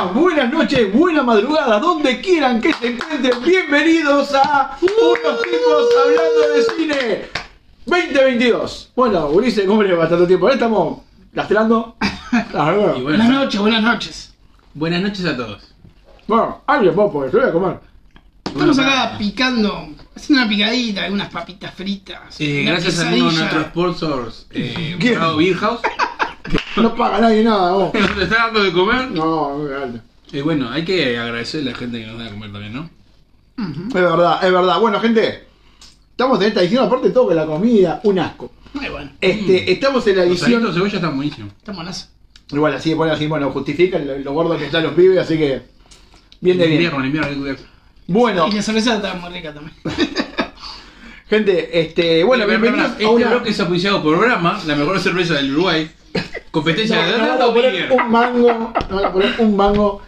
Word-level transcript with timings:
Días, 0.00 0.14
buenas 0.14 0.50
noches, 0.50 0.92
buena 0.94 1.22
madrugada, 1.22 1.78
donde 1.78 2.20
quieran 2.22 2.58
que 2.60 2.72
se 2.72 2.88
encuentren. 2.92 3.42
Bienvenidos 3.44 4.32
a 4.34 4.78
Unos 4.80 5.42
tipos 5.42 5.88
hablando 6.02 6.54
de 6.54 6.62
cine 6.76 7.28
2022. 7.84 8.92
Bueno, 8.96 9.26
Ulises, 9.26 9.66
¿cómo 9.66 9.82
le 9.82 9.92
va 9.92 10.08
tanto 10.08 10.26
tiempo? 10.26 10.46
Ahora 10.46 10.54
estamos 10.54 10.98
lastrando. 11.32 11.96
Ah. 12.32 12.94
Y 12.96 13.02
Buenas 13.02 13.28
noches, 13.28 13.60
buenas 13.60 13.82
noches. 13.82 14.34
buenas 14.72 15.02
noches 15.02 15.24
a 15.26 15.36
todos. 15.36 15.74
Bueno, 16.28 16.62
hable 16.64 16.90
vos, 16.90 17.10
porque 17.12 17.32
yo 17.32 17.40
voy 17.40 17.48
a 17.48 17.52
comer. 17.52 17.80
Estamos 18.44 18.78
acá 18.78 19.16
picando, 19.18 19.88
haciendo 20.14 20.42
una 20.44 20.48
picadita, 20.48 21.04
algunas 21.04 21.28
papitas 21.28 21.74
fritas. 21.74 22.40
Eh, 22.40 22.62
una 22.62 22.70
gracias 22.72 23.00
a 23.00 23.02
uno 23.02 23.10
de 23.10 23.16
quesadilla. 23.16 23.40
nuestros 23.40 23.64
sponsors, 23.66 24.46
eh, 24.52 24.96
¿Quién? 25.00 25.18
Bravo 25.18 25.36
Beer 25.38 25.56
House, 25.56 25.80
No 26.76 26.94
paga 26.94 27.20
nadie 27.20 27.42
nada, 27.44 27.72
vos. 27.72 27.90
que 27.92 28.00
nos 28.00 28.18
está 28.18 28.36
dando 28.46 28.62
de 28.62 28.72
comer. 28.72 29.10
No, 29.10 29.58
no, 29.58 29.86
no. 29.86 30.00
Y 30.32 30.40
bueno, 30.42 30.70
hay 30.70 30.84
que 30.84 31.18
agradecerle 31.18 31.70
a 31.70 31.72
la 31.72 31.78
gente 31.78 32.00
que 32.00 32.06
nos 32.06 32.18
da 32.18 32.24
de 32.24 32.30
comer 32.30 32.52
también, 32.52 32.72
¿no? 32.72 32.90
Es 33.88 33.92
verdad, 33.92 34.42
es 34.44 34.52
verdad. 34.52 34.80
Bueno, 34.80 35.00
gente, 35.00 35.44
estamos 36.12 36.40
en 36.40 36.46
esta 36.48 36.60
edición, 36.62 36.84
aparte 36.86 37.08
de 37.08 37.14
todo 37.14 37.28
que 37.28 37.34
la 37.34 37.44
comida, 37.46 38.00
un 38.04 38.18
asco. 38.18 38.52
Muy 38.72 38.88
bueno, 38.88 39.10
Este, 39.20 39.72
estamos 39.72 40.06
en 40.06 40.16
la 40.16 40.24
Los 40.24 40.40
edición. 40.40 40.64
de 40.64 40.72
cebolla 40.72 40.94
están 40.94 41.16
buenísimos. 41.16 41.52
está 41.58 41.72
buenazo. 41.72 42.06
Igual 42.52 42.74
así, 42.74 42.94
bueno, 42.94 43.12
así, 43.12 43.26
bueno, 43.26 43.50
justifican 43.50 44.06
lo, 44.06 44.16
lo 44.18 44.32
gordo 44.32 44.56
que 44.56 44.66
están 44.66 44.84
los 44.84 44.94
pibes, 44.94 45.18
así 45.18 45.36
que. 45.36 45.62
Bien 46.40 46.56
de 46.56 46.64
En 46.64 46.70
bien. 46.70 46.82
invierno, 46.84 47.04
invierno 47.04 47.38
cuidarse. 47.40 47.64
Bueno, 48.06 48.48
Y 48.48 48.52
la 48.52 48.62
cerveza 48.62 48.96
está 48.96 49.14
muy 49.14 49.30
rica 49.30 49.52
también. 49.52 49.74
gente, 51.28 51.80
este, 51.80 52.24
bueno, 52.24 52.46
bienvenidos 52.46 52.90
a 52.90 52.92
Este 52.92 53.06
una. 53.06 53.28
bloque 53.28 53.50
es 53.50 53.60
auspiciado 53.60 54.02
por 54.02 54.18
Brahma, 54.18 54.60
la 54.66 54.74
mejor 54.76 54.98
cerveza 55.00 55.34
del 55.34 55.52
Uruguay. 55.52 55.90
Competencia 56.50 57.04
de 57.04 57.12
No, 57.12 57.18
no 57.18 57.22
van 57.22 57.30
a 57.30 57.36
Dado 57.38 57.54
poner 57.54 57.72
Beer. 57.72 57.92
un 57.92 58.10
mango, 58.10 58.72
no 58.90 58.96
van 58.96 59.04
a 59.04 59.12
poner 59.12 59.34
un 59.38 59.56
mango. 59.56 60.02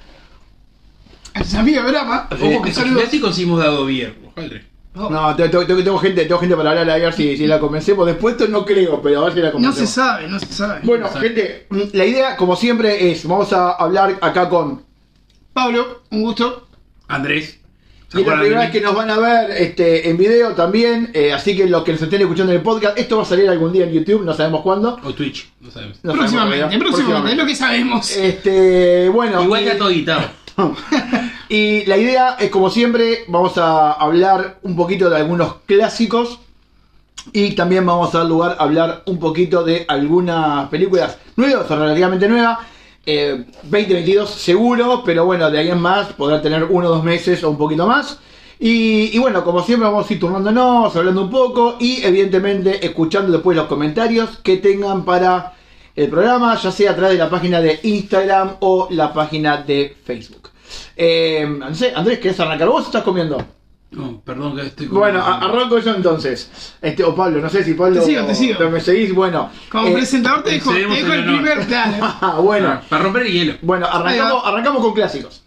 A 1.34 1.40
tus 1.42 1.54
amigos 1.54 1.84
de 1.84 1.90
Brahma. 1.92 2.28
Ojo 2.30 2.62
que 2.62 2.72
saludos. 2.72 3.04
si 3.10 3.20
conseguimos 3.20 3.58
Dado. 3.60 3.82
Ojalá. 3.84 4.60
Oh, 4.94 5.08
No, 5.08 5.34
tengo, 5.36 5.64
tengo- 5.66 5.82
tengo 5.82 5.98
gente, 5.98 6.24
tengo 6.26 6.38
gente 6.38 6.54
para 6.54 6.70
hablar 6.70 6.90
a 6.90 6.96
ver 6.98 7.12
si, 7.14 7.36
si 7.38 7.46
la 7.46 7.58
convencemos. 7.58 8.06
Después 8.06 8.34
esto 8.34 8.46
no 8.48 8.66
creo, 8.66 9.00
pero 9.00 9.22
a 9.22 9.24
ver 9.24 9.32
si 9.32 9.38
la 9.40 9.46
no 9.46 9.52
convencemos. 9.52 9.88
se 9.88 9.94
sabe, 9.94 10.28
no 10.28 10.38
se 10.38 10.46
sabe. 10.52 10.80
Bueno, 10.82 11.04
No 11.04 11.08
se 11.08 11.14
sabe. 11.14 11.28
gente, 11.30 11.66
la 11.96 12.04
idea, 12.04 12.36
como 12.36 12.56
siempre, 12.56 13.10
es, 13.10 13.26
vamos 13.26 13.50
a 13.54 13.70
hablar 13.72 14.18
acá 14.20 14.50
con 14.50 14.84
Pablo, 15.54 16.02
un 16.10 16.22
gusto. 16.22 16.68
Andrés. 17.08 17.58
¿Se 18.12 18.18
Y 18.18 18.22
es 18.22 18.28
la 18.28 18.38
primera 18.38 18.60
vez 18.60 18.70
que 18.70 18.80
nos 18.80 18.94
van 18.94 19.10
a 19.10 19.18
ver 19.18 19.50
este, 19.52 20.10
en 20.10 20.18
video 20.18 20.52
también, 20.52 21.10
eh, 21.14 21.32
así 21.32 21.56
que 21.56 21.66
los 21.66 21.82
que 21.82 21.92
nos 21.92 22.02
estén 22.02 22.20
escuchando 22.20 22.52
en 22.52 22.58
el 22.58 22.62
podcast, 22.62 22.98
esto 22.98 23.16
va 23.16 23.22
a 23.22 23.26
salir 23.26 23.48
algún 23.48 23.72
día 23.72 23.84
en 23.84 23.92
YouTube, 23.92 24.22
no 24.22 24.34
sabemos 24.34 24.60
cuándo. 24.60 25.00
O 25.02 25.14
Twitch, 25.14 25.50
no 25.60 25.70
sabemos. 25.70 25.98
No 26.02 26.12
próximamente, 26.12 26.60
sabemos 26.60 26.84
próximamente, 26.84 27.32
es 27.32 27.38
lo 27.38 27.46
que 27.46 27.56
sabemos. 27.56 28.16
Este, 28.16 29.08
bueno. 29.08 29.42
Igual 29.42 29.62
y- 29.62 29.64
ya 29.66 29.78
todo. 29.78 29.90
Y 31.48 31.84
la 31.86 31.96
idea 31.96 32.36
es, 32.38 32.50
como 32.50 32.70
siempre, 32.70 33.24
vamos 33.28 33.58
a 33.58 33.92
hablar 33.92 34.58
un 34.62 34.76
poquito 34.76 35.10
de 35.10 35.16
algunos 35.16 35.56
clásicos 35.66 36.38
y 37.32 37.52
también 37.54 37.84
vamos 37.86 38.14
a 38.14 38.18
dar 38.18 38.26
lugar 38.26 38.56
a 38.58 38.62
hablar 38.62 39.02
un 39.06 39.18
poquito 39.18 39.62
de 39.62 39.84
algunas 39.88 40.68
películas 40.68 41.18
nuevas 41.36 41.70
o 41.70 41.76
relativamente 41.76 42.28
nuevas. 42.28 42.58
Eh, 43.04 43.44
2022 43.64 44.30
seguro, 44.30 45.02
pero 45.04 45.24
bueno, 45.24 45.50
de 45.50 45.58
ahí 45.58 45.70
en 45.70 45.80
más 45.80 46.12
podrá 46.12 46.40
tener 46.40 46.64
uno 46.64 46.88
o 46.88 46.90
dos 46.90 47.04
meses 47.04 47.42
o 47.42 47.50
un 47.50 47.58
poquito 47.58 47.86
más. 47.86 48.18
Y, 48.64 49.18
bueno, 49.18 49.42
como 49.42 49.60
siempre 49.60 49.88
vamos 49.88 50.08
a 50.08 50.12
ir 50.12 50.20
turnándonos, 50.20 50.94
hablando 50.94 51.22
un 51.22 51.30
poco 51.30 51.78
y 51.80 52.00
evidentemente 52.04 52.86
escuchando 52.86 53.32
después 53.32 53.56
los 53.56 53.66
comentarios 53.66 54.38
que 54.38 54.58
tengan 54.58 55.04
para 55.04 55.54
el 55.96 56.08
programa, 56.08 56.54
ya 56.56 56.70
sea 56.70 56.92
a 56.92 56.94
través 56.94 57.18
de 57.18 57.24
la 57.24 57.28
página 57.28 57.60
de 57.60 57.80
Instagram 57.82 58.58
o 58.60 58.86
la 58.90 59.12
página 59.12 59.56
de 59.56 59.96
Facebook. 60.04 60.50
Eh, 60.96 61.44
Andrés, 61.96 62.20
¿querés 62.20 62.38
arrancar 62.38 62.68
vos 62.68 62.86
estás 62.86 63.02
comiendo? 63.02 63.44
No, 63.92 64.20
perdón 64.22 64.56
que 64.56 64.62
estoy 64.62 64.86
Bueno, 64.86 65.20
a- 65.20 65.38
arranco 65.38 65.78
yo 65.78 65.94
entonces. 65.94 66.50
Este, 66.80 67.04
o 67.04 67.14
Pablo, 67.14 67.40
no 67.40 67.48
sé 67.50 67.62
si 67.62 67.74
Pablo. 67.74 68.00
Te 68.00 68.06
sigo, 68.06 68.24
te 68.24 68.34
sigo. 68.34 68.70
¿Me 68.70 68.80
seguís? 68.80 69.14
Bueno. 69.14 69.50
Como 69.70 69.88
eh, 69.88 69.92
presentador 69.92 70.42
te 70.42 70.52
dejo, 70.52 70.70
te 70.72 70.76
excedemos 70.82 70.96
dejo 70.98 71.12
el 71.12 71.20
el 71.20 71.28
honor. 71.28 71.42
primer 71.42 71.66
plano. 71.66 71.96
ah, 72.20 72.38
bueno. 72.42 72.68
Ah, 72.68 72.82
para 72.88 73.02
romper 73.04 73.22
el 73.26 73.32
hielo. 73.32 73.54
Bueno, 73.62 73.86
arrancamos, 73.86 74.42
arrancamos 74.46 74.82
con 74.82 74.94
clásicos. 74.94 75.42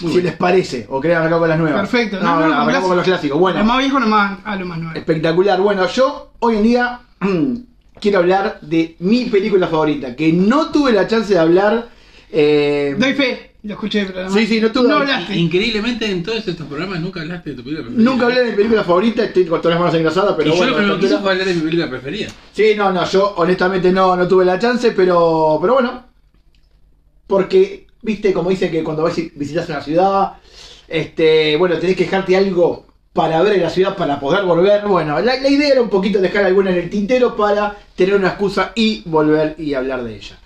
Muy 0.00 0.10
si 0.10 0.16
bueno. 0.18 0.30
les 0.30 0.36
parece, 0.38 0.86
o 0.88 1.00
querés 1.00 1.16
arrancar 1.16 1.38
con 1.40 1.48
las 1.48 1.58
nuevas. 1.58 1.80
Perfecto, 1.88 2.16
No, 2.20 2.22
no, 2.22 2.40
no, 2.40 2.40
no, 2.40 2.48
con 2.48 2.60
arrancamos 2.62 2.88
con 2.88 2.96
los 2.96 3.06
clásicos. 3.06 3.36
Lo 3.36 3.40
Bueno, 3.40 3.64
más 3.64 3.78
viejo 3.78 4.00
nomás 4.00 4.38
a 4.44 4.56
lo 4.56 4.66
más 4.66 4.78
nuevo. 4.78 4.98
espectacular. 4.98 5.60
Bueno, 5.60 5.86
yo 5.88 6.32
hoy 6.40 6.56
en 6.56 6.62
día 6.62 7.00
quiero 8.00 8.18
hablar 8.18 8.58
de 8.62 8.96
mi 9.00 9.24
película 9.26 9.66
favorita, 9.68 10.16
que 10.16 10.32
no 10.32 10.70
tuve 10.70 10.92
la 10.92 11.06
chance 11.06 11.32
de 11.34 11.38
hablar. 11.40 11.88
eh, 12.30 12.96
Doy 12.98 13.12
fe, 13.14 13.51
lo 13.64 13.74
escuché, 13.74 14.04
pero 14.06 14.18
además- 14.20 14.34
Sí, 14.34 14.46
sí, 14.46 14.60
no 14.60 14.72
tuve- 14.72 14.88
No 14.88 14.96
hablaste. 14.96 15.36
Increíblemente 15.36 16.10
en 16.10 16.22
todos 16.22 16.46
estos 16.46 16.66
programas 16.66 17.00
nunca 17.00 17.20
hablaste 17.20 17.50
de 17.50 17.56
tu 17.56 17.62
película 17.62 17.86
preferida. 17.86 18.10
Nunca 18.10 18.24
hablé 18.26 18.40
de 18.40 18.50
mi 18.50 18.56
película 18.56 18.84
favorita, 18.84 19.24
estoy 19.24 19.44
con 19.46 19.60
todas 19.62 19.74
las 19.76 19.80
manos 19.80 19.94
engrasadas, 19.94 20.34
pero 20.36 20.48
y 20.48 20.52
yo 20.52 20.56
bueno. 20.58 20.70
lo 20.72 20.76
que 20.78 20.82
a 20.82 20.86
no 20.86 20.92
esta 20.94 21.00
quise 21.00 21.14
altura- 21.14 21.22
fue 21.22 21.30
hablar 21.32 21.46
de 21.48 21.54
mi 21.54 21.60
película 21.60 21.90
preferida. 21.90 22.28
Sí, 22.52 22.72
no, 22.76 22.92
no, 22.92 23.04
yo 23.06 23.34
honestamente 23.36 23.92
no, 23.92 24.16
no 24.16 24.26
tuve 24.28 24.44
la 24.44 24.58
chance, 24.58 24.90
pero, 24.92 25.58
pero 25.60 25.74
bueno. 25.74 26.06
Porque, 27.26 27.86
viste, 28.02 28.32
como 28.32 28.50
dicen 28.50 28.70
que 28.70 28.82
cuando 28.84 29.02
vas 29.04 29.16
y 29.18 29.32
visitas 29.34 29.68
una 29.68 29.80
ciudad, 29.80 30.32
este, 30.88 31.56
bueno, 31.56 31.78
tenés 31.78 31.96
que 31.96 32.04
dejarte 32.04 32.36
algo 32.36 32.86
para 33.12 33.40
ver 33.42 33.54
en 33.54 33.62
la 33.62 33.70
ciudad 33.70 33.96
para 33.96 34.18
poder 34.20 34.44
volver. 34.44 34.86
Bueno, 34.86 35.20
la, 35.20 35.36
la 35.36 35.48
idea 35.48 35.68
era 35.68 35.82
un 35.82 35.88
poquito 35.88 36.18
dejar 36.20 36.44
alguna 36.44 36.70
en 36.70 36.78
el 36.78 36.90
tintero 36.90 37.36
para 37.36 37.76
tener 37.94 38.14
una 38.16 38.28
excusa 38.28 38.72
y 38.74 39.02
volver 39.06 39.54
y 39.58 39.74
hablar 39.74 40.02
de 40.04 40.16
ella. 40.16 40.38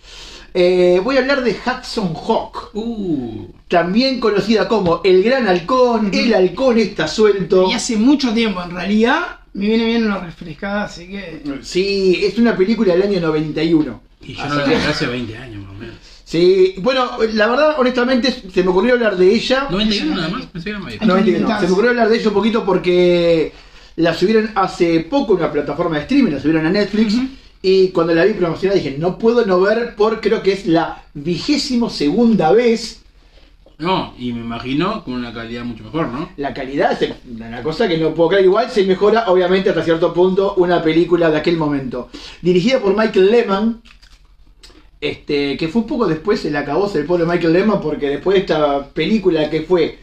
Eh, 0.59 1.01
voy 1.05 1.17
a 1.17 1.21
hablar 1.21 1.45
de 1.45 1.51
Hudson 1.53 2.15
Hawk, 2.15 2.71
Uh, 2.73 3.47
también 3.69 4.19
conocida 4.21 4.67
como 4.69 5.03
El 5.05 5.23
Gran 5.23 5.47
Halcón, 5.49 6.11
El 6.15 6.33
Halcón 6.33 6.79
está 6.79 7.07
suelto. 7.07 7.69
Y 7.71 7.75
hace 7.75 7.97
mucho 7.97 8.33
tiempo, 8.33 8.63
en 8.63 8.71
realidad, 8.71 9.41
me 9.53 9.67
viene 9.67 9.85
bien 9.85 10.07
una 10.07 10.19
refrescada, 10.19 10.85
así 10.85 11.09
que. 11.09 11.43
Sí, 11.63 12.21
es 12.25 12.39
una 12.39 12.57
película 12.57 12.95
del 12.95 13.03
año 13.03 13.21
91. 13.21 14.01
y 14.23 14.33
yo 14.35 14.43
Así 14.43 14.49
no 14.49 14.57
la 14.61 14.65
que- 14.65 14.77
hace 14.77 15.07
20 15.07 15.37
años 15.37 15.63
más 15.65 15.73
o 15.73 15.79
menos. 15.79 15.97
Sí, 16.25 16.75
bueno, 16.79 17.19
la 17.35 17.47
verdad, 17.49 17.75
honestamente, 17.79 18.33
se 18.53 18.63
me 18.63 18.71
ocurrió 18.71 18.95
hablar 18.95 19.17
de 19.19 19.33
ella. 19.35 19.67
91 19.71 20.17
nada 20.17 20.29
más, 20.31 20.47
pensé 20.47 20.65
que 20.65 20.71
era 20.71 20.79
más 20.79 20.89
viejo. 20.89 21.03
Hay 21.05 21.07
que 21.09 21.13
91. 21.13 21.37
inventarse. 21.39 21.61
Se 21.61 21.67
me 21.69 21.73
ocurrió 21.75 21.91
hablar 21.91 22.09
de 22.09 22.17
ella 22.17 22.29
un 22.29 22.35
poquito 22.35 22.65
porque 22.65 23.53
la 23.97 24.15
subieron 24.15 24.51
hace 24.55 25.01
poco 25.01 25.35
en 25.35 25.41
una 25.41 25.53
plataforma 25.53 25.97
de 25.97 26.03
streaming, 26.03 26.33
la 26.33 26.41
subieron 26.41 26.65
a 26.67 26.71
Netflix. 26.71 27.15
Y 27.63 27.89
cuando 27.89 28.15
la 28.15 28.25
vi 28.25 28.35
promocionada 28.35 28.81
dije, 28.81 28.97
no 28.99 29.19
puedo 29.19 29.45
no 29.45 29.61
ver 29.61 29.97
por 29.97 30.21
creo 30.21 30.43
que 30.43 30.53
es 30.53 30.67
la 30.67 31.05
vigésimo 31.15 31.91
segunda 31.91 32.53
vez. 32.53 33.03
No, 33.79 34.15
y 34.19 34.33
me 34.33 34.41
imagino 34.41 35.05
con 35.05 35.15
una 35.15 35.35
calidad 35.35 35.65
mucho 35.65 35.85
mejor, 35.85 36.09
¿no? 36.09 36.31
La 36.39 36.55
calidad 36.55 37.01
es 37.03 37.13
una 37.29 37.63
cosa 37.63 37.87
que 37.87 37.99
no 37.99 38.15
puedo 38.15 38.31
creer. 38.31 38.47
Igual 38.47 38.71
se 38.71 38.85
mejora, 38.85 39.25
obviamente, 39.31 39.69
hasta 39.69 39.83
cierto 39.83 40.15
punto, 40.15 40.55
una 40.57 40.83
película 40.83 41.31
de 41.31 41.39
aquel 41.39 41.59
momento. 41.59 42.09
Dirigida 42.41 42.81
por 42.81 42.97
Michael 42.97 43.31
Lehman. 43.31 43.83
Este, 44.99 45.59
que 45.59 45.69
fue 45.69 45.83
un 45.83 45.89
poco 45.89 46.07
después 46.07 46.43
el 46.47 46.57
acabose 46.57 46.97
del 46.97 47.07
pobre 47.07 47.27
Michael 47.27 47.53
Lehman, 47.53 47.81
porque 47.83 48.09
después 48.09 48.35
de 48.35 48.41
esta 48.41 48.89
película 48.89 49.51
que 49.51 49.61
fue 49.61 49.99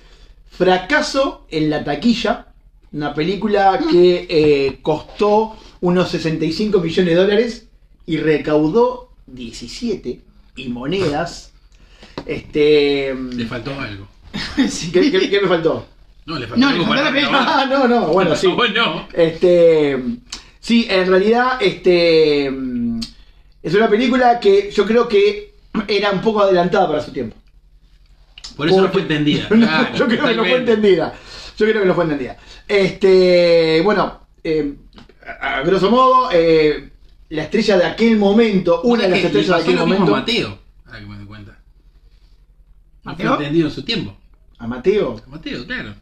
fracaso 0.52 1.48
en 1.50 1.72
la 1.72 1.84
taquilla, 1.84 2.54
una 2.92 3.14
película 3.14 3.80
que 3.90 4.28
eh, 4.30 4.80
costó 4.84 5.56
unos 5.84 6.12
65 6.12 6.80
millones 6.80 7.14
de 7.14 7.22
dólares 7.22 7.68
y 8.06 8.16
recaudó 8.16 9.10
17 9.28 10.22
y 10.56 10.70
monedas. 10.70 11.52
Este, 12.26 13.14
Le 13.14 13.46
faltó 13.46 13.78
algo. 13.78 14.08
sí. 14.70 14.92
¿qué, 14.94 15.12
qué- 15.12 15.30
qué 15.30 15.42
me 15.42 15.48
faltó? 15.50 15.86
No, 16.26 16.40
le 16.40 16.48
faltó 16.48 16.62
No, 16.62 16.68
le 16.72 16.74
algo 16.76 16.86
faltó 16.88 17.32
para. 17.32 17.62
Ah, 17.62 17.66
no, 17.66 17.88
no, 17.90 18.08
bueno, 18.08 18.34
sí. 18.38 18.48
Bueno, 18.48 19.10
Este, 19.12 20.02
sí, 20.62 20.88
en 20.90 21.08
realidad, 21.08 21.58
este, 21.62 22.48
es 22.48 23.74
una 23.74 23.90
película 23.90 24.40
que 24.40 24.72
yo 24.72 24.86
creo 24.86 25.06
que 25.10 25.54
era 25.90 26.12
un 26.12 26.22
poco 26.22 26.44
adelantada 26.44 26.88
para 26.88 27.02
su 27.04 27.12
tiempo. 27.12 27.36
por 28.56 28.70
eso 28.70 28.82
no 28.82 28.88
fue 28.90 29.02
entendida. 29.02 29.48
No, 29.52 29.68
Claro, 29.68 29.96
yo 29.98 30.08
creo 30.08 30.28
que 30.28 30.36
no 30.36 30.46
fue 30.46 30.58
entendida. 30.60 31.14
Yo 31.58 31.66
creo 31.66 31.82
que 31.82 31.88
no 31.88 31.94
fue 31.94 32.06
entendida. 32.06 32.38
Este, 32.70 33.82
bueno, 33.84 34.22
eh, 34.46 34.76
a, 35.42 35.58
a 35.58 35.62
grosso 35.64 35.90
modo, 35.90 36.30
eh, 36.32 36.90
la 37.30 37.44
estrella 37.44 37.78
de 37.78 37.86
aquel 37.86 38.18
momento, 38.18 38.82
una 38.84 39.04
de 39.04 39.10
las 39.10 39.20
estrellas 39.20 39.58
de 39.58 39.64
aquel 39.64 39.78
momento. 39.78 40.12
Mateo. 40.12 40.60
Ahora 40.86 41.00
que 41.00 41.06
me 41.06 41.18
doy 41.18 41.26
cuenta. 41.26 41.58
¿Mateo? 43.04 43.34
entendido 43.38 43.68
en 43.68 43.74
su 43.74 43.84
tiempo. 43.84 44.16
A 44.58 44.68
Mateo. 44.68 45.22
A 45.26 45.30
Mateo, 45.30 45.66
claro. 45.66 45.94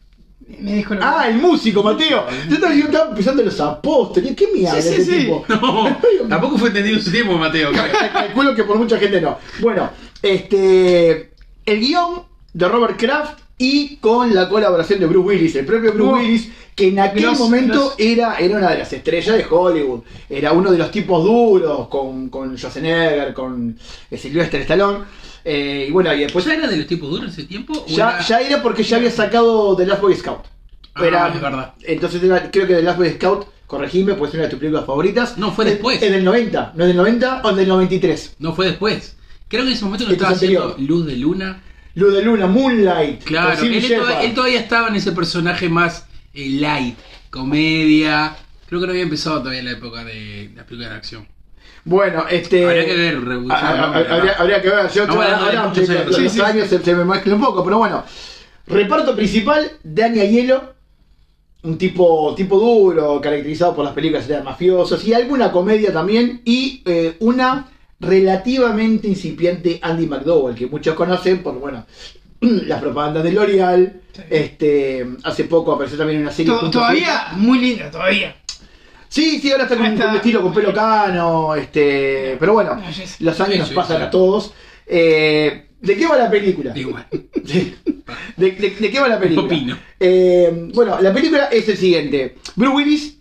Me 0.60 0.76
dijo 0.76 0.96
Ah, 1.00 1.28
el 1.30 1.38
músico, 1.38 1.82
Mateo. 1.82 2.26
Yo 2.50 2.56
estaba, 2.56 2.74
yo 2.76 2.86
estaba 2.86 3.16
pensando 3.16 3.42
en 3.42 3.48
los 3.48 3.60
apóstoles. 3.60 4.36
¿Qué 4.36 4.48
Sí, 4.48 4.82
sí, 4.82 5.04
sí. 5.06 5.18
tipo? 5.22 5.46
No, 5.48 5.98
tampoco 6.30 6.58
fue 6.58 6.68
entendido 6.70 6.98
en 6.98 7.04
su 7.04 7.12
tiempo, 7.12 7.38
Mateo. 7.38 7.72
Calculo 8.14 8.54
que 8.54 8.64
por 8.64 8.78
mucha 8.78 8.98
gente 9.00 9.22
no. 9.22 9.38
Bueno, 9.60 9.90
este. 10.22 11.32
El 11.66 11.80
guion 11.80 12.24
de 12.54 12.68
Robert 12.68 13.00
Kraft 13.00 13.40
y 13.62 13.98
con 13.98 14.34
la 14.34 14.50
colaboración 14.50 15.00
de 15.00 15.06
Bruce 15.06 15.28
Willis, 15.28 15.56
el 15.56 15.66
propio 15.66 15.94
Bruce. 15.94 16.14
Willis, 16.14 16.50
que 16.76 16.88
en 16.88 17.00
aquel 17.00 17.22
Gross, 17.24 17.40
momento 17.40 17.74
gross. 17.80 17.94
era, 18.00 18.38
era 18.38 18.58
una 18.58 18.70
de 18.72 18.80
las 18.80 18.92
estrellas 18.94 19.38
de 19.38 19.46
Hollywood, 19.50 20.02
era 20.30 20.52
uno 20.54 20.72
de 20.72 20.78
los 20.78 20.90
tipos 20.90 21.24
duros, 21.24 21.88
con, 21.90 22.30
con 22.30 22.58
Schwarzenegger, 22.58 23.34
con 23.34 23.78
eh, 24.10 24.18
Sylvester 24.18 24.62
Stallone, 24.62 25.00
eh, 25.44 25.86
y 25.90 25.92
bueno, 25.92 26.14
y 26.14 26.22
después 26.22 26.46
¿Ya 26.46 26.54
era 26.56 26.68
de 26.68 26.78
los 26.78 26.88
tipos 26.88 27.10
duros 27.10 27.26
en 27.26 27.32
ese 27.32 27.44
tiempo? 27.44 27.86
ya, 27.88 28.10
era- 28.16 28.22
ya 28.22 28.42
era 28.42 28.64
porque 28.64 28.84
ya 28.84 28.98
había 28.98 29.12
sacado 29.12 29.76
The 29.76 29.86
Last 29.86 30.02
Boy 30.02 30.16
Scout. 30.16 30.42
Ah, 30.96 31.06
Era- 31.06 31.28
es 31.34 31.42
verdad. 31.42 31.74
Entonces 31.84 32.22
era- 32.24 32.50
creo 32.52 32.68
que 32.68 32.76
The 32.76 32.82
Last 32.84 32.98
Boy 32.98 33.10
Scout, 33.12 33.46
corregime, 33.68 34.14
puede 34.16 34.32
ser 34.32 34.40
una 34.40 34.46
de 34.48 34.52
tus 34.52 34.60
películas 34.60 34.86
favoritas. 34.86 35.38
No, 35.38 35.52
fue 35.52 35.66
Es- 35.66 35.72
después. 35.72 36.02
Es 36.02 36.12
del 36.12 36.24
90, 36.26 36.74
¿no 36.76 36.84
es 36.84 36.88
del 36.88 36.98
90 36.98 37.42
o 37.44 37.54
del 37.54 37.68
93? 37.68 38.36
No 38.40 38.54
fue 38.56 38.66
después. 38.68 39.16
Creo 39.48 39.64
que 39.64 39.70
en 39.70 39.76
ese 39.76 39.86
momento 39.86 40.04
Esto 40.06 40.14
estaba 40.14 40.32
es 40.32 40.38
haciendo 40.38 40.76
Luz 40.80 41.06
de 41.06 41.16
Luna. 41.18 41.62
Luz 41.96 42.14
de 42.14 42.22
Luna, 42.22 42.48
Moonlight. 42.48 43.24
Claro, 43.24 43.62
él, 43.62 43.74
él 44.22 44.34
todavía 44.34 44.60
estaba 44.60 44.88
en 44.88 44.96
ese 44.96 45.12
personaje 45.12 45.70
más 45.70 46.08
eh, 46.34 46.48
light, 46.50 46.98
comedia. 47.30 48.36
Creo 48.68 48.80
que 48.80 48.88
no 48.88 48.92
había 48.94 49.04
empezado 49.04 49.40
todavía 49.40 49.64
la 49.64 49.72
época 49.72 50.04
de 50.06 50.52
las 50.56 50.66
películas 50.66 50.92
de 50.92 50.98
acción. 50.98 51.28
Bueno, 51.84 52.26
este. 52.30 52.66
Habría 52.66 52.86
que 52.86 52.96
ver, 52.96 53.16
habría, 53.16 54.34
habría 54.38 54.62
que 54.62 54.70
ver. 54.70 54.90
Yo, 54.92 55.08
No, 55.08 55.16
bueno, 55.16 55.36
ahora, 55.36 55.64
años. 55.64 55.78
los 55.90 56.16
Sí, 56.16 56.30
sí, 56.30 56.42
años 56.42 56.68
se, 56.68 56.80
se 56.80 56.96
me 56.96 57.04
mezclan 57.04 57.36
un 57.36 57.42
poco, 57.42 57.64
pero 57.64 57.80
bueno. 57.80 58.04
Reparto 58.68 59.16
principal: 59.16 59.72
Dani 59.84 60.20
Aiello, 60.20 60.76
un 61.64 61.78
tipo, 61.78 62.34
tipo 62.36 62.60
duro, 62.60 63.20
caracterizado 63.20 63.76
por 63.76 63.84
las 63.84 63.94
películas 63.94 64.28
de 64.28 64.42
mafiosos 64.42 65.04
y 65.06 65.14
alguna 65.14 65.52
comedia 65.52 65.92
también. 65.92 66.42
Y 66.46 66.84
eh, 66.86 67.18
una 67.20 67.68
relativamente 68.02 69.08
incipiente 69.08 69.80
Andy 69.82 70.08
McDowell, 70.08 70.56
que 70.56 70.68
muchos 70.68 70.96
conocen 70.96 71.42
por, 71.44 71.60
bueno, 71.60 71.86
las 72.42 72.82
propagandas 72.82 73.24
de 73.24 73.32
L'Oreal. 73.32 74.02
Sí. 74.12 74.22
Este, 74.30 75.08
hace 75.24 75.46
poco 75.46 75.72
apareció 75.72 75.98
también 75.98 76.18
en 76.20 76.24
una 76.26 76.34
serie. 76.34 76.52
Todavía 76.72 77.28
muy 77.38 77.60
linda, 77.60 77.90
todavía. 77.90 78.36
Sí, 79.08 79.40
sí, 79.40 79.52
ahora 79.52 79.64
está 79.64 79.78
con 79.78 79.86
un 79.86 80.16
estilo 80.16 80.42
con 80.42 80.54
pelo 80.54 80.74
cano, 80.74 81.54
este, 81.56 82.38
pero 82.40 82.54
bueno, 82.54 82.76
No, 82.76 82.94
sé. 82.94 83.06
los 83.20 83.40
años 83.42 83.54
Sí, 83.54 83.60
nos 83.60 83.70
pasan 83.72 83.98
sí. 83.98 84.04
a 84.04 84.10
todos. 84.10 84.54
Eh, 84.88 85.68
¿De 85.82 85.98
qué 85.98 86.08
va 86.08 86.18
la 86.18 86.30
película? 86.30 86.78
Igual. 86.78 87.06
¿De, 87.12 88.52
de- 88.52 88.52
de 88.80 88.92
qué 88.92 89.00
va 89.00 89.08
la 89.08 89.20
película? 89.20 89.48
Opino. 89.48 89.78
Eh, 90.00 90.70
bueno, 90.74 91.00
la 91.02 91.14
película 91.14 91.46
es 91.46 91.68
el 91.70 91.78
siguiente. 91.78 92.36
Bruce 92.56 92.76
Willis 92.76 93.18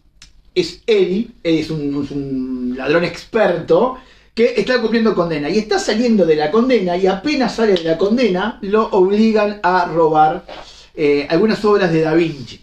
es 0.54 0.82
Eddie, 0.86 1.28
es 1.42 1.70
un, 1.70 2.04
es 2.04 2.10
un 2.10 2.74
ladrón 2.76 3.04
experto 3.04 3.98
que 4.40 4.58
está 4.58 4.80
cumpliendo 4.80 5.14
condena 5.14 5.50
y 5.50 5.58
está 5.58 5.78
saliendo 5.78 6.24
de 6.24 6.34
la 6.34 6.50
condena 6.50 6.96
y 6.96 7.06
apenas 7.06 7.56
sale 7.56 7.74
de 7.74 7.84
la 7.84 7.98
condena 7.98 8.58
lo 8.62 8.88
obligan 8.88 9.60
a 9.62 9.84
robar 9.84 10.46
eh, 10.94 11.26
algunas 11.28 11.62
obras 11.62 11.92
de 11.92 12.00
Da 12.00 12.14
Vinci. 12.14 12.58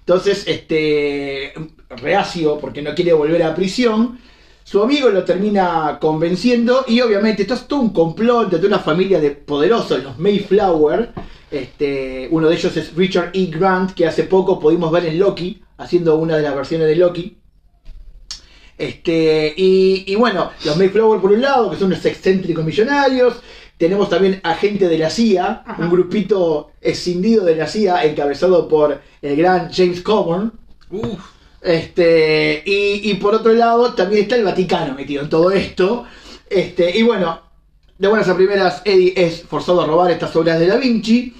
Entonces, 0.00 0.44
este, 0.46 1.52
reacio 1.90 2.58
porque 2.58 2.80
no 2.80 2.94
quiere 2.94 3.12
volver 3.12 3.42
a 3.42 3.54
prisión, 3.54 4.18
su 4.64 4.82
amigo 4.82 5.10
lo 5.10 5.24
termina 5.24 5.98
convenciendo 6.00 6.86
y 6.88 7.02
obviamente 7.02 7.42
esto 7.42 7.52
es 7.52 7.68
todo 7.68 7.80
un 7.80 7.92
complot 7.92 8.50
de 8.50 8.66
una 8.66 8.78
familia 8.78 9.20
de 9.20 9.32
poderosos, 9.32 10.02
los 10.02 10.18
Mayflower. 10.18 11.10
Este, 11.50 12.28
uno 12.30 12.48
de 12.48 12.54
ellos 12.54 12.74
es 12.78 12.94
Richard 12.94 13.32
E. 13.34 13.44
Grant, 13.46 13.92
que 13.92 14.06
hace 14.06 14.24
poco 14.24 14.58
pudimos 14.58 14.90
ver 14.90 15.04
en 15.04 15.18
Loki, 15.18 15.62
haciendo 15.76 16.16
una 16.16 16.38
de 16.38 16.44
las 16.44 16.54
versiones 16.54 16.88
de 16.88 16.96
Loki. 16.96 17.37
Este, 18.78 19.52
y, 19.56 20.04
y 20.06 20.14
bueno, 20.14 20.50
los 20.64 20.76
Mayflower 20.76 21.20
por 21.20 21.32
un 21.32 21.42
lado, 21.42 21.70
que 21.70 21.76
son 21.76 21.88
unos 21.88 22.04
excéntricos 22.04 22.64
millonarios. 22.64 23.34
Tenemos 23.76 24.08
también 24.08 24.40
a 24.42 24.54
gente 24.54 24.88
de 24.88 24.98
la 24.98 25.10
CIA, 25.10 25.62
Ajá. 25.66 25.82
un 25.82 25.90
grupito 25.90 26.70
escindido 26.80 27.44
de 27.44 27.56
la 27.56 27.66
CIA, 27.66 28.04
encabezado 28.04 28.66
por 28.68 29.00
el 29.22 29.36
gran 29.36 29.70
James 29.72 30.00
Coburn. 30.00 30.52
Uf. 30.90 31.20
Este, 31.60 32.62
y, 32.64 33.10
y 33.10 33.14
por 33.14 33.34
otro 33.34 33.52
lado, 33.52 33.94
también 33.94 34.22
está 34.22 34.36
el 34.36 34.44
Vaticano 34.44 34.94
metido 34.94 35.22
en 35.22 35.28
todo 35.28 35.50
esto. 35.50 36.04
Este, 36.48 36.96
y 36.96 37.02
bueno, 37.02 37.40
de 37.98 38.08
buenas 38.08 38.28
a 38.28 38.36
primeras, 38.36 38.82
Eddie 38.84 39.12
es 39.16 39.42
forzado 39.42 39.82
a 39.82 39.86
robar 39.86 40.10
estas 40.10 40.34
obras 40.36 40.58
de 40.58 40.66
Da 40.68 40.76
Vinci, 40.76 41.34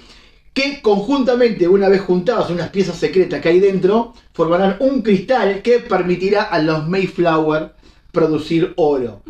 que 0.58 0.81
conjuntamente, 0.82 1.69
una 1.69 1.88
vez 1.88 2.00
juntadas 2.00 2.50
unas 2.50 2.70
piezas 2.70 2.96
secretas 2.96 3.40
que 3.40 3.49
hay 3.49 3.60
dentro, 3.60 4.12
formarán 4.32 4.76
un 4.81 5.02
cristal 5.02 5.62
que 5.62 5.78
permitirá 5.81 6.43
a 6.43 6.58
los 6.60 6.88
Mayflower 6.88 7.72
producir 8.12 8.72
oro. 8.76 9.22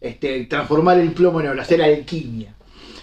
Este, 0.00 0.44
transformar 0.46 0.98
el 0.98 1.12
plomo 1.12 1.40
en 1.40 1.48
oro, 1.48 1.62
hacer 1.62 1.82
alquimia. 1.82 2.54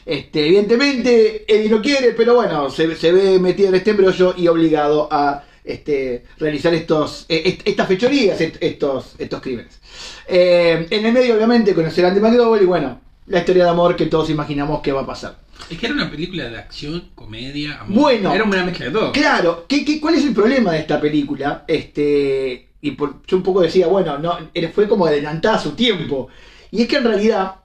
Este, 0.06 0.46
evidentemente, 0.46 1.46
Eddie 1.48 1.70
no 1.70 1.82
quiere, 1.82 2.12
pero 2.12 2.36
bueno, 2.36 2.70
se, 2.70 2.94
se 2.96 3.12
ve 3.12 3.40
metido 3.40 3.70
en 3.70 3.76
este 3.76 3.92
embrollo 3.92 4.34
y 4.38 4.48
obligado 4.50 5.08
a 5.10 5.44
este, 5.64 6.26
realizar 6.40 6.74
estos, 6.74 7.26
est- 7.30 7.62
estas 7.66 7.88
fechorías, 7.88 8.40
est- 8.42 8.58
estos, 8.62 9.16
estos 9.18 9.42
crímenes. 9.42 9.80
Eh, 10.28 10.86
en 10.90 11.06
el 11.06 11.14
medio, 11.14 11.36
obviamente, 11.36 11.74
conocer 11.74 12.04
a 12.06 12.10
Andy 12.10 12.20
McDowell 12.20 12.64
y 12.64 12.66
bueno, 12.66 13.00
la 13.28 13.40
historia 13.40 13.64
de 13.66 13.70
amor 13.70 13.96
que 13.96 14.06
todos 14.08 14.30
imaginamos 14.30 14.82
que 14.82 14.92
va 14.92 15.02
a 15.02 15.06
pasar. 15.06 15.38
Es 15.70 15.78
que 15.78 15.86
era 15.86 15.96
una 15.96 16.10
película 16.12 16.50
de 16.50 16.58
acción, 16.58 17.10
comedia, 17.16 17.80
amor. 17.80 18.02
Bueno. 18.02 18.34
Era 18.34 18.44
una 18.44 18.66
mezcla 18.66 18.86
de 18.88 18.92
todo. 18.92 19.12
Claro, 19.12 19.66
¿qué, 19.68 19.86
qué, 19.86 20.00
cuál 20.02 20.16
es 20.16 20.26
el 20.26 20.34
problema 20.34 20.74
de 20.74 20.80
esta 20.80 21.00
película? 21.00 21.64
Este, 21.68 22.70
y 22.82 22.92
por- 22.92 23.22
yo 23.26 23.38
un 23.38 23.44
poco 23.44 23.62
decía, 23.62 23.88
bueno, 23.88 24.18
no, 24.18 24.38
fue 24.74 24.88
como 24.88 25.06
adelantada 25.06 25.56
a 25.56 25.62
su 25.62 25.72
tiempo. 25.72 26.28
Y 26.72 26.82
es 26.82 26.88
que 26.88 26.98
en 26.98 27.06
realidad, 27.06 27.56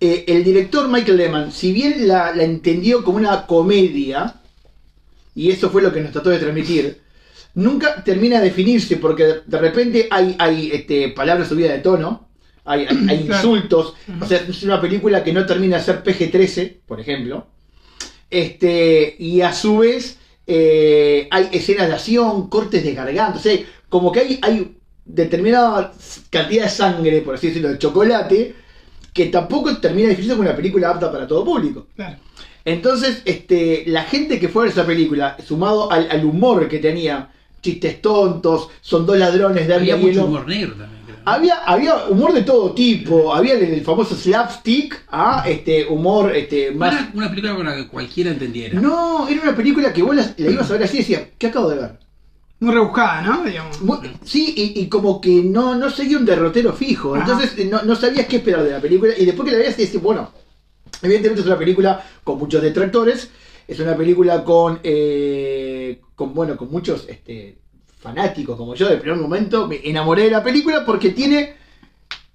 eh, 0.00 0.24
el 0.28 0.42
director 0.44 0.88
Michael 0.88 1.16
Lehman, 1.18 1.52
si 1.52 1.72
bien 1.72 2.08
la, 2.08 2.34
la 2.34 2.44
entendió 2.44 3.04
como 3.04 3.18
una 3.18 3.46
comedia, 3.46 4.36
y 5.34 5.50
eso 5.50 5.70
fue 5.70 5.82
lo 5.82 5.92
que 5.92 6.00
nos 6.00 6.12
trató 6.12 6.30
de 6.30 6.38
transmitir, 6.38 7.02
nunca 7.54 8.02
termina 8.04 8.38
de 8.38 8.44
definirse 8.46 8.96
porque 8.96 9.24
de, 9.24 9.40
de 9.46 9.58
repente 9.58 10.08
hay, 10.10 10.34
hay 10.38 10.70
este, 10.72 11.08
palabras 11.10 11.48
subidas 11.48 11.72
de 11.72 11.78
tono, 11.80 12.28
hay, 12.64 12.86
hay- 12.88 13.06
hay 13.08 13.24
Claro. 13.24 13.34
insultos, 13.36 13.94
o 14.20 14.26
sea, 14.26 14.38
es 14.38 14.62
una 14.62 14.80
película 14.80 15.22
que 15.24 15.32
no 15.32 15.44
termina 15.46 15.78
de 15.78 15.82
ser 15.84 16.02
PG-13, 16.04 16.78
por 16.86 17.00
ejemplo, 17.00 17.46
este, 18.30 19.16
y 19.18 19.40
a 19.42 19.52
su 19.52 19.78
vez 19.78 20.18
eh, 20.46 21.28
hay 21.30 21.48
escenas 21.52 21.88
de 21.88 21.94
acción, 21.94 22.48
cortes 22.48 22.82
de 22.84 22.94
garganta, 22.94 23.38
o 23.38 23.42
sea, 23.42 23.56
como 23.88 24.10
que 24.10 24.20
hay, 24.20 24.38
hay 24.42 24.76
determinada 25.04 25.92
cantidad 26.30 26.64
de 26.64 26.70
sangre, 26.70 27.20
por 27.20 27.34
así 27.34 27.48
decirlo, 27.48 27.68
de 27.68 27.78
chocolate, 27.78 28.54
que 29.12 29.26
tampoco 29.26 29.76
termina 29.78 30.04
de 30.08 30.10
definirse 30.10 30.36
como 30.36 30.48
una 30.48 30.56
película 30.56 30.90
apta 30.90 31.12
para 31.12 31.26
todo 31.26 31.44
público. 31.44 31.86
Claro. 31.94 32.16
Entonces, 32.64 33.22
este, 33.24 33.84
la 33.86 34.04
gente 34.04 34.38
que 34.40 34.48
fue 34.48 34.62
a 34.62 34.64
ver 34.64 34.72
esa 34.72 34.86
película, 34.86 35.36
sumado 35.44 35.90
al, 35.92 36.08
al 36.10 36.24
humor 36.24 36.68
que 36.68 36.78
tenía, 36.78 37.28
chistes 37.60 38.00
tontos, 38.00 38.68
son 38.80 39.04
dos 39.04 39.18
ladrones 39.18 39.66
de 39.68 39.74
Había 39.74 39.96
mucho 39.96 40.08
hielo. 40.12 40.24
humor 40.26 40.48
negro 40.48 40.70
también. 40.74 40.91
Había, 41.24 41.56
había 41.64 42.06
humor 42.06 42.32
de 42.32 42.42
todo 42.42 42.72
tipo, 42.72 43.34
había 43.34 43.54
el, 43.54 43.62
el 43.62 43.80
famoso 43.82 44.14
slapstick, 44.16 45.04
¿ah? 45.10 45.44
este 45.46 45.86
humor 45.86 46.34
este, 46.34 46.70
No 46.72 46.78
más... 46.78 46.92
Era 46.94 47.10
una 47.14 47.28
película 47.30 47.54
con 47.56 47.66
la 47.66 47.76
que 47.76 47.88
cualquiera 47.88 48.30
entendiera. 48.30 48.80
No, 48.80 49.28
era 49.28 49.42
una 49.42 49.54
película 49.56 49.92
que 49.92 50.02
vos 50.02 50.14
la, 50.16 50.34
la 50.36 50.50
ibas 50.50 50.68
a 50.70 50.72
ver 50.74 50.82
así 50.84 50.96
y 50.96 51.00
decías, 51.00 51.22
¿qué 51.38 51.46
acabo 51.48 51.68
de 51.68 51.76
ver? 51.76 51.98
Muy 52.60 52.72
rebuscada, 52.74 53.22
¿no? 53.22 53.44
Digamos. 53.44 53.80
Muy- 53.82 53.98
sí, 54.24 54.54
y, 54.56 54.80
y 54.80 54.88
como 54.88 55.20
que 55.20 55.42
no, 55.42 55.74
no 55.74 55.90
seguía 55.90 56.18
un 56.18 56.24
derrotero 56.24 56.72
fijo, 56.72 57.14
Ajá. 57.14 57.24
entonces 57.24 57.58
eh, 57.58 57.68
no, 57.70 57.82
no 57.82 57.96
sabías 57.96 58.26
qué 58.26 58.36
esperar 58.36 58.62
de 58.64 58.70
la 58.70 58.80
película 58.80 59.12
y 59.16 59.24
después 59.24 59.46
que 59.46 59.52
la 59.52 59.58
veías 59.58 59.76
decías, 59.76 60.02
bueno, 60.02 60.30
evidentemente 61.02 61.40
es 61.40 61.46
una 61.46 61.58
película 61.58 62.04
con 62.22 62.38
muchos 62.38 62.62
detractores, 62.62 63.30
es 63.66 63.80
una 63.80 63.96
película 63.96 64.44
con, 64.44 64.78
eh, 64.82 66.00
con 66.14 66.34
bueno, 66.34 66.56
con 66.56 66.70
muchos 66.70 67.06
este, 67.08 67.58
fanáticos 68.02 68.56
como 68.56 68.74
yo, 68.74 68.88
de 68.88 68.96
primer 68.96 69.18
momento 69.18 69.68
me 69.68 69.80
enamoré 69.84 70.24
de 70.24 70.30
la 70.30 70.42
película 70.42 70.84
porque 70.84 71.10
tiene 71.10 71.54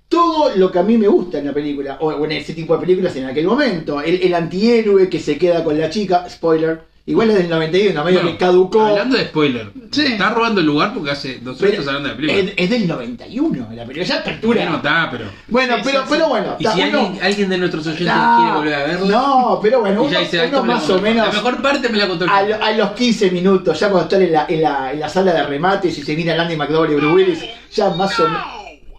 todo 0.07 0.55
lo 0.55 0.71
que 0.71 0.79
a 0.79 0.83
mí 0.83 0.97
me 0.97 1.07
gusta 1.09 1.39
en 1.39 1.47
la 1.47 1.53
película, 1.53 1.97
o 1.99 2.23
en 2.23 2.31
ese 2.31 2.53
tipo 2.53 2.73
de 2.73 2.79
películas 2.79 3.15
en 3.17 3.25
aquel 3.25 3.45
momento, 3.45 4.01
el, 4.01 4.21
el 4.21 4.33
antihéroe 4.33 5.09
que 5.09 5.19
se 5.19 5.37
queda 5.37 5.63
con 5.63 5.77
la 5.77 5.89
chica, 5.89 6.29
spoiler, 6.29 6.81
igual 7.07 7.29
es 7.31 7.37
del 7.37 7.49
91, 7.49 8.03
medio 8.03 8.19
Bueno, 8.19 8.31
que 8.31 8.37
caducó. 8.37 8.85
Hablando 8.85 9.17
de 9.17 9.25
spoiler, 9.25 9.71
Sí. 9.91 10.05
está 10.05 10.29
robando 10.29 10.61
el 10.61 10.67
lugar 10.67 10.93
porque 10.93 11.09
hace 11.11 11.39
dos 11.41 11.59
años 11.63 11.87
hablando 11.87 12.09
de 12.09 12.15
película. 12.15 12.39
es, 12.39 12.53
es 12.55 12.69
del 12.69 12.87
91 12.87 13.67
la 13.73 13.81
película, 13.85 14.03
ya 14.05 14.15
apertura. 14.19 14.61
Bueno, 14.61 14.75
está, 14.77 15.07
pero. 15.11 15.25
Bueno, 15.47 15.75
Sí, 15.77 15.81
pero, 15.85 15.99
sí, 16.01 16.05
pero 16.09 16.23
sí. 16.25 16.29
bueno, 16.29 16.55
Y 16.59 16.63
si 16.67 16.81
uno- 16.81 16.99
alguien, 16.99 17.23
alguien 17.23 17.49
de 17.49 17.57
nuestros 17.57 17.87
oyentes 17.87 18.07
No, 18.15 18.35
quiere 18.37 18.51
volver 18.57 18.73
a 18.75 18.83
verlo. 18.85 19.05
No, 19.07 19.59
pero 19.61 19.79
bueno, 19.79 20.03
uno, 20.03 20.19
dice, 20.19 20.47
la 20.51 20.61
más 20.61 20.89
o 20.89 21.01
menos 21.01 21.27
La 21.27 21.33
mejor 21.33 21.61
parte 21.61 21.89
me 21.89 21.97
la 21.97 22.07
contó 22.07 22.25
el 22.25 22.29
a, 22.29 22.43
lo- 22.43 22.63
a 22.63 22.71
los 22.73 22.91
15 22.91 23.31
minutos, 23.31 23.79
ya 23.79 23.89
cuando 23.89 24.03
están 24.09 24.21
en 24.21 24.31
la, 24.33 24.45
en 24.49 24.61
la, 24.61 24.91
en 24.91 24.99
la 24.99 25.09
sala 25.09 25.33
de 25.33 25.43
remates 25.43 25.97
y 25.97 26.03
se 26.03 26.15
mira 26.15 26.35
Landy 26.35 26.55
McDowell 26.55 26.91
y 26.91 26.95
Bruce 26.95 27.13
Willis, 27.15 27.39
ya 27.73 27.89
más 27.91 28.19
o 28.19 28.27
menos. 28.27 28.43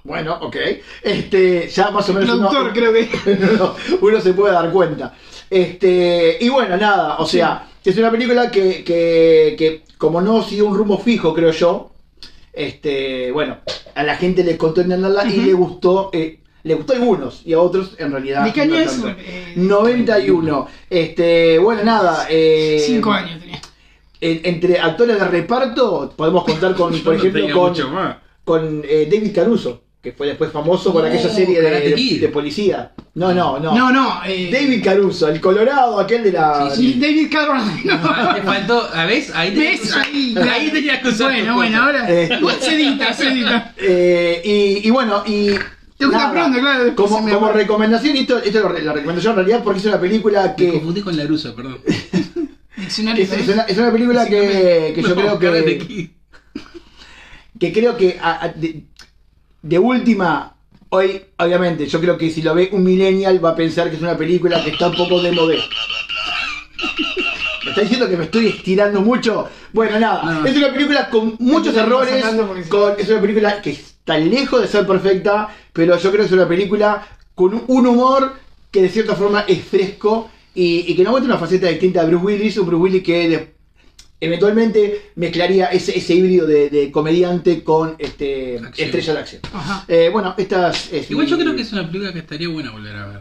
Bueno, 0.04 0.38
ok. 0.40 0.56
Este, 1.02 1.68
ya 1.68 1.90
más 1.90 2.08
o 2.08 2.12
El 2.12 2.18
menos 2.20 2.36
uno, 2.38 2.72
creo 2.72 2.92
que. 2.94 3.10
uno, 3.52 3.74
uno 4.00 4.20
se 4.22 4.32
puede 4.32 4.54
dar 4.54 4.70
cuenta. 4.70 5.12
Este, 5.50 6.38
y 6.40 6.48
bueno, 6.48 6.76
nada, 6.76 7.16
o 7.18 7.26
sea, 7.26 7.67
es 7.84 7.96
una 7.98 8.10
película 8.10 8.50
que, 8.50 8.84
que, 8.84 9.54
que 9.58 9.82
como 9.96 10.20
no 10.20 10.42
siguió 10.42 10.66
un 10.66 10.76
rumbo 10.76 10.98
fijo, 10.98 11.32
creo 11.34 11.50
yo, 11.52 11.92
este, 12.52 13.30
bueno, 13.32 13.58
a 13.94 14.02
la 14.02 14.16
gente 14.16 14.42
le 14.44 14.56
contó 14.56 14.80
entenderla 14.80 15.24
y 15.26 15.38
Ujú. 15.38 15.46
le 15.46 15.52
gustó 15.52 16.10
eh, 16.12 16.40
Le 16.64 16.74
gustó 16.74 16.92
a 16.92 16.96
algunos 16.96 17.42
y 17.46 17.52
a 17.52 17.60
otros 17.60 17.94
en 17.98 18.10
realidad. 18.12 18.44
¿De 18.44 18.52
qué 18.52 18.62
año 18.62 18.74
es? 18.76 18.90
tanto. 19.00 19.08
Eh, 19.20 19.54
91. 19.56 20.66
Este, 20.90 21.58
bueno, 21.58 21.84
nada. 21.84 22.26
eh, 22.28 22.82
Cinco 22.84 23.12
años 23.12 23.40
tenía. 23.40 23.60
en- 24.20 24.40
entre 24.44 24.78
actores 24.80 25.18
de 25.18 25.28
reparto 25.28 26.12
podemos 26.16 26.44
contar 26.44 26.74
con, 26.74 26.92
por 27.02 27.14
No 27.14 27.18
ejemplo, 27.20 27.48
con, 27.52 27.74
con 28.44 28.82
eh, 28.84 29.08
David 29.10 29.32
Caruso, 29.34 29.82
que 30.10 30.16
fue 30.16 30.26
después 30.28 30.50
famoso 30.50 30.90
por 30.92 31.04
Oh, 31.04 31.06
aquella 31.06 31.28
serie 31.28 31.60
de, 31.60 32.18
de- 32.20 32.28
policía. 32.28 32.92
No, 33.14 33.34
no, 33.34 33.58
no. 33.58 33.74
No, 33.76 33.92
no. 33.92 34.20
eh, 34.24 34.48
David 34.50 34.82
Caruso, 34.82 35.28
el 35.28 35.38
colorado, 35.40 35.98
aquel 36.00 36.22
de 36.22 36.32
la. 36.32 36.70
sí, 36.74 36.94
David 36.98 37.28
Cameron. 37.30 37.68
Ah, 37.90 38.32
Te 38.36 38.42
faltó, 38.42 38.88
¿a 38.94 39.04
ves? 39.04 39.30
Ahí 39.34 39.50
tenías 39.50 39.80
que 39.80 39.98
Ahí, 39.98 40.34
ahí 40.50 40.70
tenías 40.70 41.02
que 41.02 41.08
usar 41.08 41.30
Bueno, 41.32 41.54
bueno, 41.56 41.82
ahora. 41.82 42.06
Eh. 42.08 42.28
Se 42.60 42.74
edita, 42.74 43.12
se 43.12 43.28
edita. 43.28 43.74
Eh, 43.76 44.40
y, 44.82 44.88
y 44.88 44.90
bueno, 44.90 45.22
y. 45.26 45.50
Te 45.98 46.04
gusta 46.06 46.18
nada, 46.18 46.32
pronto, 46.32 46.60
claro, 46.60 46.84
después 46.84 47.10
Como, 47.10 47.40
me 47.40 47.52
recomendación, 47.52 48.16
y 48.16 48.20
esto, 48.20 48.38
esto 48.38 48.60
lo 48.60 48.68
recomiendo 48.92 49.20
yo 49.20 49.30
en 49.30 49.36
realidad 49.36 49.60
porque 49.64 49.80
es 49.80 49.86
una 49.86 50.00
película 50.00 50.42
Me 50.46 50.54
que. 50.56 50.72
confundí 50.72 51.00
con 51.02 51.16
Laruso, 51.16 51.54
perdón. 51.56 51.78
Diccionario, 52.76 53.24
Es, 53.24 53.32
es 53.32 53.48
una, 53.48 53.62
es 53.64 53.76
una 53.78 53.90
película 53.90 54.24
que, 54.26 54.92
que 54.94 55.02
yo 55.02 55.14
No, 55.16 55.38
creo 55.38 55.52
que. 55.64 56.10
Que 57.58 57.72
creo 57.72 57.96
que 57.96 58.16
a- 58.22 58.44
a- 58.44 58.48
de, 58.52 58.84
de 59.62 59.78
última, 59.78 60.54
hoy, 60.90 61.20
obviamente, 61.38 61.86
yo 61.86 62.00
creo 62.00 62.16
que 62.16 62.30
si 62.30 62.42
lo 62.42 62.54
ve 62.54 62.68
un 62.72 62.84
millennial 62.84 63.44
va 63.44 63.50
a 63.50 63.56
pensar 63.56 63.90
que 63.90 63.96
es 63.96 64.02
una 64.02 64.16
película 64.16 64.62
que 64.62 64.70
está 64.70 64.88
un 64.88 64.96
poco 64.96 65.20
de 65.22 65.32
modé. 65.32 65.58
¿Me 67.64 67.70
está 67.70 67.80
diciendo 67.82 68.08
que 68.08 68.16
me 68.16 68.24
estoy 68.24 68.46
estirando 68.48 69.00
mucho? 69.00 69.48
Bueno, 69.72 69.98
nada, 69.98 70.22
No. 70.40 70.46
es 70.46 70.56
una 70.56 70.72
película 70.72 71.10
con 71.10 71.36
muchos 71.40 71.76
errores, 71.76 72.24
con- 72.68 72.94
es 72.98 73.08
una 73.08 73.20
película 73.20 73.60
que 73.60 73.70
está 73.70 74.16
lejos 74.16 74.60
de 74.62 74.68
ser 74.68 74.86
perfecta, 74.86 75.48
pero 75.72 75.96
yo 75.98 76.10
creo 76.10 76.22
que 76.22 76.26
es 76.26 76.32
una 76.32 76.48
película 76.48 77.06
con 77.34 77.62
un 77.66 77.86
humor 77.86 78.32
que 78.70 78.82
de 78.82 78.88
cierta 78.88 79.14
forma 79.14 79.40
es 79.46 79.64
fresco 79.64 80.30
y, 80.54 80.90
y 80.90 80.96
que 80.96 81.02
nos 81.02 81.12
muestra 81.12 81.32
una 81.34 81.40
faceta 81.40 81.66
distinta 81.68 82.00
de 82.02 82.08
Bruce 82.10 82.24
Willis, 82.24 82.56
un 82.58 82.66
Bruce 82.66 82.82
Willis 82.82 83.02
que 83.02 83.57
eventualmente 84.20 85.10
mezclaría 85.16 85.66
ese, 85.66 85.96
ese 85.96 86.14
híbrido 86.14 86.46
de, 86.46 86.70
de 86.70 86.90
comediante 86.90 87.62
con 87.64 87.96
este, 87.98 88.58
Acción. 88.58 88.86
estrella 88.86 89.12
de 89.14 89.18
acción. 89.20 89.42
Ajá. 89.52 89.84
Eh, 89.88 90.10
bueno, 90.12 90.34
estas... 90.38 90.92
es 90.92 91.10
Igual 91.10 91.26
yo 91.26 91.38
creo 91.38 91.54
que 91.54 91.62
es 91.62 91.72
una 91.72 91.86
película 91.86 92.12
que 92.12 92.18
estaría 92.20 92.48
buena 92.48 92.70
volver 92.70 92.96
a 92.96 93.06
ver. 93.06 93.20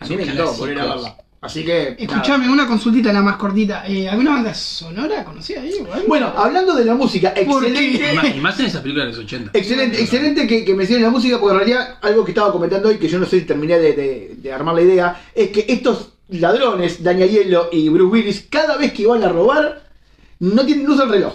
A 0.00 0.06
mí 0.08 0.16
me 0.16 0.22
encantó 0.22 0.52
volver 0.54 0.78
a 0.80 0.84
verla. 0.86 1.16
Así 1.40 1.62
que... 1.62 1.94
Escuchame, 1.98 2.48
una 2.48 2.66
consultita 2.66 3.12
la 3.12 3.20
más 3.20 3.36
cortita. 3.36 3.86
Eh, 3.86 4.08
¿Alguna 4.08 4.30
banda 4.30 4.54
sonora 4.54 5.22
conocida 5.24 5.60
ahí? 5.60 5.72
Bueno, 6.08 6.32
hablando 6.34 6.74
de 6.74 6.86
la 6.86 6.94
música, 6.94 7.34
excelente. 7.36 8.12
Y 8.12 8.16
más, 8.16 8.36
y 8.36 8.40
más 8.40 8.60
en 8.60 8.66
esas 8.66 8.80
películas 8.80 9.08
de 9.08 9.12
los 9.12 9.24
80. 9.26 9.50
Excelente, 9.52 10.00
excelente 10.00 10.46
que, 10.46 10.64
que 10.64 10.74
mencionen 10.74 11.02
la 11.04 11.10
música, 11.10 11.38
porque 11.38 11.52
en 11.52 11.58
realidad 11.58 11.98
algo 12.00 12.24
que 12.24 12.30
estaba 12.30 12.50
comentando 12.50 12.88
hoy, 12.88 12.96
que 12.96 13.08
yo 13.08 13.18
no 13.18 13.26
sé 13.26 13.40
si 13.40 13.44
terminé 13.44 13.78
de, 13.78 13.92
de- 13.92 14.34
de 14.38 14.52
armar 14.54 14.74
la 14.74 14.80
idea, 14.82 15.22
es 15.34 15.50
que 15.50 15.66
estos 15.68 16.12
ladrones, 16.30 17.02
Daniel 17.02 17.28
Hielo 17.28 17.68
y 17.70 17.90
Bruce 17.90 18.10
Willis, 18.10 18.46
cada 18.48 18.78
vez 18.78 18.94
que 18.94 19.06
van 19.06 19.22
a 19.22 19.28
robar, 19.28 19.82
no 20.40 20.64
tienen 20.64 20.86
luz 20.86 21.00
al 21.00 21.08
reloj. 21.10 21.34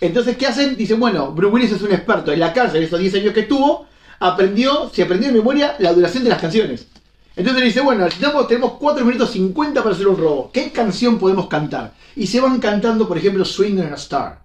Entonces, 0.00 0.36
¿qué 0.36 0.46
hacen? 0.46 0.76
Dicen, 0.76 1.00
bueno, 1.00 1.32
Bruce 1.32 1.54
Willis 1.54 1.72
es 1.72 1.82
un 1.82 1.92
experto 1.92 2.32
en 2.32 2.40
la 2.40 2.52
cárcel, 2.52 2.82
esos 2.82 3.00
10 3.00 3.14
años 3.14 3.32
que 3.34 3.40
estuvo, 3.40 3.86
aprendió, 4.20 4.90
se 4.92 5.02
aprendió 5.02 5.28
de 5.28 5.34
memoria 5.38 5.74
la 5.78 5.92
duración 5.92 6.24
de 6.24 6.30
las 6.30 6.40
canciones. 6.40 6.86
Entonces 7.34 7.60
le 7.60 7.66
dice, 7.66 7.80
bueno, 7.80 8.04
necesitamos- 8.04 8.48
tenemos 8.48 8.72
4 8.78 9.04
minutos 9.04 9.30
50 9.30 9.82
para 9.82 9.94
hacer 9.94 10.08
un 10.08 10.16
robo. 10.16 10.50
¿Qué 10.52 10.70
canción 10.70 11.18
podemos 11.18 11.48
cantar? 11.48 11.92
Y 12.14 12.26
se 12.26 12.40
van 12.40 12.58
cantando, 12.60 13.06
por 13.06 13.18
ejemplo, 13.18 13.44
Swing 13.44 13.78
on 13.78 13.92
a 13.92 13.96
Star. 13.96 14.40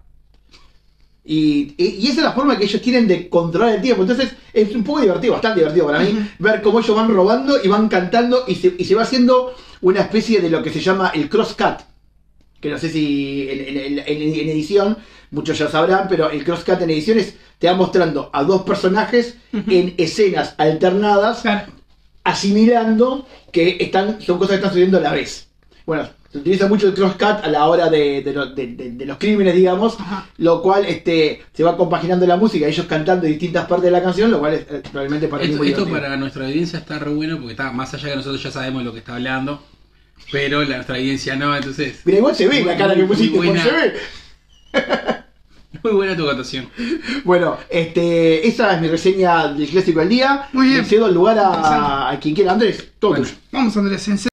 Y, 1.24 1.74
y- 1.78 1.98
y 2.00 2.06
esa 2.08 2.16
es 2.20 2.24
la 2.24 2.32
forma 2.32 2.58
que 2.58 2.64
ellos 2.64 2.82
tienen 2.82 3.06
de 3.06 3.28
controlar 3.28 3.76
el 3.76 3.80
tiempo. 3.82 4.02
Entonces 4.02 4.32
es 4.52 4.74
un 4.74 4.82
poco 4.84 5.00
divertido, 5.00 5.34
bastante 5.34 5.60
divertido 5.60 5.86
para 5.86 6.00
mí, 6.00 6.28
ver 6.38 6.60
cómo 6.62 6.80
ellos 6.80 6.96
van 6.96 7.08
robando 7.14 7.56
y 7.62 7.68
van 7.68 7.88
cantando 7.88 8.44
y 8.48 8.56
se, 8.56 8.74
y 8.76 8.84
se 8.84 8.94
va 8.94 9.02
haciendo 9.02 9.54
una 9.82 10.00
especie 10.00 10.40
de 10.40 10.50
lo 10.50 10.62
que 10.62 10.70
se 10.70 10.80
llama 10.80 11.12
el 11.14 11.28
crosscut. 11.28 11.78
Que 12.62 12.70
no 12.70 12.78
sé 12.78 12.88
si 12.88 13.48
en, 13.50 13.76
en- 13.76 13.98
en- 13.98 14.34
en 14.40 14.48
edición, 14.48 14.96
muchos 15.32 15.58
ya 15.58 15.68
sabrán, 15.68 16.06
pero 16.08 16.30
el 16.30 16.44
crosscut 16.44 16.80
en 16.80 16.90
edición 16.90 17.18
es, 17.18 17.34
te 17.58 17.66
va 17.66 17.74
mostrando 17.74 18.30
a 18.32 18.42
dos 18.44 18.62
personajes 18.62 19.36
en 19.52 19.94
escenas 19.98 20.54
alternadas 20.56 21.40
Claro. 21.42 21.70
asimilando 22.24 23.26
que 23.52 23.76
están, 23.80 24.20
son 24.22 24.38
cosas 24.38 24.50
que 24.52 24.56
están 24.56 24.70
sucediendo 24.70 24.98
a 24.98 25.00
la 25.02 25.12
vez. 25.12 25.48
Bueno, 25.84 26.08
se 26.30 26.38
utiliza 26.38 26.68
mucho 26.68 26.86
el 26.86 26.94
crosscut 26.94 27.44
a 27.44 27.48
la 27.48 27.66
hora 27.66 27.90
de, 27.90 28.22
de 28.22 28.32
de- 28.32 28.66
de- 28.76 28.90
de 28.92 29.06
los 29.06 29.18
crímenes, 29.18 29.54
digamos, 29.54 29.98
Ajá. 30.00 30.28
lo 30.38 30.62
cual 30.62 30.84
este, 30.86 31.42
se 31.52 31.62
va 31.64 31.76
compaginando 31.76 32.26
la 32.26 32.36
música, 32.36 32.66
ellos 32.66 32.86
cantando 32.86 33.26
distintas 33.26 33.66
partes 33.66 33.86
de 33.86 33.90
la 33.90 34.02
canción, 34.02 34.30
lo 34.30 34.38
cual 34.38 34.54
es 34.54 34.60
eh, 34.70 34.82
realmente 34.94 35.26
para 35.28 35.42
mí 35.42 35.50
Esto, 35.50 35.58
muy 35.58 35.68
esto 35.68 35.80
divertido. 35.84 36.00
para 36.08 36.16
nuestra 36.16 36.46
audiencia 36.46 36.78
está 36.78 36.98
re 37.00 37.10
bueno 37.12 37.36
porque 37.38 37.52
está 37.52 37.72
más 37.72 37.92
allá 37.92 38.08
que 38.10 38.16
nosotros 38.16 38.42
ya 38.42 38.50
sabemos 38.50 38.84
lo 38.84 38.92
que 38.92 39.00
está 39.00 39.14
hablando, 39.16 39.62
pero 40.32 40.62
la 40.64 40.76
nuestra 40.76 40.96
audiencia 40.96 41.36
no, 41.36 41.54
entonces. 41.54 42.00
Mira, 42.04 42.18
igual 42.18 42.34
se 42.34 42.48
ve 42.48 42.60
la 42.60 42.72
Muy- 42.72 42.76
cara 42.78 42.94
que 42.94 43.00
muy 43.00 43.08
pusiste, 43.08 43.36
porque 43.36 43.50
buena. 43.50 43.64
se 43.64 43.70
ve. 43.70 43.94
Muy 45.82 45.92
buena 45.94 46.16
tu 46.16 46.24
acotación. 46.28 46.68
Bueno, 47.24 47.58
este, 47.68 48.46
esa 48.46 48.74
es 48.74 48.80
mi 48.80 48.86
reseña 48.88 49.48
del 49.48 49.68
clásico 49.68 49.98
del 50.00 50.10
día. 50.10 50.48
Muy 50.52 50.68
bien. 50.68 50.78
Le 50.78 50.84
cedo 50.84 51.06
el 51.08 51.14
lugar 51.14 51.38
a, 51.40 52.16
quien 52.20 52.34
quiera. 52.36 52.52
Andrés, 52.52 52.92
todo 53.00 53.12
Bueno. 53.12 53.24
tuyo. 53.24 53.36
Vamos, 53.50 53.76
Andrés. 53.76 54.06
En 54.06 54.18
serio. 54.18 54.28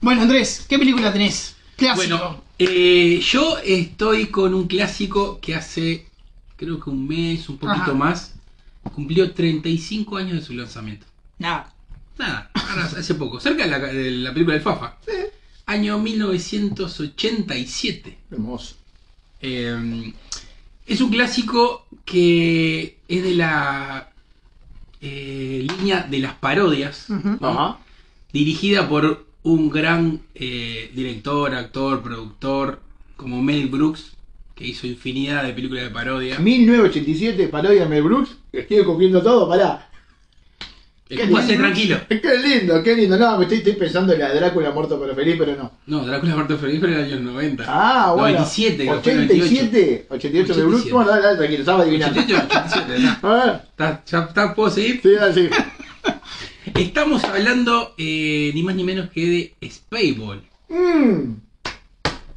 Bueno, 0.00 0.22
Andrés, 0.22 0.64
¿qué 0.68 0.78
película 0.78 1.12
tenés? 1.12 1.56
Clásico. 1.76 2.16
Bueno, 2.16 2.42
eh, 2.58 3.20
yo 3.22 3.58
estoy 3.58 4.26
con 4.26 4.54
un 4.54 4.66
clásico 4.66 5.40
que 5.40 5.54
hace, 5.54 6.06
creo 6.56 6.80
que 6.80 6.90
un 6.90 7.06
mes, 7.06 7.48
un 7.48 7.58
poquito 7.58 7.82
Ajá. 7.82 7.94
más, 7.94 8.34
cumplió 8.94 9.32
35 9.32 10.16
años 10.16 10.34
de 10.34 10.42
su 10.42 10.54
lanzamiento. 10.54 11.06
Nada. 11.38 11.72
Nada, 12.18 12.50
ahora 12.52 12.84
hace 12.84 13.14
poco, 13.14 13.38
cerca 13.38 13.64
de 13.64 13.70
la, 13.70 13.78
de 13.78 14.10
la 14.10 14.32
película 14.32 14.54
del 14.54 14.62
Fafa. 14.62 14.96
Año 15.66 15.98
1987. 15.98 18.18
Hermoso. 18.30 18.76
Eh, 19.40 20.12
es 20.86 21.00
un 21.00 21.10
clásico 21.10 21.86
que 22.04 22.98
es 23.06 23.22
de 23.22 23.34
la 23.34 24.10
eh, 25.00 25.66
línea 25.78 26.02
de 26.02 26.18
las 26.18 26.34
parodias. 26.34 27.06
Ajá. 27.40 27.78
dirigida 28.32 28.88
por 28.88 29.26
un 29.42 29.70
gran 29.70 30.22
eh, 30.34 30.90
director, 30.94 31.54
actor, 31.54 32.02
productor 32.02 32.82
como 33.16 33.42
Mel 33.42 33.68
Brooks, 33.68 34.16
que 34.58 34.66
hizo 34.66 34.86
infinidad 34.86 35.44
de 35.44 35.52
películas 35.52 35.84
de 35.84 35.90
parodia. 35.90 36.38
1987, 36.38 37.46
parodia 37.48 37.86
Mel 37.86 38.02
Brooks. 38.02 38.30
Estoy 38.52 38.84
copiando 38.84 39.22
todo, 39.22 39.48
pará. 39.48 39.84
Pase 41.32 41.56
tranquilo. 41.56 41.96
Qué 42.06 42.20
lindo, 42.44 42.82
qué 42.82 42.94
lindo. 42.94 43.16
No, 43.16 43.38
me 43.38 43.44
estoy, 43.44 43.58
estoy 43.58 43.72
pensando 43.74 44.12
en 44.12 44.18
la 44.18 44.34
Drácula 44.34 44.70
muerto 44.72 45.00
pero 45.00 45.14
feliz, 45.14 45.36
pero 45.38 45.56
no. 45.56 45.72
No, 45.86 46.04
Drácula 46.04 46.34
Muerto 46.34 46.58
Feliz 46.58 46.80
fue 46.80 46.88
en 46.90 46.94
el 46.98 47.04
año 47.04 47.20
90. 47.20 47.64
Ah, 47.66 48.12
bueno. 48.12 48.38
97, 48.40 48.76
que 48.84 48.92
fue 49.00 49.12
en 49.12 49.18
el 49.20 49.24
87, 49.30 50.06
88 50.10 50.54
de 50.54 50.62
Brooks. 50.64 50.82
87. 50.84 50.92
Bueno, 50.92 51.10
dale, 51.10 51.36
tranquilo, 51.38 51.60
estaba 51.60 51.82
adivinando. 51.82 52.20
88, 52.20 52.46
87, 52.50 53.02
ya. 53.02 53.20
A 53.22 53.46
ver, 53.46 53.54
Está- 53.70 54.04
ya 54.06 54.18
está, 54.20 54.54
¿Puedo 54.54 54.70
seguir? 54.70 55.00
sí, 55.02 55.10
dale, 55.12 55.32
sí. 55.34 55.48
Estamos 56.74 57.24
hablando 57.24 57.94
eh, 57.96 58.50
ni 58.54 58.62
más 58.62 58.74
ni 58.74 58.84
menos 58.84 59.08
que 59.08 59.54
de 59.60 59.70
Spaceball, 59.70 60.42
Mm, 60.68 61.36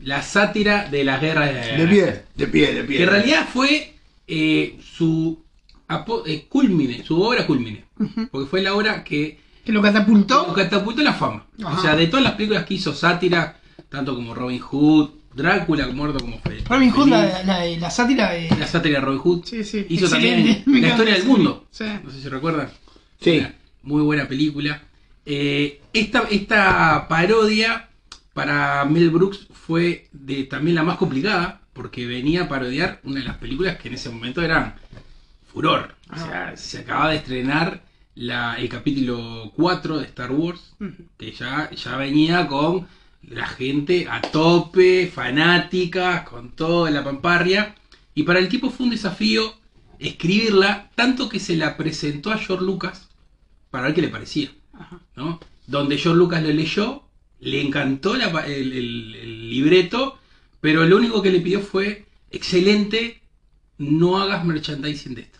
la 0.04 0.22
sátira 0.22 0.88
de 0.90 1.04
las 1.04 1.22
guerras 1.22 1.54
de, 1.54 1.78
de 1.78 1.88
pie, 1.88 2.24
de 2.36 2.48
pie, 2.48 2.74
de 2.74 2.84
pie. 2.84 2.98
Que 2.98 3.04
en 3.04 3.10
realidad 3.10 3.48
fue 3.52 3.94
eh, 4.28 4.78
su 4.84 5.44
eh, 6.26 6.46
culmine, 6.50 7.04
su 7.04 7.22
obra 7.22 7.46
culmine. 7.46 7.86
Porque 8.32 8.50
fue 8.50 8.62
la 8.62 8.74
obra 8.74 9.04
que 9.04 9.40
Que 9.66 9.72
lo 9.72 9.80
lo 9.80 9.84
catapultó. 9.84 10.54
catapultó 10.54 11.02
a 11.02 11.06
la 11.06 11.14
fama. 11.14 11.46
Ajá. 11.64 11.78
O 11.78 11.82
sea, 11.82 11.96
de 11.96 12.08
todas 12.08 12.24
las 12.24 12.34
películas 12.34 12.66
que 12.66 12.76
hizo 12.76 12.94
sátira, 12.94 13.60
tanto 13.90 14.16
como 14.16 14.34
Robin 14.34 14.60
Hood, 14.60 15.10
Drácula, 15.34 15.88
muerto 15.88 16.20
como 16.20 16.40
Feliz. 16.42 16.66
Robin 16.68 16.92
Hood, 16.92 17.08
la, 17.08 17.44
la, 17.44 17.66
la 17.66 17.90
sátira 17.92 18.32
de. 18.32 18.50
La 18.60 18.68
sátira 18.68 19.00
de 19.00 19.06
Robin 19.06 19.20
Hood. 19.20 19.46
Sí, 19.46 19.64
sí. 19.64 19.86
Hizo 19.88 20.06
Excelente. 20.06 20.56
también 20.66 20.84
La 20.84 20.90
historia 20.90 21.14
del 21.14 21.24
mundo. 21.26 21.68
Sí. 21.72 21.86
No 22.04 22.12
sé 22.12 22.22
si 22.22 22.28
recuerdan. 22.28 22.70
Sí. 23.22 23.38
Una 23.40 23.56
Muy 23.84 24.02
buena 24.02 24.28
película. 24.28 24.82
Eh, 25.26 25.80
esta, 25.94 26.24
esta 26.30 27.08
parodia 27.08 27.88
para 28.34 28.86
Mel 28.86 29.10
Brooks 29.10 29.48
fue 29.52 30.08
de, 30.12 30.44
también 30.46 30.76
la 30.76 30.84
más 30.84 30.98
complicada 30.98 31.62
porque 31.74 32.06
venía 32.06 32.44
a 32.44 32.50
parodiar 32.50 33.00
una 33.04 33.20
de 33.20 33.26
las 33.26 33.38
películas 33.38 33.78
que 33.78 33.88
en 33.88 33.94
ese 33.96 34.10
momento 34.10 34.42
eran 34.42 34.76
furor. 35.52 35.96
O 36.12 36.16
sea, 36.18 36.56
se 36.58 36.80
acababa 36.80 37.12
de 37.12 37.18
estrenar 37.18 37.84
la- 38.16 38.56
el 38.56 38.68
capítulo 38.70 39.52
4 39.56 39.98
de 40.00 40.06
Star 40.06 40.32
Wars, 40.32 40.74
que 41.18 41.32
ya, 41.32 41.70
ya 41.72 41.96
venía 41.98 42.48
con 42.48 42.88
la 43.24 43.46
gente 43.48 44.08
a 44.10 44.22
tope, 44.22 45.08
fanática, 45.14 46.24
con 46.26 46.52
toda 46.52 46.90
la 46.92 47.04
pamparria. 47.04 47.76
Y 48.16 48.24
para 48.24 48.40
el 48.40 48.50
tipo 48.50 48.70
fue 48.70 48.86
un 48.88 48.92
desafío 48.92 49.54
escribirla, 50.00 50.90
tanto 50.96 51.30
que 51.30 51.40
se 51.40 51.56
la 51.56 51.78
presentó 51.78 52.32
a 52.32 52.38
George 52.38 52.66
Lucas 52.66 53.08
para 53.70 53.86
ver 53.86 53.94
qué 53.96 54.02
le 54.02 54.08
parecía. 54.10 54.50
¿no? 55.16 55.40
Donde 55.68 55.98
George 55.98 56.18
Lucas 56.18 56.42
lo 56.44 56.50
leyó, 56.52 57.04
le 57.42 57.62
encantó 57.62 58.16
la 58.16 58.28
el, 58.46 58.72
el- 58.74 59.16
el 59.16 59.50
libreto, 59.50 60.18
pero 60.62 60.86
lo 60.86 60.98
único 60.98 61.22
que 61.22 61.32
le 61.32 61.40
pidió 61.42 61.60
fue 61.62 62.06
excelente, 62.32 63.20
no 63.78 64.18
hagas 64.22 64.46
merchandising 64.46 65.16
de 65.16 65.22
esto. 65.22 65.40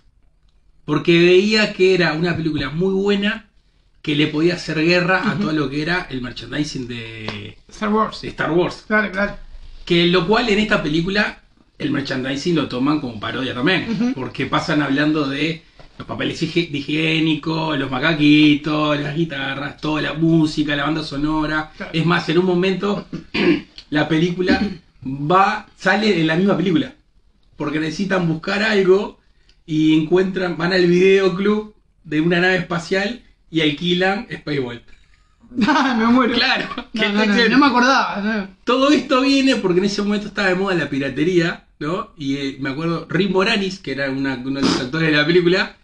Porque 0.86 1.18
veía 1.20 1.74
que 1.74 1.94
era 1.96 2.14
una 2.14 2.36
película 2.36 2.70
muy 2.70 2.94
buena 2.94 3.48
que 4.02 4.16
le 4.16 4.28
podía 4.28 4.56
hacer 4.56 4.84
guerra 4.84 5.30
a 5.30 5.38
todo 5.38 5.52
lo 5.54 5.70
que 5.70 5.84
era 5.84 6.08
el 6.10 6.22
merchandising 6.22 6.88
de, 6.88 7.58
Star 7.70 7.94
Wars. 7.94 8.22
de 8.22 8.30
Star 8.30 8.52
Wars. 8.52 8.84
Claro, 8.88 9.12
claro. 9.12 9.38
Que 9.86 10.08
lo 10.08 10.26
cual 10.28 10.50
en 10.50 10.58
esta 10.60 10.82
película 10.82 11.44
el 11.78 11.92
merchandising 11.92 12.56
lo 12.56 12.68
toman 12.68 13.00
como 13.00 13.20
parodia 13.20 13.54
también. 13.54 14.14
Porque 14.16 14.48
pasan 14.48 14.82
hablando 14.82 15.28
de 15.30 15.64
los 16.02 16.08
papeles 16.08 16.42
hige- 16.42 16.70
de 16.72 16.78
higiénico, 16.80 17.76
los 17.76 17.92
macaquitos, 17.92 19.00
las 19.00 19.16
guitarras, 19.16 19.78
toda 19.80 20.02
la 20.02 20.14
música, 20.14 20.76
la 20.76 20.84
banda 20.86 21.04
sonora. 21.04 21.72
Claro. 21.78 21.92
Es 21.94 22.06
más, 22.06 22.28
en 22.30 22.40
un 22.40 22.46
momento 22.46 23.06
la 23.92 24.08
película 24.08 24.60
va, 25.06 25.68
sale 25.78 26.20
en 26.20 26.28
la 26.28 26.36
misma 26.36 26.58
película. 26.58 26.94
Porque 27.56 27.80
necesitan 27.80 28.28
buscar 28.28 28.64
algo 28.64 29.20
y 29.68 29.96
encuentran, 30.02 30.58
van 30.58 30.74
al 30.74 30.88
videoclub 30.88 31.76
de 32.04 32.20
una 32.22 32.40
nave 32.40 32.56
espacial 32.58 33.22
y 33.52 33.62
alquilan 33.62 34.28
Spaceball. 34.32 34.82
Ah, 35.68 35.96
me 36.00 36.06
muero. 36.08 36.34
Claro, 36.34 36.66
No, 36.94 37.10
no, 37.10 37.26
no, 37.26 37.36
te- 37.36 37.50
no 37.50 37.58
me 37.58 37.66
acordaba. 37.68 38.48
todo 38.64 38.90
esto 38.90 39.20
viene 39.22 39.58
porque 39.58 39.80
en 39.80 39.86
ese 39.86 40.02
momento 40.02 40.28
estaba 40.28 40.48
de 40.48 40.56
moda 40.56 40.76
la 40.76 40.90
piratería, 40.90 41.66
¿no? 41.78 42.12
Y 42.18 42.38
eh, 42.38 42.58
me 42.62 42.70
acuerdo, 42.70 43.06
Rick 43.10 43.32
Moranis, 43.32 43.78
que 43.80 43.92
era 43.92 44.10
una- 44.10 44.36
uno 44.44 44.62
de 44.62 44.66
los 44.66 44.80
actores 44.80 45.12
de 45.12 45.18
la 45.18 45.26
película, 45.26 45.76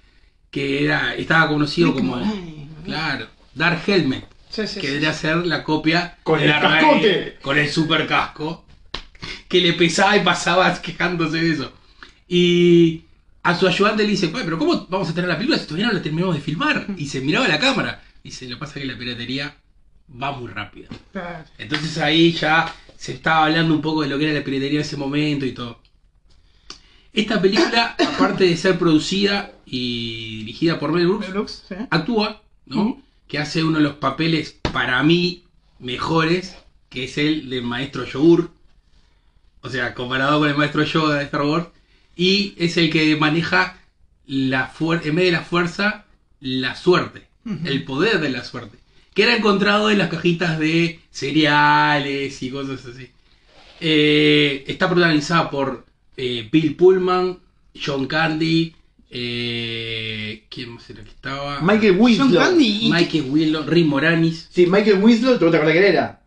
que 0.57 0.83
era 0.85 1.13
estaba 1.13 1.47
conocido 1.49 1.89
Rick 1.91 1.97
como, 1.99 2.19
claro, 2.83 3.27
Dark 3.53 3.79
Helmet, 3.85 4.25
Sí, 4.49 4.65
sí, 4.65 4.75
que 4.75 4.81
sí. 4.81 4.87
debería 4.87 5.13
ser 5.13 5.45
la 5.45 5.63
copia 5.63 6.17
Con 6.23 6.39
el 6.41 6.49
cascote. 6.49 7.37
Con 7.43 7.57
el 7.59 7.69
super 7.69 8.07
casco, 8.07 8.65
que 9.47 9.61
le 9.61 9.73
pesaba 9.73 10.17
y 10.17 10.21
pasaba 10.23 10.73
quejándose 10.81 11.37
de 11.37 11.51
eso. 11.51 11.71
Y 12.27 13.03
a 13.43 13.55
su 13.55 13.67
ayudante 13.67 14.03
le 14.03 14.09
dice, 14.09 14.31
"Oye, 14.33 14.43
pero 14.43 14.57
¿cómo 14.57 14.87
vamos 14.89 15.09
a 15.09 15.13
tener 15.13 15.29
la 15.29 15.35
película 15.37 15.59
si 15.59 15.65
todavía 15.65 15.87
no 15.87 15.93
la 15.93 16.01
terminamos 16.01 16.35
de 16.35 16.41
filmar? 16.41 16.87
Y 16.97 17.05
se 17.07 17.21
miraba 17.21 17.45
a 17.45 17.49
la 17.49 17.59
cámara. 17.59 18.01
Y 18.23 18.29
dice, 18.29 18.47
lo 18.49 18.55
que 18.55 18.59
pasa 18.61 18.79
es 18.79 18.85
que 18.85 18.91
la 18.91 18.97
piratería 18.97 19.55
va 20.21 20.31
muy 20.31 20.47
rápido. 20.51 20.89
Entonces 21.59 21.97
ahí 21.99 22.31
ya 22.31 22.73
se 22.97 23.13
estaba 23.13 23.45
hablando 23.45 23.73
un 23.75 23.81
poco 23.81 24.01
de 24.01 24.07
lo 24.09 24.17
que 24.17 24.25
era 24.25 24.33
la 24.39 24.43
piratería 24.43 24.79
en 24.79 24.85
ese 24.85 24.97
momento 24.97 25.45
y 25.45 25.51
todo. 25.51 25.79
Esta 27.17 27.41
película, 27.41 27.95
aparte 27.97 28.43
de 28.43 28.55
ser 28.55 28.77
producida 28.77 29.51
y 29.65 30.37
dirigida 30.37 30.77
por 30.77 30.91
Mel 30.91 31.07
Brooks, 31.07 31.29
Brooks, 31.31 31.63
sí. 31.67 31.75
actúa, 31.89 32.43
¿no? 32.67 33.01
Que 33.27 33.39
hace 33.39 33.63
uno 33.63 33.79
de 33.79 33.83
los 33.83 33.95
papeles 33.95 34.59
para 34.71 35.01
mí 35.01 35.43
mejores, 35.79 36.55
que 36.89 37.05
es 37.05 37.17
el 37.17 37.49
del 37.49 37.63
maestro 37.63 38.05
Yogur. 38.05 38.51
O 39.61 39.69
sea, 39.69 39.95
comparado 39.95 40.37
con 40.37 40.47
el 40.47 40.55
maestro 40.55 40.83
Yoda 40.83 41.17
de 41.17 41.23
Star 41.23 41.41
Wars. 41.41 41.65
Y 42.15 42.53
es 42.57 42.77
el 42.77 42.91
que 42.91 43.15
maneja 43.15 43.79
la 44.27 44.71
en 44.79 45.15
vez 45.15 45.25
de 45.25 45.31
la 45.31 45.41
fuerza, 45.41 46.05
la 46.39 46.75
suerte. 46.75 47.25
El 47.65 47.83
poder 47.83 48.19
de 48.19 48.29
la 48.29 48.43
suerte. 48.43 48.77
Que 49.15 49.23
era 49.23 49.35
encontrado 49.35 49.89
en 49.89 49.97
las 49.97 50.09
cajitas 50.09 50.59
de 50.59 50.99
cereales 51.09 52.43
y 52.43 52.51
cosas 52.51 52.85
así. 52.85 53.09
Eh, 53.79 54.65
está 54.67 54.87
protagonizada 54.87 55.49
por 55.49 55.87
eh, 56.17 56.49
Bill 56.51 56.75
Pullman, 56.75 57.39
John 57.79 58.07
Candy, 58.07 58.75
eh, 59.09 60.43
¿quién 60.49 60.71
más 60.71 60.89
era 60.89 61.03
que 61.03 61.09
estaba? 61.09 61.61
Michael 61.61 61.93
John 61.93 62.01
Winslow. 62.01 62.43
Candy. 62.43 62.89
Michael 62.91 63.25
Willow, 63.29 63.63
Rick 63.65 63.85
Moranis. 63.85 64.49
Sí, 64.51 64.65
Michael 64.65 65.01
Winslow, 65.01 65.37
¿te 65.37 65.45
vas 65.45 65.53
a 65.53 65.57
acordar 65.57 65.73
quién 65.73 65.85
era? 65.85 66.21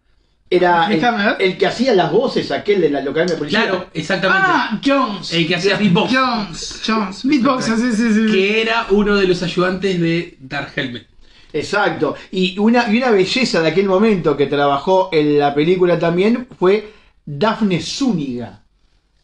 Era 0.52 0.90
el, 1.38 1.56
que 1.56 1.66
hacía 1.66 1.94
las 1.94 2.10
voces, 2.10 2.50
aquel 2.50 2.80
de 2.80 2.90
la 2.90 3.02
local 3.02 3.28
de 3.28 3.36
policía. 3.36 3.62
Claro, 3.62 3.86
exactamente. 3.94 4.46
Ah, 4.48 4.80
Jones. 4.84 5.32
El 5.32 5.46
que 5.46 5.54
hacía 5.54 5.76
beatbox. 5.76 6.12
Jones, 6.12 6.82
Jones. 6.84 7.20
Beatbox, 7.24 7.64
sí, 7.66 7.72
sí, 7.94 8.12
sí. 8.12 8.32
Que 8.32 8.62
era 8.62 8.86
uno 8.90 9.14
de 9.14 9.28
los 9.28 9.42
ayudantes 9.44 10.00
de 10.00 10.36
Dark 10.40 10.72
Helmet. 10.74 11.06
Exacto. 11.52 12.16
Y 12.32 12.58
una, 12.58 12.92
y 12.92 12.98
una 12.98 13.10
belleza 13.10 13.60
de 13.60 13.68
aquel 13.68 13.86
momento 13.86 14.36
que 14.36 14.46
trabajó 14.46 15.10
en 15.12 15.38
la 15.38 15.54
película 15.54 15.98
también 16.00 16.48
fue 16.58 16.94
Daphne 17.24 17.80
Zúñiga. 17.80 18.59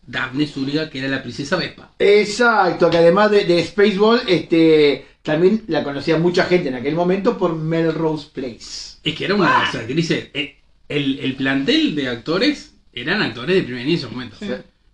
Daphne 0.06 0.46
Zúñiga, 0.46 0.88
que 0.90 0.98
era 1.00 1.08
la 1.08 1.22
princesa 1.22 1.56
Vespa. 1.56 1.90
Exacto, 1.98 2.90
que 2.90 2.98
además 2.98 3.30
de, 3.30 3.44
de 3.44 3.64
Spaceball, 3.64 4.20
este, 4.26 5.06
también 5.22 5.62
la 5.68 5.82
conocía 5.82 6.18
mucha 6.18 6.44
gente 6.44 6.68
en 6.68 6.74
aquel 6.76 6.94
momento 6.94 7.36
por 7.36 7.56
Melrose 7.56 8.28
Place. 8.32 8.96
Es 9.02 9.14
que 9.14 9.24
era 9.24 9.34
una 9.34 9.46
de 9.52 9.58
las 9.64 9.74
actrices. 9.74 10.28
eh, 10.34 10.56
El, 10.88 11.18
el 11.18 11.34
plantel 11.34 11.94
de 11.94 12.08
actores 12.08 12.74
eran 12.92 13.22
actores 13.22 13.56
de 13.56 13.62
primer 13.62 13.82
inicio 13.86 14.06
en 14.06 14.12
ese 14.12 14.14
momento. 14.14 14.36
Sí. 14.40 14.48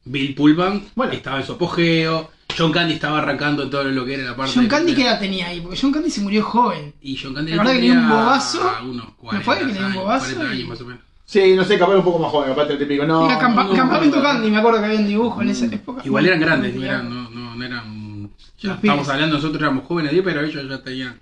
Bill 0.05 0.35
Pullman 0.35 0.85
Bueno. 0.95 1.13
estaba 1.13 1.39
en 1.41 1.47
su 1.47 1.53
apogeo. 1.53 2.31
John 2.57 2.71
Candy 2.73 2.95
estaba 2.95 3.19
arrancando 3.19 3.63
en 3.63 3.71
todo 3.71 3.85
lo 3.85 4.05
que 4.05 4.15
era 4.15 4.25
la 4.25 4.37
parte 4.37 4.53
John 4.55 4.65
de- 4.65 4.69
Candy, 4.69 4.95
¿qué 4.95 5.03
edad 5.05 5.19
tenía 5.21 5.47
ahí? 5.49 5.61
Porque 5.61 5.79
John 5.81 5.93
Candy 5.93 6.11
se 6.11 6.21
murió 6.21 6.43
joven. 6.43 6.93
Y 7.01 7.17
John 7.17 7.33
Candy 7.35 7.53
La 7.53 7.59
verdad 7.59 7.73
que 7.73 7.79
le 7.79 7.85
dio 7.85 7.93
un 7.95 8.01
tenía 8.01 8.15
bobazo. 8.17 8.73
Unos 8.83 9.07
¿No 9.07 9.17
40 9.17 9.45
fue 9.45 9.59
que 9.59 9.73
dio 9.73 9.87
un 9.87 9.95
bobazo 9.95 10.25
40 10.35 10.51
años 10.51 10.61
y- 10.61 10.65
más 10.69 10.81
o 10.81 10.85
menos. 10.87 11.03
Sí, 11.33 11.55
no 11.57 11.65
sé, 11.65 11.79
capaz 11.79 11.95
un 11.97 12.05
poco 12.05 12.19
más 12.19 12.31
joven, 12.31 12.51
aparte 12.53 12.77
te 12.77 12.85
pico. 12.85 13.07
No, 13.07 13.25
Era 13.25 13.39
campa- 13.39 13.65
no, 13.65 13.73
Campamento 13.75 14.17
no. 14.19 14.23
Candy, 14.23 14.51
me 14.51 14.59
acuerdo 14.59 14.81
que 14.81 14.85
había 14.85 14.99
un 14.99 15.07
dibujo 15.07 15.41
en 15.41 15.49
esa 15.49 15.65
época. 15.65 16.03
Igual 16.05 16.27
eran 16.27 16.41
grandes, 16.41 16.75
no 16.75 16.85
eran, 16.85 17.09
no, 17.09 17.31
no, 17.31 17.55
no 17.55 17.65
eran. 17.65 18.31
Ya 18.59 18.75
estamos 18.75 19.09
hablando, 19.09 19.37
nosotros 19.37 19.63
éramos 19.63 19.87
jóvenes, 19.87 20.13
pero 20.23 20.45
ellos 20.45 20.69
ya 20.69 20.83
tenían 20.83 21.19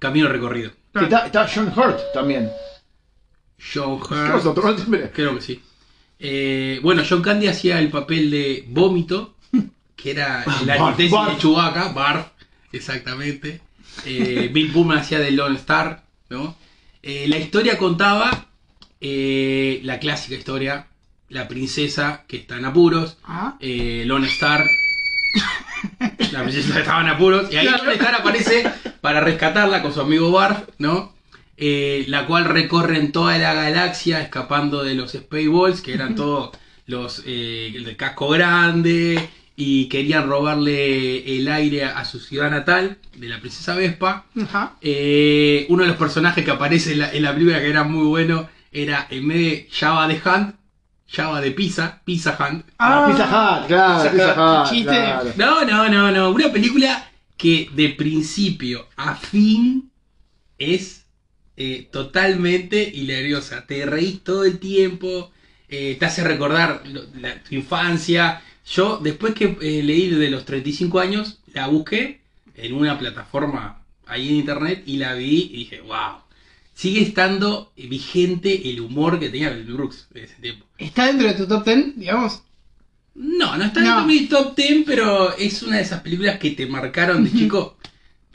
camino 0.00 0.28
recorrido. 0.28 0.72
Está, 0.92 1.26
está 1.26 1.48
John 1.54 1.72
Hurt 1.76 2.00
también. 2.12 2.50
John 3.72 4.00
¿Qué 4.00 4.14
vas 4.16 4.44
a 4.44 4.50
Hurt, 4.50 4.78
siempre? 4.78 5.10
creo 5.14 5.36
que 5.36 5.40
sí. 5.42 5.62
Eh, 6.18 6.80
bueno, 6.82 7.02
John 7.08 7.22
Candy 7.22 7.46
hacía 7.46 7.78
el 7.78 7.88
papel 7.88 8.32
de 8.32 8.64
Vómito, 8.68 9.36
que 9.94 10.10
era 10.10 10.44
la 10.66 10.74
antítesis 10.88 11.26
de 11.28 11.38
Chewbacca, 11.38 11.92
Barf, 11.92 12.26
exactamente. 12.72 13.60
Eh, 14.04 14.50
Bill 14.52 14.72
Pullman 14.72 14.98
hacía 14.98 15.20
de 15.20 15.30
Lone 15.30 15.54
Star, 15.56 16.02
¿no? 16.30 16.56
Eh, 17.00 17.26
la 17.28 17.36
historia 17.38 17.78
contaba 17.78 18.46
eh, 19.02 19.80
la 19.82 19.98
clásica 19.98 20.36
historia, 20.36 20.86
la 21.28 21.48
princesa 21.48 22.24
que 22.28 22.36
está 22.38 22.56
en 22.56 22.64
apuros, 22.66 23.18
Ah, 23.24 23.56
eh, 23.60 24.04
Lone 24.06 24.28
Star. 24.28 24.64
La 26.32 26.42
princesa 26.42 26.78
estaba 26.78 27.00
en 27.00 27.08
apuros. 27.08 27.52
Y 27.52 27.56
ahí 27.56 27.66
Claro. 27.66 27.84
Lone 27.84 27.96
Star 27.96 28.14
aparece 28.14 28.64
para 29.00 29.20
rescatarla 29.20 29.82
con 29.82 29.92
su 29.92 30.00
amigo 30.00 30.30
Barf, 30.30 30.60
¿no? 30.78 31.12
Eh, 31.56 32.04
la 32.08 32.26
cual 32.26 32.44
recorre 32.46 32.98
en 32.98 33.12
toda 33.12 33.36
la 33.38 33.52
galaxia 33.54 34.20
escapando 34.22 34.82
de 34.84 34.94
los 34.94 35.12
Spaceballs, 35.12 35.80
que 35.82 35.92
eran 35.94 36.14
todos 36.14 36.50
los 36.86 37.22
el 37.26 37.84
de 37.84 37.96
casco 37.96 38.28
grande 38.28 39.28
y 39.54 39.86
querían 39.88 40.28
robarle 40.28 41.36
el 41.36 41.46
aire 41.48 41.84
a 41.84 42.04
su 42.04 42.18
ciudad 42.20 42.50
natal 42.50 42.96
de 43.16 43.28
la 43.28 43.38
princesa 43.40 43.74
Vespa. 43.76 44.24
Eh, 44.80 45.66
uno 45.68 45.82
de 45.82 45.88
los 45.88 45.98
personajes 45.98 46.44
que 46.44 46.50
aparece 46.50 46.92
en 46.92 46.98
la, 47.00 47.12
en 47.12 47.22
la 47.22 47.32
película 47.32 47.60
que 47.60 47.68
era 47.70 47.84
muy 47.84 48.06
bueno 48.06 48.48
era 48.72 49.06
en 49.10 49.28
vez 49.28 49.38
de 49.38 49.68
Java 49.70 50.08
de 50.08 50.20
Hunt, 50.24 50.54
Java 51.08 51.40
de 51.40 51.50
Pizza, 51.50 52.00
Pizza 52.04 52.36
Hunt. 52.40 52.64
Ah, 52.78 53.06
Pizza 53.10 53.24
Hut, 53.26 53.66
claro, 53.68 54.02
Pizza 54.02 54.12
Pizza 54.12 54.62
Hut. 54.62 54.70
Chiste. 54.70 54.90
claro. 54.90 55.32
No, 55.36 55.64
no, 55.64 55.88
no, 55.88 56.10
no. 56.10 56.30
Una 56.30 56.50
película 56.52 57.10
que 57.36 57.68
de 57.74 57.90
principio 57.90 58.88
a 58.96 59.14
fin 59.14 59.90
es 60.58 61.04
eh, 61.56 61.88
totalmente 61.92 62.82
hilariosa. 62.82 63.66
Te 63.66 63.84
reís 63.84 64.22
todo 64.24 64.44
el 64.44 64.58
tiempo, 64.58 65.30
eh, 65.68 65.96
te 65.98 66.06
hace 66.06 66.24
recordar 66.24 66.82
lo- 66.86 67.04
la- 67.20 67.42
tu 67.42 67.54
infancia. 67.54 68.40
Yo, 68.64 68.98
después 68.98 69.34
que 69.34 69.56
eh, 69.60 69.82
leí 69.82 70.08
de 70.08 70.30
los 70.30 70.44
35 70.46 70.98
años, 71.00 71.40
la 71.52 71.66
busqué 71.66 72.20
en 72.54 72.74
una 72.74 72.98
plataforma 72.98 73.82
ahí 74.06 74.28
en 74.30 74.36
internet 74.36 74.82
y 74.86 74.96
la 74.96 75.14
vi 75.14 75.50
y 75.52 75.56
dije, 75.58 75.80
wow. 75.82 76.21
Sigue 76.82 77.02
estando 77.02 77.72
vigente 77.76 78.68
el 78.68 78.80
humor 78.80 79.20
que 79.20 79.28
tenía 79.28 79.50
Mel 79.50 79.62
Brooks 79.72 80.08
en 80.14 80.24
ese 80.24 80.34
tiempo. 80.42 80.66
¿Está 80.78 81.06
dentro 81.06 81.28
de 81.28 81.34
tu 81.34 81.46
top 81.46 81.64
10, 81.64 81.96
digamos? 81.96 82.42
No, 83.14 83.56
no 83.56 83.62
está 83.66 83.80
No. 83.82 84.00
en 84.00 84.06
mi 84.08 84.26
top 84.26 84.56
10, 84.56 84.82
pero 84.84 85.32
es 85.36 85.62
una 85.62 85.76
de 85.76 85.82
esas 85.82 86.00
películas 86.00 86.40
que 86.40 86.50
te 86.50 86.66
marcaron 86.66 87.22
de 87.22 87.30
chico. 87.30 87.76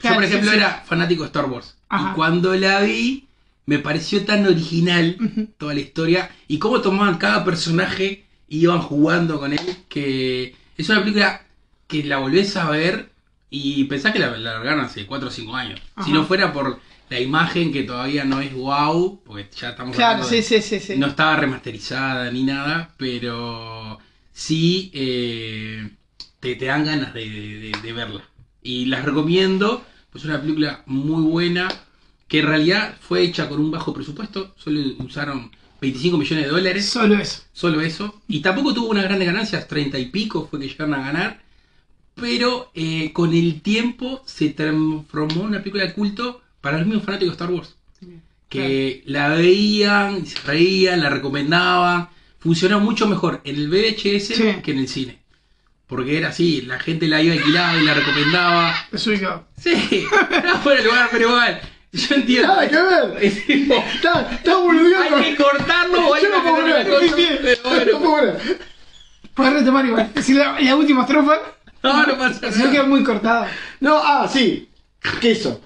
Yo, 0.02 0.14
por 0.14 0.24
ejemplo, 0.24 0.50
sí. 0.50 0.56
era 0.56 0.82
fanático 0.86 1.24
de 1.24 1.26
Star 1.26 1.44
Wars. 1.44 1.76
Ajá. 1.90 2.12
Y 2.12 2.14
cuando 2.14 2.54
la 2.54 2.80
vi, 2.80 3.26
me 3.66 3.80
pareció 3.80 4.24
tan 4.24 4.46
original 4.46 5.18
toda 5.58 5.74
la 5.74 5.80
historia 5.80 6.30
y 6.46 6.58
cómo 6.58 6.80
tomaban 6.80 7.18
cada 7.18 7.44
personaje 7.44 8.24
y 8.48 8.60
iban 8.60 8.80
jugando 8.80 9.38
con 9.38 9.52
él, 9.52 9.60
que 9.90 10.56
es 10.78 10.88
una 10.88 11.00
película 11.00 11.42
que 11.86 12.02
la 12.02 12.16
volvés 12.16 12.56
a 12.56 12.70
ver 12.70 13.10
y 13.50 13.84
pensás 13.84 14.14
que 14.14 14.20
la, 14.20 14.30
la 14.30 14.54
largaron 14.54 14.86
hace 14.86 15.04
4 15.04 15.28
o 15.28 15.30
5 15.30 15.54
años. 15.54 15.82
Ajá. 15.96 16.06
Si 16.06 16.12
no 16.14 16.24
fuera 16.24 16.50
por 16.50 16.80
la 17.10 17.20
imagen 17.20 17.72
que 17.72 17.82
todavía 17.84 18.24
no 18.24 18.40
es 18.40 18.52
wow, 18.54 19.22
porque 19.24 19.48
ya 19.56 19.70
estamos 19.70 19.96
Claro, 19.96 20.24
sí, 20.24 20.36
de- 20.36 20.42
sí, 20.42 20.60
sí, 20.62 20.80
sí. 20.80 20.96
no 20.96 21.06
estaba 21.08 21.36
remasterizada 21.36 22.30
ni 22.30 22.44
nada, 22.44 22.94
pero 22.96 23.98
sí 24.32 24.90
eh, 24.94 25.90
te, 26.40 26.54
te 26.56 26.64
dan 26.66 26.84
ganas 26.84 27.14
de, 27.14 27.20
de- 27.28 27.72
de 27.82 27.92
verla. 27.92 28.22
Y 28.62 28.86
las 28.86 29.04
recomiendo, 29.04 29.84
pues 30.10 30.24
es 30.24 30.30
una 30.30 30.40
película 30.40 30.82
muy 30.86 31.22
buena, 31.22 31.68
que 32.28 32.40
en 32.40 32.46
realidad 32.46 32.96
fue 33.00 33.22
hecha 33.22 33.48
con 33.48 33.60
un 33.60 33.70
bajo 33.70 33.94
presupuesto, 33.94 34.54
solo 34.58 34.80
usaron 34.98 35.50
25 35.80 36.18
millones 36.18 36.44
de 36.44 36.50
dólares, 36.50 36.86
Solo 36.86 37.14
eso. 37.18 37.42
solo 37.52 37.80
eso, 37.80 38.20
y 38.28 38.40
tampoco 38.40 38.74
tuvo 38.74 38.90
unas 38.90 39.04
grandes 39.04 39.26
ganancias, 39.28 39.66
30 39.68 39.98
y 39.98 40.06
pico 40.06 40.46
fue 40.50 40.60
que 40.60 40.68
llegaron 40.68 40.94
a 40.94 41.00
ganar, 41.06 41.40
pero 42.14 42.70
eh, 42.74 43.12
con 43.12 43.32
el 43.34 43.62
tiempo 43.62 44.22
se 44.26 44.50
transformó 44.50 45.42
en 45.42 45.46
una 45.48 45.58
película 45.60 45.84
de 45.84 45.92
culto 45.94 46.40
para 46.60 46.78
los 46.78 46.86
mismos 46.86 47.04
fanáticos 47.04 47.36
de 47.36 47.44
Star 47.44 47.50
Wars. 47.54 47.74
Que 48.48 49.02
la 49.04 49.28
veían, 49.28 50.24
se 50.26 50.38
reían, 50.46 51.02
la 51.02 51.10
recomendaban. 51.10 52.08
Funcionó 52.38 52.80
mucho 52.80 53.06
mejor 53.06 53.40
en 53.44 53.56
el 53.56 53.68
VHS 53.68 54.34
Sí. 54.34 54.56
que 54.62 54.70
en 54.72 54.78
el 54.78 54.88
cine. 54.88 55.18
Porque 55.86 56.16
era 56.18 56.28
así, 56.28 56.62
la 56.62 56.78
gente 56.78 57.08
la 57.08 57.20
iba 57.22 57.34
alquilada 57.34 57.78
y 57.80 57.84
la 57.84 57.94
recomendaba. 57.94 58.74
Es 58.92 59.06
ubicado. 59.06 59.46
Sí, 59.60 60.06
era 60.30 60.56
fuera 60.58 60.80
de 60.80 60.86
lugar, 60.86 61.08
pero 61.10 61.28
igual. 61.28 61.60
Yo 61.92 62.14
entiendo. 62.14 62.48
Nada 62.48 62.68
que 62.68 62.76
ver. 62.76 63.24
Está, 63.24 64.30
está 64.32 64.56
boludeando. 64.58 65.16
hay 65.16 65.30
que 65.34 65.42
cortarlo 65.42 66.08
o 66.08 66.14
hay 66.14 66.22
Yo 66.22 66.28
no 66.30 66.42
puedo 66.42 66.66
sí, 66.66 66.68
cosa, 66.90 67.40
pero 67.42 67.62
bueno. 67.70 67.92
No 67.92 67.98
puedo 68.00 68.26
creer. 68.28 68.58
Puedes 69.34 69.52
retomar 69.54 69.86
igual. 69.86 70.12
Es 70.14 70.28
la, 70.30 70.60
la 70.60 70.76
última 70.76 71.02
estrofa. 71.02 71.38
No, 71.82 72.06
no 72.06 72.18
pasa 72.18 72.52
Se 72.52 72.58
me 72.58 72.64
queda 72.64 72.72
nada. 72.82 72.86
muy 72.88 73.04
cortado. 73.04 73.46
No, 73.80 73.96
ah, 74.02 74.28
sí. 74.30 74.68
Queso. 75.20 75.60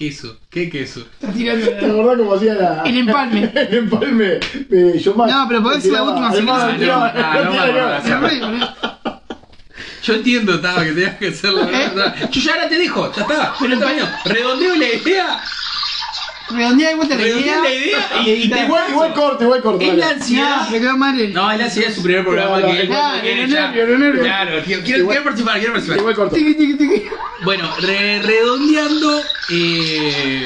Queso, 0.00 0.38
¿qué 0.48 0.70
queso? 0.70 1.00
Estás 1.20 1.34
tirando. 1.34 1.68
¿Te 1.68 1.84
acordás 1.84 2.16
cómo 2.16 2.32
hacía 2.32 2.54
la. 2.54 2.82
El 2.86 2.96
empalme. 3.00 3.52
El 3.54 3.74
empalme 3.74 4.24
de 4.70 4.98
Mayer? 5.14 5.34
No, 5.36 5.44
pero 5.46 5.62
podés 5.62 5.76
decir 5.76 5.92
la 5.92 6.02
última 6.04 6.28
además, 6.30 6.56
secuencia. 6.62 6.78
tiraba- 6.78 7.12
Ah, 7.14 7.34
no, 7.34 7.44
no, 7.44 7.50
tiraba- 7.50 7.66
no, 7.66 7.88
no, 7.90 7.98
no, 7.98 8.02
Se 8.02 8.16
re, 8.16 8.40
boludo. 8.40 9.20
Yo 10.02 10.14
entiendo, 10.14 10.58
Taba, 10.58 10.84
que 10.84 10.92
tenías 10.92 11.16
que 11.18 11.28
hacer 11.28 11.52
la 11.52 11.66
verdad. 11.66 12.16
Yo 12.30 12.40
ya 12.40 12.54
ahora 12.54 12.68
te 12.70 12.78
dejo, 12.78 13.12
ya 13.12 13.20
está. 13.20 13.52
Pero 13.60 13.76
redondeo 14.24 14.74
la 14.76 14.86
idea. 14.88 15.40
Redondea 16.52 16.88
de 16.90 16.94
vuelta 16.94 17.14
la 17.16 17.26
idea. 17.26 17.60
la 17.62 17.74
idea 17.74 18.08
y, 18.26 18.30
y 18.30 18.48
te 18.50 18.64
Igual, 18.64 18.90
igual 18.90 19.14
corte, 19.14 19.44
igual 19.44 19.62
corte. 19.62 19.88
Es 19.88 19.96
la 19.96 20.08
ansiedad. 20.10 20.68
me 20.70 20.78
quedó 20.80 20.96
mal 20.96 21.20
el. 21.20 21.32
No, 21.32 21.50
es 21.50 21.58
la 21.58 21.64
ansiedad 21.66 21.88
de 21.88 21.94
su 21.94 22.02
primer 22.02 22.24
programa 22.24 22.56
que 22.62 22.86
claro, 22.86 23.22
quiere 23.22 23.98
nervios. 23.98 24.24
Claro, 24.24 24.62
quiero, 24.64 24.82
quiero, 24.82 24.98
Igual- 25.00 25.08
quiero 25.14 25.24
participar, 25.24 25.54
quiero 25.58 25.72
participar. 25.72 25.98
Igual 26.00 26.14
corte. 26.14 26.36
Tiqui, 26.36 26.54
tiqui, 26.54 26.74
tiqui. 26.78 27.02
Bueno, 27.44 27.70
re- 27.80 28.20
redondeando, 28.22 29.20
eh, 29.50 30.44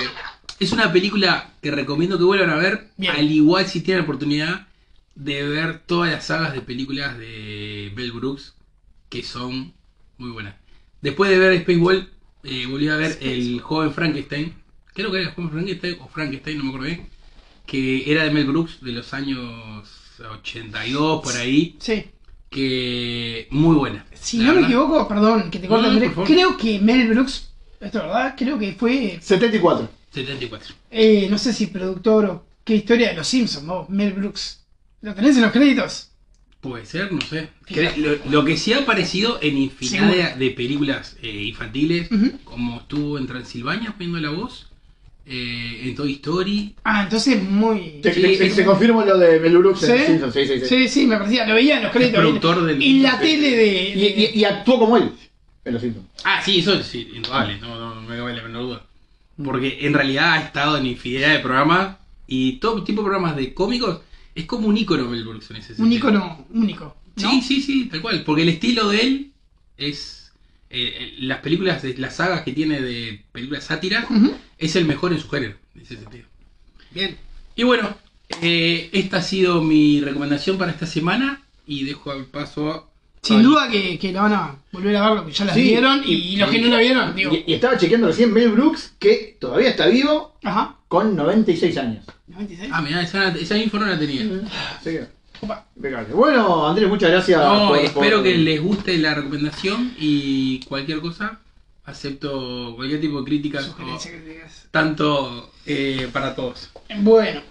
es 0.60 0.72
una 0.72 0.92
película 0.92 1.50
que 1.62 1.70
recomiendo 1.70 2.18
que 2.18 2.24
vuelvan 2.24 2.50
a 2.50 2.56
ver, 2.56 2.88
Bien. 2.96 3.12
al 3.16 3.30
igual 3.30 3.66
si 3.66 3.80
tienen 3.80 4.02
la 4.02 4.04
oportunidad 4.04 4.66
de 5.14 5.42
ver 5.46 5.80
todas 5.86 6.10
las 6.12 6.24
sagas 6.26 6.52
de 6.52 6.60
películas 6.60 7.18
de 7.18 7.92
Bell 7.94 8.12
Brooks, 8.12 8.54
que 9.08 9.22
son 9.22 9.72
muy 10.18 10.30
buenas. 10.30 10.54
Después 11.02 11.30
de 11.30 11.38
ver 11.38 11.60
Spaceball, 11.60 12.10
eh, 12.44 12.66
volví 12.68 12.88
a 12.88 12.96
ver 12.96 13.18
El 13.20 13.60
joven 13.60 13.92
Frankenstein, 13.92 14.54
creo 14.94 15.10
que 15.12 15.20
era 15.20 15.32
joven 15.32 15.50
Frankenstein 15.50 15.96
o 16.00 16.08
Frankenstein, 16.08 16.58
no 16.58 16.64
me 16.64 16.70
acuerdo 16.70 16.86
bien, 16.86 17.08
que 17.66 18.10
era 18.10 18.24
de 18.24 18.30
Mel 18.30 18.46
Brooks 18.46 18.80
de 18.80 18.92
los 18.92 19.12
años 19.12 19.88
82 20.18 21.22
por 21.22 21.36
ahí, 21.36 21.76
Sí. 21.78 22.04
que 22.48 23.48
muy 23.50 23.76
buena. 23.76 24.06
Si 24.14 24.38
no 24.38 24.54
me 24.54 24.62
equivoco, 24.62 25.06
perdón, 25.08 25.50
que 25.50 25.58
te 25.58 25.68
corte 25.68 25.88
No, 25.88 26.10
favor. 26.10 26.26
Creo 26.26 26.56
que 26.56 26.78
Mel 26.78 27.08
Brooks, 27.08 27.50
esto 27.80 27.98
es 27.98 28.04
verdad, 28.04 28.34
creo 28.38 28.58
que 28.58 28.72
fue, 28.72 29.18
74. 29.20 29.90
74. 30.12 30.74
eh, 30.90 31.26
no 31.28 31.36
sé 31.38 31.52
si 31.52 31.66
productor 31.66 32.24
o 32.26 32.46
qué 32.62 32.76
historia 32.76 33.08
de 33.08 33.14
los 33.14 33.26
Simpsons, 33.26 33.66
¿no? 33.66 33.86
Mel 33.88 34.12
Brooks. 34.12 34.64
¿Lo 35.02 35.14
tenés 35.14 35.36
en 35.36 35.42
los 35.42 35.52
créditos? 35.52 36.10
Puede 36.60 36.86
ser, 36.86 37.12
no 37.12 37.20
sé. 37.20 37.50
Lo, 37.98 38.30
lo 38.30 38.44
que 38.44 38.56
sí 38.56 38.72
ha 38.72 38.78
aparecido 38.78 39.38
en 39.42 39.58
infinidad 39.58 40.36
de, 40.36 40.50
películas 40.52 41.14
eh, 41.20 41.42
infantiles, 41.42 42.08
como 42.44 42.80
estuvo 42.80 43.18
en 43.18 43.26
Transilvania 43.26 43.92
poniendo 43.92 44.18
la 44.20 44.30
voz, 44.30 44.70
eh, 45.26 45.80
en 45.84 45.94
Toy 45.94 46.12
Story. 46.14 46.74
Ah, 46.84 47.02
entonces 47.04 47.42
muy. 47.42 48.00
Te, 48.02 48.12
Sí, 48.12 48.20
te- 48.22 48.36
te- 48.36 48.46
es- 48.46 48.54
se 48.54 48.64
confirma 48.64 49.04
lo 49.04 49.16
de 49.18 49.40
Mel 49.40 49.56
Brooks 49.58 49.82
en 49.84 49.98
¿Sí? 49.98 50.04
Simpsons, 50.06 50.34
sí, 50.34 50.46
sí, 50.46 50.60
sí. 50.60 50.66
Sí, 50.66 50.88
sí, 50.88 51.06
me 51.06 51.16
parecía, 51.16 51.46
lo 51.46 51.54
veía 51.54 51.76
en 51.78 51.82
los 51.84 51.92
créditos. 51.92 52.20
productor 52.20 52.58
en, 52.58 52.66
del- 52.66 52.82
en 52.82 53.02
la 53.02 53.18
tele 53.18 53.50
de. 53.56 53.88
Y, 53.94 54.04
y- 54.36 54.40
y 54.40 54.44
actuó 54.44 54.78
como 54.78 54.96
él 54.96 55.10
en 55.64 55.72
los 55.72 55.82
Simpsons. 55.82 56.06
Ah, 56.24 56.40
sí, 56.44 56.58
eso 56.60 56.82
sí, 56.82 57.08
indudable, 57.14 57.58
no, 57.58 57.78
no, 57.78 57.94
no 57.94 58.02
me 58.02 58.16
cabe 58.16 58.34
la 58.34 58.42
menor 58.42 58.62
duda. 58.62 58.82
Porque 59.42 59.78
en 59.80 59.94
realidad 59.94 60.34
ha 60.34 60.40
estado 60.40 60.76
en 60.78 60.86
infinidad 60.86 61.32
de 61.32 61.40
programas 61.40 61.96
y 62.26 62.52
todo 62.58 62.84
tipo 62.84 63.00
de 63.02 63.06
programas 63.06 63.34
de 63.36 63.52
cómicos 63.52 64.00
es 64.34 64.44
como 64.46 64.68
un 64.68 64.76
ícono 64.76 65.08
Mel 65.08 65.24
Brooks 65.24 65.50
en 65.50 65.56
ese 65.56 65.72
un 65.72 65.76
sentido. 65.78 65.98
icono 65.98 66.46
único. 66.52 66.96
¿no? 67.16 67.30
Sí, 67.30 67.40
sí, 67.42 67.60
sí, 67.62 67.84
tal 67.86 68.00
cual. 68.02 68.22
Porque 68.24 68.42
el 68.42 68.48
estilo 68.50 68.88
de 68.88 69.00
él 69.00 69.30
es. 69.76 70.23
Eh, 70.70 70.92
eh, 70.98 71.14
las 71.20 71.38
películas, 71.40 71.82
de, 71.82 71.96
las 71.98 72.16
sagas 72.16 72.42
que 72.42 72.52
tiene 72.52 72.80
de 72.80 73.22
películas 73.32 73.64
sátiras, 73.64 74.06
es 74.58 74.76
el 74.76 74.84
mejor 74.86 75.12
en 75.12 75.20
su 75.20 75.28
género, 75.28 75.56
en 75.74 75.82
ese 75.82 75.96
sentido. 75.96 76.24
Bien. 76.90 77.16
Y 77.56 77.62
bueno, 77.62 77.96
eh, 78.42 78.88
esta 78.92 79.18
ha 79.18 79.22
sido 79.22 79.62
mi 79.62 80.00
recomendación 80.00 80.58
para 80.58 80.72
esta 80.72 80.86
semana 80.86 81.42
y 81.66 81.84
dejo 81.84 82.12
el 82.12 82.24
paso 82.26 82.70
a. 82.72 82.88
Sin 83.22 83.42
duda 83.42 83.70
que, 83.70 83.98
que 83.98 84.12
la 84.12 84.22
van 84.22 84.32
a 84.34 84.56
volver 84.70 84.94
a 84.96 85.08
ver 85.08 85.16
lo 85.20 85.26
que 85.26 85.32
ya 85.32 85.46
la 85.46 85.54
Sí, 85.54 85.62
vieron 85.62 86.02
y, 86.04 86.12
y- 86.12 86.36
los 86.36 86.50
que 86.50 86.60
no 86.60 86.68
la 86.68 86.78
vieron, 86.80 87.16
digo. 87.16 87.32
Y, 87.34 87.44
y 87.46 87.54
estaba 87.54 87.78
chequeando 87.78 88.08
recién 88.08 88.30
Mel 88.32 88.50
Brooks, 88.50 88.92
que 88.98 89.38
todavía 89.40 89.70
está 89.70 89.86
vivo 89.86 90.36
Ajá. 90.44 90.76
con 90.88 91.16
96 91.16 91.78
años. 91.78 92.04
96. 92.26 92.70
Ah, 92.70 92.82
mirá, 92.82 93.00
esa, 93.00 93.28
esa 93.28 93.56
info 93.56 93.78
no 93.78 93.86
la 93.86 93.98
tenía. 93.98 94.26
Opa. 94.26 95.08
Impecable. 95.76 96.14
Bueno, 96.14 96.66
Andrés, 96.68 96.88
muchas 96.88 97.10
gracias. 97.10 97.40
No, 97.42 97.68
por- 97.68 97.78
espero 97.78 98.16
por- 98.18 98.24
que 98.24 98.38
les 98.38 98.60
guste 98.62 98.98
la 98.98 99.14
recomendación 99.14 99.94
y 99.98 100.60
cualquier 100.60 101.00
cosa. 101.00 101.38
Acepto 101.86 102.72
cualquier 102.76 103.00
tipo 103.00 103.18
de 103.18 103.24
críticas, 103.26 103.66
Sugerencia 103.66 104.10
tanto 104.70 105.50
eh, 105.66 106.08
para 106.12 106.34
todos. 106.34 106.70
Bueno. 107.00 107.42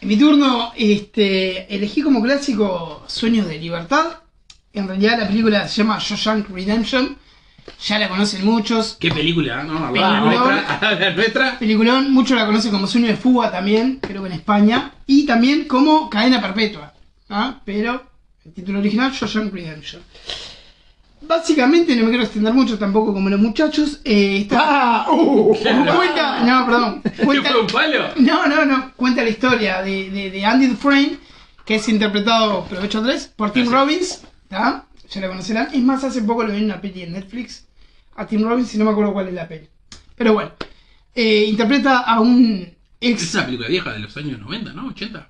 En 0.00 0.08
mi 0.08 0.16
turno, 0.16 0.72
este, 0.76 1.74
elegí 1.74 2.02
como 2.02 2.22
clásico 2.22 3.02
Sueños 3.08 3.46
de 3.48 3.58
Libertad. 3.58 4.20
En 4.72 4.86
realidad 4.86 5.18
la 5.18 5.26
película 5.26 5.66
se 5.66 5.78
llama 5.82 5.98
Shawshank 5.98 6.48
Redemption. 6.50 7.16
Ya 7.86 7.98
la 7.98 8.08
conocen 8.08 8.44
muchos. 8.44 8.96
¿Qué 8.98 9.10
película? 9.10 9.62
¿no? 9.62 9.92
Peliculón. 9.92 10.24
nuestra. 10.24 10.78
La 11.00 11.10
nuestra. 11.10 11.58
Peliculón, 11.58 12.12
muchos 12.12 12.36
la 12.36 12.46
conocen 12.46 12.70
como 12.72 12.86
Sueño 12.86 13.06
de 13.08 13.16
Fuga 13.16 13.50
también, 13.50 13.98
creo 14.00 14.22
que 14.22 14.28
en 14.28 14.34
España. 14.34 14.92
Y 15.06 15.26
también 15.26 15.64
como 15.64 16.08
Cadena 16.10 16.40
Perpetua. 16.40 16.92
¿ah? 17.30 17.60
Pero 17.64 18.02
el 18.44 18.52
título 18.52 18.78
original, 18.80 19.12
Shawshank 19.12 19.52
Redemption. 19.52 20.02
Básicamente, 21.20 21.96
no 21.96 22.04
me 22.04 22.10
quiero 22.10 22.24
extender 22.24 22.54
mucho 22.54 22.78
tampoco 22.78 23.12
como 23.12 23.28
los 23.28 23.40
muchachos. 23.40 24.00
Eh, 24.04 24.38
está, 24.42 24.58
¡Ah! 24.60 25.06
¡Uh! 25.12 25.52
cuenta, 25.96 26.40
no, 26.44 26.64
perdón. 26.66 27.02
¿Te 27.02 27.24
Cuenta, 27.24 27.58
un 27.58 27.66
palo? 27.66 28.08
no, 28.16 28.46
no, 28.46 28.64
no. 28.64 28.92
Cuenta 28.94 29.22
la 29.22 29.30
historia 29.30 29.82
de, 29.82 30.10
de, 30.10 30.30
de 30.30 30.44
Andy 30.44 30.66
Dufresne, 30.68 31.18
que 31.64 31.74
es 31.76 31.88
interpretado, 31.88 32.64
provecho 32.64 33.02
3, 33.02 33.32
por 33.36 33.50
Tim 33.50 33.68
Gracias. 33.68 33.80
Robbins. 33.80 34.22
¿tá? 34.48 34.86
Ya 35.10 35.20
la 35.22 35.28
conocerán. 35.28 35.68
Es 35.72 35.82
más, 35.82 36.04
hace 36.04 36.22
poco 36.22 36.44
lo 36.44 36.52
vi 36.52 36.58
en 36.58 36.64
una 36.66 36.80
peli 36.80 37.02
en 37.02 37.12
Netflix. 37.12 37.66
A 38.16 38.26
Tim 38.26 38.42
Robbins, 38.42 38.74
y 38.74 38.78
no 38.78 38.84
me 38.84 38.90
acuerdo 38.90 39.12
cuál 39.12 39.28
es 39.28 39.34
la 39.34 39.46
peli. 39.48 39.68
Pero 40.16 40.34
bueno. 40.34 40.52
eh, 41.14 41.44
interpreta 41.48 42.00
a 42.00 42.20
un 42.20 42.68
Es 43.00 43.10
ex 43.22 43.34
una 43.34 43.44
película 43.46 43.68
vieja 43.68 43.92
de 43.92 44.00
los 44.00 44.16
años 44.16 44.38
90, 44.40 44.72
¿no? 44.72 44.88
80. 44.88 45.28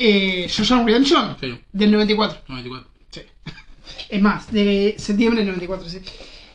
eh, 0.00 0.46
Shawshank 0.48 0.86
Redemption 0.86 1.36
Sí, 1.40 1.58
del 1.72 1.92
94. 1.92 2.42
94. 2.48 2.88
Sí. 3.10 3.20
Es 4.10 4.20
más, 4.22 4.50
de 4.52 4.94
septiembre 4.98 5.40
del 5.44 5.48
94, 5.48 5.88
sí. 5.88 5.98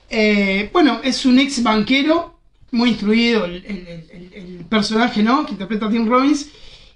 Eh, 0.10 0.70
bueno, 0.72 1.02
es 1.04 1.26
un 1.26 1.40
ex 1.40 1.62
banquero, 1.64 2.40
muy 2.72 2.90
instruido 2.90 3.46
el, 3.46 3.56
el- 3.66 3.88
el- 3.88 4.34
el 4.34 4.66
personaje, 4.66 5.24
¿no? 5.24 5.46
Que 5.46 5.54
interpreta 5.54 5.86
a 5.88 5.90
Tim 5.90 6.08
Robbins. 6.08 6.50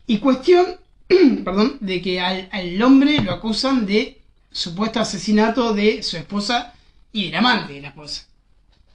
Y 0.07 0.17
cuestión, 0.19 0.65
perdón, 1.43 1.77
de 1.79 2.01
que 2.01 2.19
al, 2.19 2.49
al 2.51 2.81
hombre 2.81 3.21
lo 3.21 3.31
acusan 3.33 3.85
de 3.85 4.21
supuesto 4.51 4.99
asesinato 4.99 5.73
de 5.73 6.03
su 6.03 6.17
esposa 6.17 6.73
y 7.11 7.25
del 7.25 7.35
amante 7.35 7.73
de 7.73 7.81
la 7.81 7.87
esposa. 7.89 8.25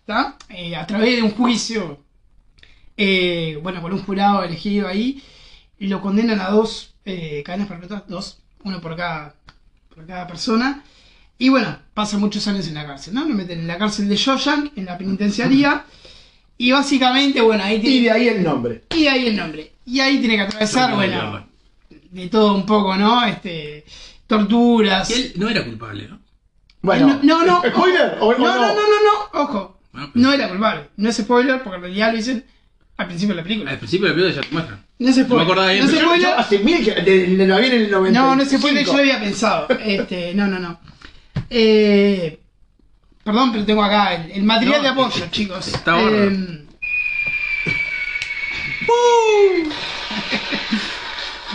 ¿Está? 0.01 0.37
Eh, 0.49 0.75
a 0.77 0.87
través 0.87 1.17
de 1.17 1.23
un 1.23 1.31
juicio, 1.31 2.01
eh, 2.97 3.59
bueno, 3.63 3.81
por 3.81 3.93
un 3.93 4.03
jurado 4.03 4.43
elegido 4.43 4.89
ahí, 4.89 5.23
lo 5.79 6.01
condenan 6.01 6.41
a 6.41 6.51
dos 6.51 6.95
eh, 7.05 7.43
cadenas 7.45 7.69
perpetuas, 7.69 8.03
dos, 8.09 8.39
uno 8.65 8.81
por 8.81 8.97
cada, 8.97 9.35
por 9.95 10.07
cada 10.07 10.27
persona. 10.27 10.85
Y 11.39 11.49
bueno, 11.49 11.77
pasa 11.95 12.19
muchos 12.19 12.47
años 12.47 12.69
en 12.69 12.75
la 12.75 12.87
cárcel, 12.87 13.15
¿no? 13.15 13.25
Lo 13.25 13.35
meten 13.35 13.61
en 13.61 13.67
la 13.67 13.79
cárcel 13.79 14.09
de 14.09 14.17
Shawshank, 14.17 14.77
en 14.77 14.85
la 14.85 14.97
penitenciaría. 14.99 15.85
Y 16.59 16.71
básicamente, 16.71 17.41
bueno, 17.41 17.65
ahí 17.65 17.81
tiene, 17.81 17.97
Y 17.97 18.01
de 18.03 18.11
ahí 18.11 18.29
el 18.29 18.43
nombre. 18.45 18.85
y 18.95 19.03
de 19.03 19.09
ahí 19.09 19.27
el 19.27 19.37
nombre. 19.37 19.73
Y 19.85 19.99
ahí 20.01 20.19
tiene 20.19 20.37
que 20.37 20.43
atravesar, 20.43 20.83
No, 20.83 20.91
no, 20.91 20.97
bueno, 20.97 21.23
no, 21.23 21.39
no. 21.41 21.47
de 22.11 22.29
todo 22.29 22.55
un 22.55 22.65
poco, 22.67 22.95
¿no? 22.97 23.25
Este, 23.25 23.85
torturas. 24.27 25.11
Y 25.11 25.15
él 25.15 25.33
no 25.37 25.49
era 25.49 25.65
culpable, 25.65 26.09
¿no? 26.09 26.21
Bueno, 26.81 27.21
no, 27.23 27.45
no, 27.45 27.63
¿spoiler? 27.69 28.17
¿O, 28.21 28.27
o 28.29 28.33
no, 28.39 28.39
no, 28.39 28.67
no, 28.69 28.75
no, 28.75 28.75
no, 28.75 29.41
ojo. 29.43 29.79
Ah, 29.95 30.09
pues. 30.13 30.17
No 30.23 30.33
era 30.33 30.49
culpable. 30.49 30.89
No 30.97 31.09
es 31.11 31.17
spoiler 31.17 31.63
porque 31.63 31.77
en 31.77 31.83
realidad 31.83 32.11
lo 32.11 32.17
dicen 32.17 32.45
al 32.97 33.07
principio 33.07 33.35
de 33.35 33.41
la 33.41 33.45
película. 33.45 33.71
Al 33.71 33.79
principio 33.79 34.09
de 34.09 34.11
la 34.15 34.17
película 34.17 34.43
ya 34.43 34.49
te 34.49 34.55
muestran. 34.55 34.87
No 34.99 35.09
es 35.09 35.17
No 35.17 35.23
me 35.23 35.27
spoiler. 35.27 35.45
acordaba 35.45 35.71
bien, 35.73 35.85
No 35.85 35.91
es 35.93 35.97
pero 35.99 36.17
Yo, 36.17 36.39
hace 36.39 36.59
mil 36.61 36.85
que 36.85 36.91
de, 37.03 37.27
de, 37.37 37.47
la 37.47 37.59
vi 37.59 37.67
en 37.67 37.73
el 37.73 37.91
90. 37.91 38.21
No, 38.21 38.35
no 38.37 38.43
es 38.43 38.51
spoiler, 38.51 38.85
yo 38.85 38.93
lo 38.95 38.99
había 38.99 39.21
pensado. 39.21 39.67
Este, 39.85 40.35
no, 40.35 40.47
no, 40.49 40.59
no. 40.59 40.81
Eh, 41.51 42.41
perdón, 43.23 43.53
pero 43.53 43.65
tengo 43.65 43.85
acá 43.85 44.15
el, 44.15 44.31
el 44.33 44.43
material 44.43 44.79
No, 44.79 44.83
de 44.83 44.89
apoyo, 44.89 45.27
chicos. 45.31 45.69
está 45.69 45.93
bárbaro. 45.95 46.31
Eh, 46.31 46.65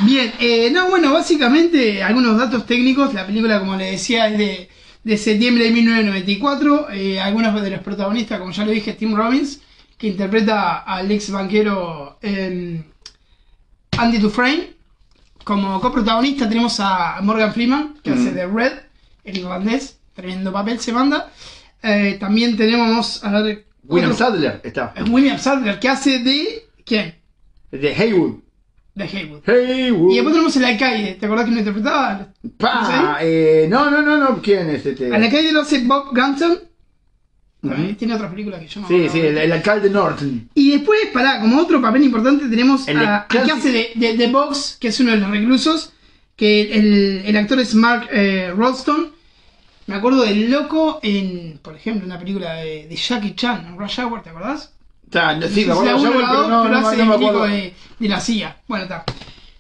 Bien, 0.05 0.31
eh, 0.39 0.69
no, 0.71 0.89
bueno, 0.89 1.11
básicamente 1.13 2.03
algunos 2.03 2.37
datos 2.37 2.65
técnicos. 2.65 3.13
La 3.13 3.25
película, 3.25 3.59
como 3.59 3.75
le 3.75 3.91
decía, 3.91 4.27
es 4.29 4.37
de, 4.37 4.69
de 5.03 5.17
septiembre 5.17 5.65
de 5.65 5.71
1994. 5.71 6.89
Eh, 6.91 7.19
algunos 7.19 7.61
de 7.61 7.71
los 7.71 7.79
protagonistas, 7.81 8.39
como 8.39 8.51
ya 8.51 8.65
lo 8.65 8.71
dije, 8.71 8.93
Tim 8.93 9.15
Robbins, 9.15 9.61
que 9.97 10.07
interpreta 10.07 10.77
al 10.79 11.09
ex 11.11 11.31
banquero 11.31 12.17
eh, 12.21 12.83
Andy 13.97 14.17
Dufresne. 14.17 14.75
Como 15.43 15.79
coprotagonista 15.79 16.47
tenemos 16.47 16.79
a 16.79 17.19
Morgan 17.21 17.53
Freeman, 17.53 17.95
que 18.03 18.11
hace 18.11 18.33
de 18.33 18.45
Red, 18.45 18.73
el 19.23 19.37
irlandés. 19.37 19.97
Tremendo 20.13 20.51
papel 20.51 20.79
se 20.79 20.91
manda. 20.91 21.31
Eh, 21.81 22.17
también 22.19 22.57
tenemos 22.57 23.23
a 23.23 23.41
ver, 23.41 23.65
William 23.83 24.13
Sadler 24.13 24.59
está. 24.63 24.93
es 24.95 25.07
William 25.09 25.39
Sadler, 25.39 25.79
que 25.79 25.87
hace 25.87 26.19
de. 26.19 26.65
¿Quién? 26.85 27.15
De 27.71 27.95
Haywood. 27.95 28.39
De 28.97 29.03
Haywood. 29.03 29.47
Haywood. 29.47 30.11
Y 30.11 30.15
después 30.15 30.33
tenemos 30.33 30.57
el 30.57 30.65
alcaide. 30.65 31.13
¿Te 31.19 31.25
acordás 31.27 31.45
que 31.45 31.51
lo 31.51 31.59
interpretaba? 31.59 32.33
Pa, 32.57 33.19
eh, 33.21 33.67
no, 33.69 33.91
no, 33.91 34.01
no, 34.01 34.17
no. 34.17 34.41
¿Quién 34.41 34.71
es 34.71 34.83
este? 34.87 35.13
Al 35.13 35.21
alcaide 35.23 35.51
lo 35.51 35.61
hace 35.61 35.83
Bob 35.83 36.07
Gunton. 36.15 36.59
Ujú. 37.61 37.93
Tiene 37.93 38.15
otras 38.15 38.31
películas 38.31 38.59
que 38.59 38.67
yo 38.67 38.81
no 38.81 38.87
Sí, 38.87 39.07
sí, 39.09 39.19
el, 39.19 39.37
el 39.37 39.51
alcalde 39.51 39.91
Norton. 39.91 40.49
Y 40.55 40.71
después, 40.71 40.99
pará, 41.13 41.39
como 41.41 41.59
otro 41.61 41.79
papel 41.79 42.03
importante 42.05 42.47
tenemos 42.49 42.87
El 42.87 42.97
a, 42.97 43.27
de 43.29 43.39
que 43.43 43.51
hace 43.51 43.71
de, 43.71 43.91
de, 43.93 44.17
de 44.17 44.27
Box, 44.31 44.77
que 44.79 44.87
es 44.87 44.99
uno 44.99 45.11
de 45.11 45.17
los 45.17 45.29
reclusos, 45.29 45.93
que 46.35 46.73
el, 46.73 47.21
el 47.23 47.37
actor 47.37 47.59
es 47.59 47.75
Mark 47.75 48.07
eh, 48.11 48.51
Rolston. 48.55 49.11
Me 49.85 49.95
acuerdo 49.95 50.23
del 50.23 50.49
loco 50.49 50.99
en, 51.03 51.59
por 51.61 51.75
ejemplo, 51.75 52.05
una 52.07 52.17
película 52.17 52.55
de, 52.55 52.87
de 52.87 52.95
Jackie 52.95 53.35
Chan, 53.35 53.77
Rush 53.77 53.99
Hour, 53.99 54.23
¿te 54.23 54.31
acordás? 54.31 54.73
No- 55.13 55.47
sí, 55.47 55.61
me 55.61 55.67
No 55.67 55.73
acuerdo 55.73 56.01
pero 56.01 56.47
no, 56.47 56.63
no, 56.63 57.05
me 57.05 57.15
acuerdo. 57.15 57.43
de, 57.43 57.73
de 57.99 58.07
la 58.09 58.19
CIA. 58.19 58.57
Bueno, 58.67 58.83
está. 58.83 59.03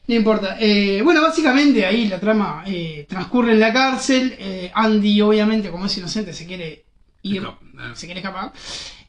No 0.07 0.15
importa. 0.15 0.57
Eh, 0.59 1.01
bueno, 1.03 1.21
básicamente 1.21 1.85
ahí 1.85 2.07
la 2.07 2.19
trama 2.19 2.63
eh, 2.65 3.05
transcurre 3.09 3.53
en 3.53 3.59
la 3.59 3.73
cárcel. 3.73 4.35
Eh, 4.39 4.71
Andy, 4.73 5.21
obviamente, 5.21 5.69
como 5.69 5.85
es 5.85 5.97
inocente, 5.97 6.33
se 6.33 6.45
quiere 6.45 6.85
ir, 7.23 7.41
no. 7.41 7.57
se 7.93 8.05
quiere 8.07 8.21
escapar. 8.21 8.53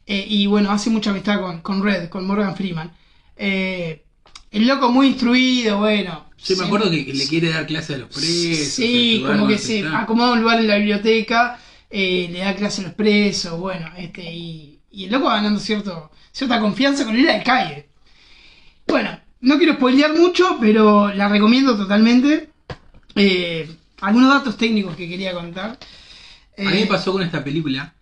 Eh, 0.05 0.25
y 0.27 0.47
bueno, 0.47 0.71
hace 0.71 0.89
mucha 0.89 1.11
amistad 1.11 1.39
con, 1.39 1.61
con 1.61 1.83
Red, 1.83 2.09
con 2.09 2.25
Morgan 2.25 2.55
Freeman. 2.55 2.91
Eh, 3.37 4.03
el 4.51 4.67
loco 4.67 4.89
muy 4.91 5.07
instruido, 5.07 5.77
bueno. 5.79 6.25
Sí, 6.35 6.55
me 6.55 6.65
acuerdo 6.65 6.89
que 6.89 7.03
le 7.13 7.27
quiere 7.27 7.49
dar 7.49 7.65
clase 7.67 7.95
a 7.95 7.97
los 7.99 8.09
presos. 8.09 8.67
Sí, 8.67 9.15
ayudar 9.17 9.35
como 9.37 9.47
que 9.47 9.57
se 9.57 9.79
están. 9.79 9.95
acomoda 9.95 10.33
un 10.33 10.41
lugar 10.41 10.59
en 10.59 10.67
la 10.67 10.77
biblioteca, 10.77 11.59
eh, 11.89 12.27
le 12.31 12.39
da 12.39 12.55
clase 12.55 12.81
a 12.81 12.85
los 12.85 12.93
presos, 12.93 13.59
bueno, 13.59 13.89
este, 13.97 14.23
y, 14.33 14.78
y 14.91 15.05
el 15.05 15.11
loco 15.11 15.25
va 15.25 15.35
ganando 15.35 15.59
cierto, 15.59 16.11
cierta 16.31 16.59
confianza 16.59 17.05
con 17.05 17.15
el 17.15 17.29
alcaide. 17.29 17.87
Bueno, 18.87 19.19
no 19.41 19.57
quiero 19.57 19.73
spoilear 19.75 20.15
mucho, 20.17 20.57
pero 20.59 21.13
la 21.13 21.27
recomiendo 21.29 21.77
totalmente. 21.77 22.49
Eh, 23.15 23.69
algunos 24.01 24.29
datos 24.33 24.57
técnicos 24.57 24.95
que 24.95 25.07
quería 25.09 25.33
contar. 25.33 25.77
A 26.57 26.61
mí 26.61 26.67
me 26.67 26.81
Eh, 26.83 26.87
pasó 26.87 27.11
con 27.13 27.21
esta 27.21 27.43
película 27.43 27.93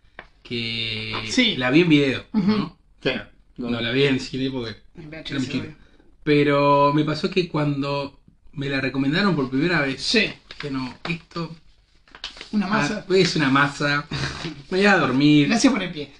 que 0.43 1.13
Sí. 1.29 1.55
la 1.57 1.69
vi 1.71 1.81
en 1.81 1.89
video, 1.89 2.25
Ujú. 2.33 2.51
¿no? 2.51 2.77
Sí. 3.03 3.11
No 3.57 3.69
la 3.81 3.91
vi 3.91 4.03
en 4.03 4.19
cine 4.19 4.49
porque 4.51 4.77
era 4.95 5.39
muy 5.39 5.47
chico. 5.47 5.59
obvio. 5.65 5.75
Pero 6.23 6.93
me 6.93 7.03
pasó 7.03 7.29
que 7.29 7.47
cuando 7.49 8.19
me 8.53 8.69
la 8.69 8.79
recomendaron 8.81 9.35
por 9.35 9.49
primera 9.49 9.81
vez, 9.81 10.01
Sí, 10.01 10.29
que 10.59 10.69
no, 10.71 10.93
esto 11.09 11.55
una 12.51 12.67
masa. 12.67 13.05
ah, 13.09 13.13
es 13.15 13.35
una 13.35 13.49
masa, 13.49 14.05
me 14.69 14.81
iba 14.81 14.91
a 14.93 14.97
dormir, 14.97 15.47
Gracias 15.47 15.71
por 15.73 15.81
el 15.83 15.91
pie. 15.91 16.13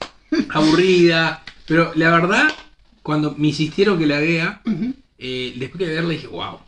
Aburrida, 0.50 1.44
pero 1.68 1.92
la 1.96 2.10
verdad, 2.12 2.48
cuando 3.04 3.36
me 3.38 3.48
insistieron 3.48 3.98
que 4.00 4.06
la 4.08 4.20
vea, 4.20 4.62
eh, 5.18 5.54
después 5.58 5.80
de 5.88 5.94
verla 5.96 6.10
dije, 6.12 6.28
wow. 6.28 6.60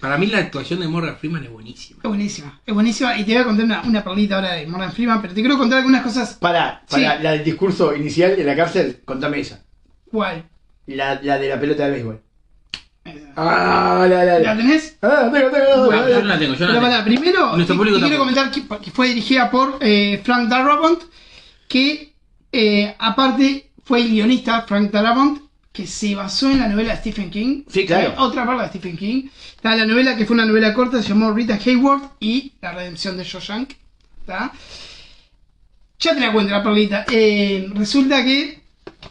Para 0.00 0.18
mí 0.18 0.26
la 0.26 0.38
actuación 0.38 0.80
de 0.80 0.88
Morgan 0.88 1.16
Freeman 1.16 1.44
es 1.44 1.50
buenísima. 1.50 2.00
Es 2.02 2.08
buenísima, 2.08 2.60
es 2.66 2.74
buenísima. 2.74 3.16
Y 3.18 3.22
te 3.24 3.34
voy 3.34 3.42
a 3.42 3.44
contar 3.44 3.64
una, 3.66 3.82
una 3.82 4.02
perlita 4.02 4.34
ahora 4.34 4.54
de 4.54 4.66
Morgan 4.66 4.90
Freeman, 4.92 5.22
pero 5.22 5.32
te 5.32 5.40
quiero 5.40 5.56
contar 5.56 5.78
algunas 5.78 6.02
cosas. 6.02 6.34
Para, 6.40 6.82
para 6.90 7.18
Sí. 7.18 7.22
la 7.22 7.30
del 7.32 7.44
discurso 7.44 7.94
inicial 7.94 8.36
de 8.36 8.42
la 8.42 8.56
cárcel, 8.56 9.00
contame 9.04 9.38
esa. 9.38 9.62
¿Cuál? 10.10 10.44
La, 10.86 11.20
la 11.22 11.38
de 11.38 11.48
la 11.48 11.60
pelota 11.60 11.84
de 11.84 11.90
béisbol. 11.92 12.20
Ah, 13.36 14.06
la, 14.08 14.24
la, 14.24 14.38
¿La 14.38 14.54
la. 14.54 14.56
tenés? 14.56 14.96
Ah, 15.02 15.28
tengo, 15.32 15.50
tengo, 15.50 15.66
tengo, 15.66 15.92
Ah, 15.92 16.08
yo 16.08 16.20
no 16.20 16.26
la 16.28 16.38
tengo, 16.38 16.54
yo 16.54 16.66
no 16.66 16.72
la 16.80 16.90
tengo. 16.90 17.04
primero, 17.04 17.52
Nuestro 17.56 17.74
te- 17.74 17.78
público 17.78 17.98
te 17.98 18.02
quiero 18.04 18.18
comentar 18.18 18.50
que, 18.50 18.62
que 18.82 18.90
fue 18.90 19.08
dirigida 19.08 19.50
por 19.50 19.78
eh, 19.80 20.20
Frank 20.24 20.48
Darabont, 20.48 21.00
que 21.68 22.11
eh, 22.52 22.94
aparte 22.98 23.70
fue 23.84 24.02
el 24.02 24.10
guionista 24.10 24.62
Frank 24.62 24.90
Darabont, 24.90 25.40
que 25.72 25.86
se 25.86 26.14
basó 26.14 26.50
en 26.50 26.60
la 26.60 26.68
novela 26.68 26.92
de 26.92 27.00
Stephen 27.00 27.30
King. 27.30 27.62
Sí, 27.66 27.86
claro. 27.86 28.10
Eh, 28.10 28.14
otra 28.18 28.44
parte 28.44 28.62
de 28.62 28.68
Stephen 28.68 28.96
King. 28.96 29.28
Está 29.56 29.74
la 29.74 29.86
novela 29.86 30.14
que 30.16 30.26
fue 30.26 30.34
una 30.34 30.44
novela 30.44 30.74
corta, 30.74 31.02
se 31.02 31.08
llamó 31.08 31.32
Rita 31.32 31.58
Hayworth 31.64 32.12
y 32.20 32.52
La 32.60 32.72
redención 32.72 33.16
de 33.16 33.24
Shawshank. 33.24 33.72
¿Está? 34.20 34.52
Ya 35.98 36.14
te 36.14 36.20
la 36.20 36.32
cuento 36.32 36.52
la 36.52 36.62
perlita. 36.62 37.06
Eh, 37.10 37.70
resulta 37.74 38.22
que 38.22 38.60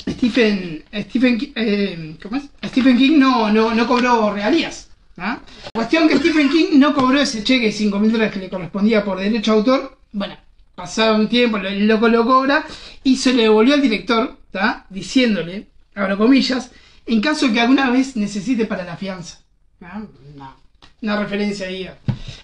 Stephen, 0.08 0.84
Stephen, 0.94 1.54
eh, 1.56 2.16
¿cómo 2.22 2.36
es? 2.38 2.44
Stephen 2.66 2.98
King 2.98 3.18
no, 3.18 3.50
no, 3.50 3.74
no 3.74 3.88
cobró 3.88 4.34
regalías. 4.34 4.90
¿ah? 5.18 5.40
Cuestión 5.74 6.08
que 6.08 6.18
Stephen 6.18 6.50
King 6.50 6.80
no 6.80 6.94
cobró 6.94 7.20
ese 7.20 7.44
cheque 7.44 7.68
de 7.68 7.72
5 7.72 8.00
mil 8.00 8.12
dólares 8.12 8.34
que 8.34 8.40
le 8.40 8.50
correspondía 8.50 9.04
por 9.04 9.20
derecho 9.20 9.52
a 9.52 9.56
autor. 9.56 9.98
Bueno, 10.12 10.36
pasado 10.82 11.16
un 11.16 11.28
tiempo, 11.30 11.58
lo- 11.58 11.70
el 11.70 11.88
loco 11.88 12.08
lo 12.10 12.26
cobra 12.26 12.66
y 13.04 13.18
se 13.18 13.34
le 13.34 13.44
devolvió 13.44 13.74
al 13.76 13.82
director, 13.82 14.38
¿tá? 14.52 14.86
diciéndole, 14.90 15.68
abro 15.96 16.18
comillas, 16.18 16.72
en 17.06 17.22
caso 17.22 17.48
de 17.48 17.54
que 17.54 17.62
alguna 17.62 17.90
vez 17.92 18.16
necesite 18.16 18.66
para 18.66 18.84
la 18.84 18.98
fianza. 18.98 19.40
¿ah? 19.82 20.02
Una, 20.36 20.56
una 21.02 21.20
referencia 21.20 21.68
ahí 21.68 21.86
a, 21.86 21.98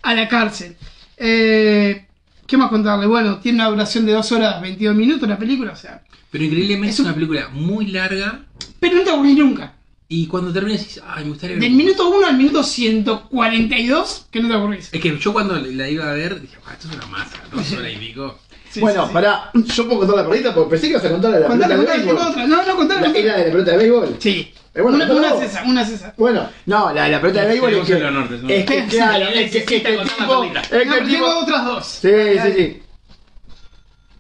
a 0.04 0.14
la 0.14 0.28
cárcel. 0.28 0.76
Eh, 1.18 2.06
¿Qué 2.46 2.56
más 2.58 2.70
contarle? 2.70 3.08
Bueno, 3.08 3.40
tiene 3.40 3.58
una 3.60 3.70
duración 3.70 4.06
de 4.06 4.14
2 4.14 4.32
horas 4.32 4.62
22 4.62 4.96
minutos 4.96 5.28
la 5.28 5.38
película, 5.38 5.74
o 5.74 5.76
sea. 5.76 6.04
Pero 6.32 6.44
increíblemente 6.44 6.90
Es 6.90 6.94
es 6.96 7.00
un- 7.00 7.06
una 7.08 7.16
película 7.16 7.50
muy 7.50 7.88
larga 7.88 8.46
Pero 8.80 8.96
no 8.98 9.04
te 9.04 9.10
aburrís 9.10 9.38
nunca. 9.38 9.74
Y 10.10 10.28
cuando 10.28 10.54
termina 10.54 10.78
decís, 10.78 11.02
ay, 11.06 11.24
me 11.26 11.32
gustaría 11.32 11.56
ver 11.56 11.64
Del 11.64 11.74
minuto 11.74 12.08
1 12.10 12.28
al 12.28 12.38
minuto 12.38 12.64
142, 12.64 14.26
que 14.32 14.40
no 14.42 14.48
te 14.48 14.54
aburrís. 14.54 14.90
Es 14.92 15.02
que 15.02 15.18
yo 15.18 15.34
cuando 15.34 15.56
la 15.56 15.90
iba 15.90 16.10
a 16.10 16.14
ver 16.14 16.40
dije, 16.42 16.58
ah, 16.66 16.74
esto 16.74 16.88
es 16.90 16.96
una 16.96 17.06
masa, 17.08 17.38
dos 17.52 17.72
horas 17.74 17.92
y 17.94 17.96
pico. 17.98 18.40
Sí, 18.70 18.82
bueno, 18.82 19.04
sí, 19.04 19.08
sí. 19.08 19.14
pará, 19.14 19.50
yo 19.54 19.86
puedo 19.88 20.00
contar 20.00 20.18
la 20.18 20.28
perlita 20.30 20.54
porque 20.54 20.72
pensé 20.72 20.88
que 20.88 20.92
ibas 20.92 21.06
a 21.06 21.10
contar 21.10 21.32
la 21.32 21.38
de 21.38 21.44
la 21.44 21.48
Contale, 21.48 21.74
pelota 21.76 21.92
de 21.94 21.98
béisbol. 22.04 22.28
otra. 22.28 22.48
No, 22.48 22.66
no, 22.66 22.76
contale. 22.76 23.02
La. 23.08 23.18
¿Es 23.18 23.26
la 23.26 23.38
de 23.38 23.46
la 23.46 23.52
pelota 23.52 23.72
de 23.72 23.78
béisbol? 23.78 24.16
Sí. 24.20 24.54
Eh, 24.76 24.82
bueno, 24.82 24.98
una, 24.98 25.14
una 25.14 25.30
es 25.36 25.42
esa, 25.52 25.64
una 25.64 25.82
es 25.84 25.90
esa. 25.90 26.14
Bueno, 26.18 26.50
no, 26.66 26.94
la 26.94 27.04
de 27.06 27.12
la 27.12 27.22
pelota 27.22 27.42
de 27.42 27.48
béisbol 27.48 27.74
es 27.76 27.88
que, 27.88 27.94
el 27.94 28.06
honor 28.06 28.30
de- 28.30 28.60
es 28.60 28.66
que, 28.66 28.82
Sí, 28.84 28.88
claro, 28.90 29.26
sí, 29.34 29.40
es 29.40 29.52
que, 29.52 29.58
es 29.60 29.66
que 29.66 29.76
el 29.78 29.98
contar 29.98 30.06
la 30.20 30.26
tipo, 30.26 30.44
es 30.44 30.86
No, 30.86 30.94
que 30.94 31.00
el 31.00 31.08
tipo, 31.08 31.26
tengo 31.26 31.40
otras 31.40 31.66
dos. 31.66 31.86
sí, 31.88 32.10
sí, 32.44 32.52
sí, 32.58 32.82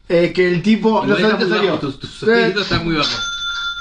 es 0.07 0.31
que 0.33 0.47
el 0.47 0.61
tipo, 0.63 1.05
no 1.05 1.15
salió. 1.17 1.73
tus, 1.79 1.99
tus 1.99 2.23
ojitos 2.23 2.63
están 2.63 2.85
muy 2.85 2.95
bajos. 2.95 3.19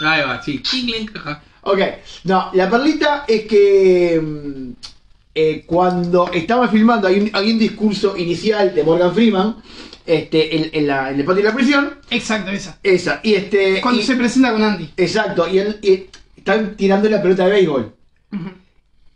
Ahí 0.05 0.23
va, 0.23 0.43
sí. 0.43 0.59
Tingling, 0.59 1.07
jaja. 1.07 1.43
Ok, 1.69 1.81
no, 2.25 2.51
la 2.55 2.71
perlita 2.71 3.25
es 3.27 3.43
que 3.43 4.21
mm, 4.23 4.71
eh, 5.35 5.65
cuando 5.67 6.31
estaba 6.33 6.69
filmando 6.69 7.09
hay 7.09 7.19
un, 7.21 7.31
hay 7.33 7.53
un 7.53 7.59
discurso 7.59 8.17
inicial 8.17 8.73
de 8.75 8.85
Morgan 8.85 9.13
Freeman 9.13 9.57
este, 10.07 10.57
en, 10.57 10.71
en 10.73 10.87
la, 10.87 11.11
en 11.11 11.19
el 11.19 11.25
patio 11.25 11.43
de 11.43 11.49
la 11.49 11.55
prisión, 11.55 11.99
Exacto, 12.11 12.53
esa. 12.53 12.79
esa, 12.85 13.21
y 13.25 13.35
este... 13.35 13.81
Cuando 13.81 14.01
y- 14.01 14.05
se 14.05 14.15
presenta 14.15 14.53
con 14.53 14.63
Andy. 14.63 14.91
Exacto, 14.97 15.47
y, 15.49 15.59
están 16.37 16.77
tirando 16.77 17.09
la 17.09 17.21
pelota 17.21 17.45
de 17.47 17.51
béisbol. 17.51 17.93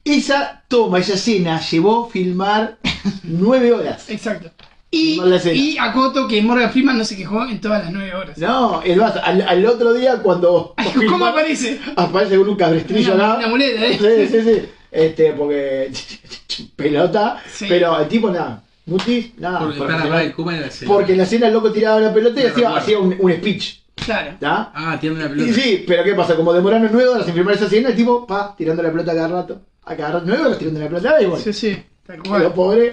Esa 0.05 0.65
toma, 0.67 0.99
esa 0.99 1.15
escena, 1.15 1.61
llevó 1.61 2.09
filmar 2.11 2.79
nueve 3.23 3.73
horas. 3.73 4.11
Exacto. 4.11 4.51
Y, 4.93 5.21
y 5.53 5.79
acoto 5.79 6.27
que 6.27 6.43
Morgan 6.43 6.71
Freeman 6.73 6.99
no 6.99 7.05
se 7.05 7.17
quejó 7.17 7.45
en 7.47 7.61
todas 7.61 7.85
las 7.85 7.93
nueve 7.93 8.13
horas. 8.13 8.37
No, 8.39 8.83
es 8.83 8.97
más, 8.97 9.17
al, 9.23 9.43
al 9.43 9.65
otro 9.67 9.93
día 9.93 10.17
cuando... 10.17 10.75
Ay, 10.77 10.91
¿Cómo 11.09 11.27
aparece? 11.27 11.81
Aparece 11.95 12.37
con 12.37 12.49
un 12.49 12.57
cabestrillo 12.57 13.15
Una, 13.15 13.37
una 13.37 13.47
muleta, 13.49 13.87
¿eh? 13.87 13.99
Sí, 14.29 14.37
sí, 14.37 14.43
sí. 14.43 14.69
Este, 14.91 15.33
porque... 15.35 15.93
pelota. 16.77 17.41
Sí. 17.53 17.67
Pero 17.69 18.01
el 18.01 18.09
tipo 18.09 18.31
nada. 18.31 18.65
Mutis, 18.87 19.39
nada. 19.39 19.61
Porque, 19.61 19.79
para, 19.79 19.89
profesional. 19.91 20.23
para, 20.23 20.35
¿cómo 20.35 20.51
era 20.51 20.61
la? 20.67 20.73
Porque 20.87 21.13
en 21.13 21.19
la 21.19 21.25
escena 21.25 21.47
el 21.47 21.53
loco 21.53 21.71
tiraba 21.71 22.01
la 22.01 22.13
pelota 22.13 22.41
y 22.41 22.47
hacía, 22.47 22.77
hacía 22.77 22.99
un, 22.99 23.17
un 23.21 23.33
speech. 23.33 23.79
Claro. 23.95 24.31
¿Está? 24.33 24.73
Ah, 24.75 24.99
tiene 25.01 25.21
la 25.21 25.27
Y 25.27 25.29
pelota. 25.29 25.53
sí, 25.53 25.85
pero 25.87 26.03
¿qué 26.03 26.15
pasa? 26.15 26.35
Como 26.35 26.53
demoraron 26.53 26.89
nueve 26.91 27.09
horas 27.09 27.29
en 27.29 27.35
filmar 27.35 27.55
esa 27.55 27.67
escena, 27.67 27.91
el 27.91 27.95
tipo, 27.95 28.27
pa, 28.27 28.57
tirando 28.57 28.83
la 28.83 28.91
pelota 28.91 29.13
a 29.13 29.15
cada 29.15 29.29
rato. 29.29 29.61
A 29.85 29.95
cada 29.95 30.13
rato, 30.15 30.25
nueve 30.27 30.45
horas 30.47 30.59
tirando 30.59 30.81
la 30.81 30.89
pelota, 30.89 31.13
da 31.13 31.23
igual. 31.23 31.41
Sí, 31.41 31.53
sí. 31.53 31.83
Tal 32.05 32.23
cual. 32.23 32.53
pobre, 32.53 32.91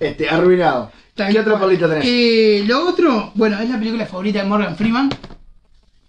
este, 0.00 0.28
arruinado. 0.28 0.90
Tal 1.14 1.32
¿Qué 1.32 1.40
otra 1.40 1.58
palita 1.60 1.88
tenés? 1.88 2.04
Eh, 2.06 2.64
lo 2.66 2.88
otro, 2.88 3.30
bueno, 3.34 3.58
es 3.60 3.70
la 3.70 3.78
película 3.78 4.04
favorita 4.06 4.42
de 4.42 4.48
Morgan 4.48 4.76
Freeman 4.76 5.10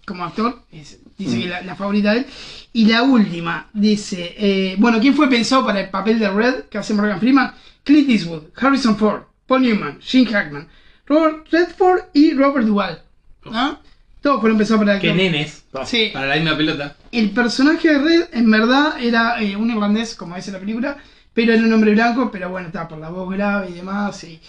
como 0.04 0.24
actor. 0.24 0.62
es- 0.72 0.98
dice 1.16 1.36
Mm. 1.36 1.40
que 1.40 1.48
la, 1.48 1.60
la 1.62 1.74
favorita 1.76 2.12
de 2.12 2.18
él. 2.20 2.26
Y 2.72 2.86
la 2.86 3.02
última, 3.02 3.68
dice, 3.72 4.34
eh, 4.36 4.76
bueno, 4.78 5.00
¿quién 5.00 5.14
fue 5.14 5.28
pensado 5.30 5.64
para 5.64 5.80
el 5.80 5.90
papel 5.90 6.18
de 6.18 6.28
Red 6.30 6.54
que 6.70 6.78
hace 6.78 6.92
Morgan 6.94 7.18
Freeman? 7.20 7.52
Clint 7.84 8.10
Eastwood, 8.10 8.42
Harrison 8.56 8.96
Ford, 8.96 9.22
Paul 9.46 9.62
Newman, 9.62 9.98
Gene 10.00 10.26
Hackman, 10.30 10.68
Robert 11.06 11.46
Redford 11.50 12.00
y 12.12 12.34
Robert 12.34 12.66
Duvall. 12.66 13.00
¿no? 13.44 13.78
Todos 14.20 14.40
fueron 14.40 14.58
pensados 14.58 14.80
para 14.84 14.96
el 14.96 15.00
Que 15.00 15.14
nenes. 15.14 15.64
Sí. 15.84 16.10
Para 16.12 16.26
la 16.26 16.34
misma 16.36 16.56
pelota. 16.56 16.96
El 17.12 17.30
personaje 17.30 17.88
de 17.88 17.98
Red 17.98 18.24
en 18.32 18.50
verdad 18.50 19.00
era 19.00 19.40
eh, 19.40 19.54
un 19.56 19.70
irlandés, 19.70 20.16
como 20.16 20.34
dice 20.34 20.50
la 20.50 20.58
película, 20.58 20.96
pero 21.32 21.52
era 21.52 21.62
un 21.62 21.72
hombre 21.72 21.92
blanco, 21.92 22.28
pero 22.32 22.50
bueno, 22.50 22.66
estaba 22.66 22.88
por 22.88 22.98
la 22.98 23.08
voz 23.08 23.30
grave 23.32 23.70
y 23.70 23.74
demás. 23.74 24.24
Y 24.24 24.40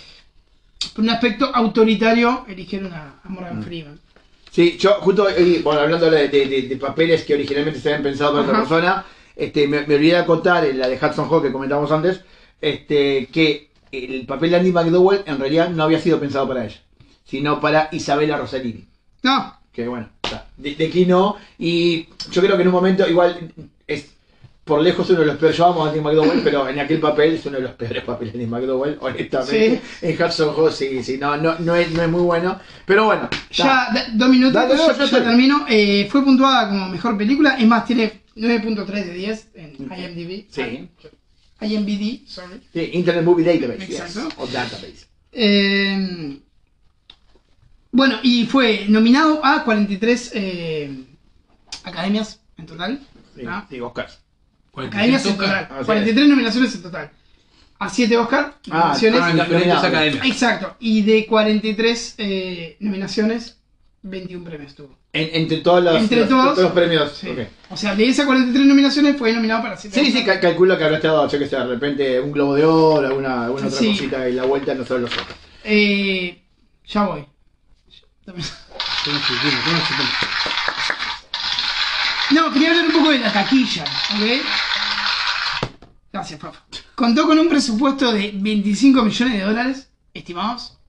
por 0.94 1.04
un 1.04 1.10
aspecto 1.10 1.46
autoritario 1.54 2.46
eligieron 2.48 2.94
a, 2.94 3.16
a 3.24 3.30
Morgan 3.30 3.60
Mm. 3.60 3.64
Freeman. 3.64 4.00
Sí, 4.52 4.78
yo 4.80 4.94
justo, 5.02 5.24
hoy, 5.24 5.60
bueno, 5.64 5.82
hablando 5.82 6.10
de, 6.10 6.28
de- 6.30 6.78
papeles 6.78 7.24
que 7.24 7.36
originalmente 7.36 7.80
se 7.80 7.90
habían 7.90 8.04
pensado 8.04 8.32
para 8.32 8.44
otra 8.44 8.60
persona, 8.60 9.06
este, 9.36 9.68
me, 9.68 9.86
me 9.86 9.96
olvidé 9.96 10.18
de 10.18 10.26
contar 10.26 10.66
en 10.66 10.80
la 10.80 10.88
de 10.88 10.96
Hudson 10.96 11.28
Hawk 11.30 11.44
que 11.44 11.52
comentamos 11.52 11.92
antes, 11.92 12.22
este, 12.60 13.28
que 13.32 13.70
el 13.92 14.26
papel 14.26 14.50
de 14.52 14.56
Andy 14.58 14.72
McDowell 14.72 15.22
en 15.28 15.38
realidad 15.40 15.70
no 15.70 15.84
había 15.84 16.00
sido 16.00 16.20
pensado 16.20 16.48
para 16.48 16.66
ella, 16.66 16.80
sino 17.26 17.60
para 17.62 17.90
Isabella 17.92 18.38
Rossellini. 18.38 18.86
No, 19.24 19.54
Que 19.72 19.88
bueno, 19.88 20.10
está, 20.24 20.48
de, 20.58 20.74
declinó 20.76 21.36
y 21.60 22.08
yo 22.32 22.42
creo 22.42 22.56
que 22.56 22.64
en 22.64 22.68
un 22.70 22.74
momento 22.74 23.08
igual 23.08 23.52
es 23.86 24.10
por 24.68 24.82
lejos 24.84 25.10
uno 25.10 25.22
de 25.22 25.26
los 25.26 25.38
peores, 25.38 25.58
yo 25.58 25.66
amo 25.66 25.84
a 25.86 25.90
Andy 25.90 26.02
McDowell, 26.02 26.42
pero 26.44 26.68
en 26.70 26.80
aquel 26.80 27.00
papel 27.00 27.34
es 27.36 27.46
uno 27.48 27.58
de 27.58 27.64
los 27.64 27.72
peores 27.72 28.04
papeles 28.04 28.34
de 28.34 28.40
Andy 28.44 28.52
McDowell, 28.52 28.98
honestamente. 29.02 29.82
En 30.02 30.22
Hudson 30.22 30.50
Hawk 30.56 30.72
sí, 30.72 31.04
sí, 31.04 31.18
no, 31.18 31.36
no, 31.38 31.58
no, 31.60 31.76
es, 31.76 31.90
no 31.92 32.04
es 32.04 32.10
muy 32.10 32.22
bueno, 32.22 32.60
pero 32.86 33.06
bueno. 33.06 33.28
ya 33.50 33.66
da- 33.94 34.08
dos 34.14 34.30
minutos, 34.30 34.54
Dale, 34.54 34.76
dale, 34.76 35.08
ya, 35.10 35.24
termino. 35.24 35.66
Eh, 35.70 36.08
fue 36.12 36.24
puntuada 36.24 36.68
como 36.68 36.90
mejor 36.90 37.18
película, 37.18 37.56
es 37.58 37.66
más, 37.66 37.86
tiene 37.86 38.22
9.3 38.36 38.86
de 38.86 39.14
10 39.14 39.48
en 39.56 39.76
IMDb. 39.80 40.46
Sí. 40.52 40.90
IMBD, 41.60 42.28
sorry. 42.28 42.62
Sí, 42.72 42.90
Internet 42.94 43.24
Movie 43.26 43.46
Database. 43.46 43.84
Exacto. 43.84 44.24
yes, 44.30 44.34
O 44.38 44.46
Database. 44.48 45.08
Eh, 45.32 46.40
bueno, 47.92 48.20
y 48.22 48.46
fue 48.46 48.86
nominado 48.90 49.44
a 49.44 49.64
43 49.64 50.32
eh, 50.36 51.04
academias 51.84 52.42
en 52.58 52.66
total. 52.68 53.00
Sí, 53.36 53.42
¿ah? 53.48 53.66
sí, 53.70 53.80
Oscars. 53.80 54.20
Academias 54.86 55.26
en 55.26 55.38
total. 55.38 55.68
Ah, 55.72 55.76
sí. 55.80 55.86
43 55.86 56.28
nominaciones 56.30 56.76
en 56.76 56.82
total. 56.84 57.12
A 57.80 57.90
7 57.90 58.18
Oscar 58.18 58.56
Ah, 58.72 58.78
nominaciones. 58.96 59.22
Ah, 59.22 59.30
en 59.30 59.36
diferentes 59.38 59.68
Nominado. 59.68 59.88
academias. 59.88 60.26
Exacto. 60.26 60.76
Y 60.80 61.02
de 61.04 61.26
43 61.28 62.16
eh, 62.18 62.78
nominaciones, 62.80 63.58
21 64.02 64.44
premios 64.44 64.74
tuvo. 64.76 64.98
En- 65.14 65.30
entre 65.34 65.58
todos 65.58 65.84
los, 65.84 65.96
Entre 65.98 66.20
los- 66.22 66.30
todos. 66.30 66.58
los 66.58 66.72
premios. 66.72 67.12
Sí. 67.20 67.30
ok. 67.30 67.40
O 67.70 67.78
sea, 67.78 67.96
de 67.96 68.08
esas 68.08 68.26
43 68.26 68.66
nominaciones 68.68 69.18
fue 69.18 69.32
nominado 69.34 69.62
para 69.64 69.78
7 69.78 70.00
Sí, 70.00 70.12
sí, 70.12 70.24
ca- 70.26 70.40
calculo 70.40 70.78
que 70.78 70.84
habrá 70.84 70.98
estado, 70.98 71.28
yo 71.30 71.40
que 71.40 71.48
sé, 71.48 71.56
de 71.56 71.66
repente 71.66 72.20
un 72.20 72.32
globo 72.32 72.56
de 72.56 72.66
oro, 72.66 73.08
alguna, 73.08 73.46
alguna 73.46 73.68
otra 73.68 73.80
Sí. 73.80 73.90
cosita 73.92 74.28
y 74.30 74.34
la 74.34 74.44
vuelta 74.46 74.74
no 74.76 74.86
solo 74.86 75.02
los 75.02 75.14
otros. 75.14 75.38
Eh, 75.64 76.42
ya 76.88 77.04
voy. 77.04 77.26
No, 82.32 82.52
quería 82.52 82.70
hablar 82.72 82.86
un 82.88 82.92
poco 82.92 83.10
de 83.12 83.20
la 83.20 83.32
taquilla, 83.32 83.84
¿ok? 83.84 84.42
Gracias, 86.18 86.40
Fafa. 86.40 86.64
Contó 86.96 87.28
con 87.28 87.38
un 87.38 87.48
presupuesto 87.48 88.12
de 88.12 88.32
25 88.34 89.04
millones 89.04 89.34
de 89.38 89.44
dólares 89.44 89.90
estimados, 90.16 90.80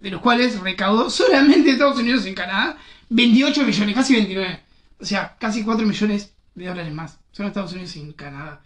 de 0.00 0.10
los 0.10 0.22
cuales 0.22 0.58
recaudó 0.60 1.10
solamente 1.10 1.70
Estados 1.70 1.98
Unidos 1.98 2.26
y 2.26 2.34
Canadá 2.34 2.78
28 3.10 3.64
millones, 3.64 3.94
casi 3.94 4.14
29. 4.14 4.60
O 4.98 5.04
sea, 5.04 5.36
casi 5.38 5.62
4 5.62 5.86
millones 5.86 6.32
de 6.54 6.66
dólares 6.66 6.92
más. 6.92 7.18
Son 7.32 7.46
Estados 7.46 7.72
Unidos 7.72 7.94
y 7.96 8.12
Canadá. 8.14 8.62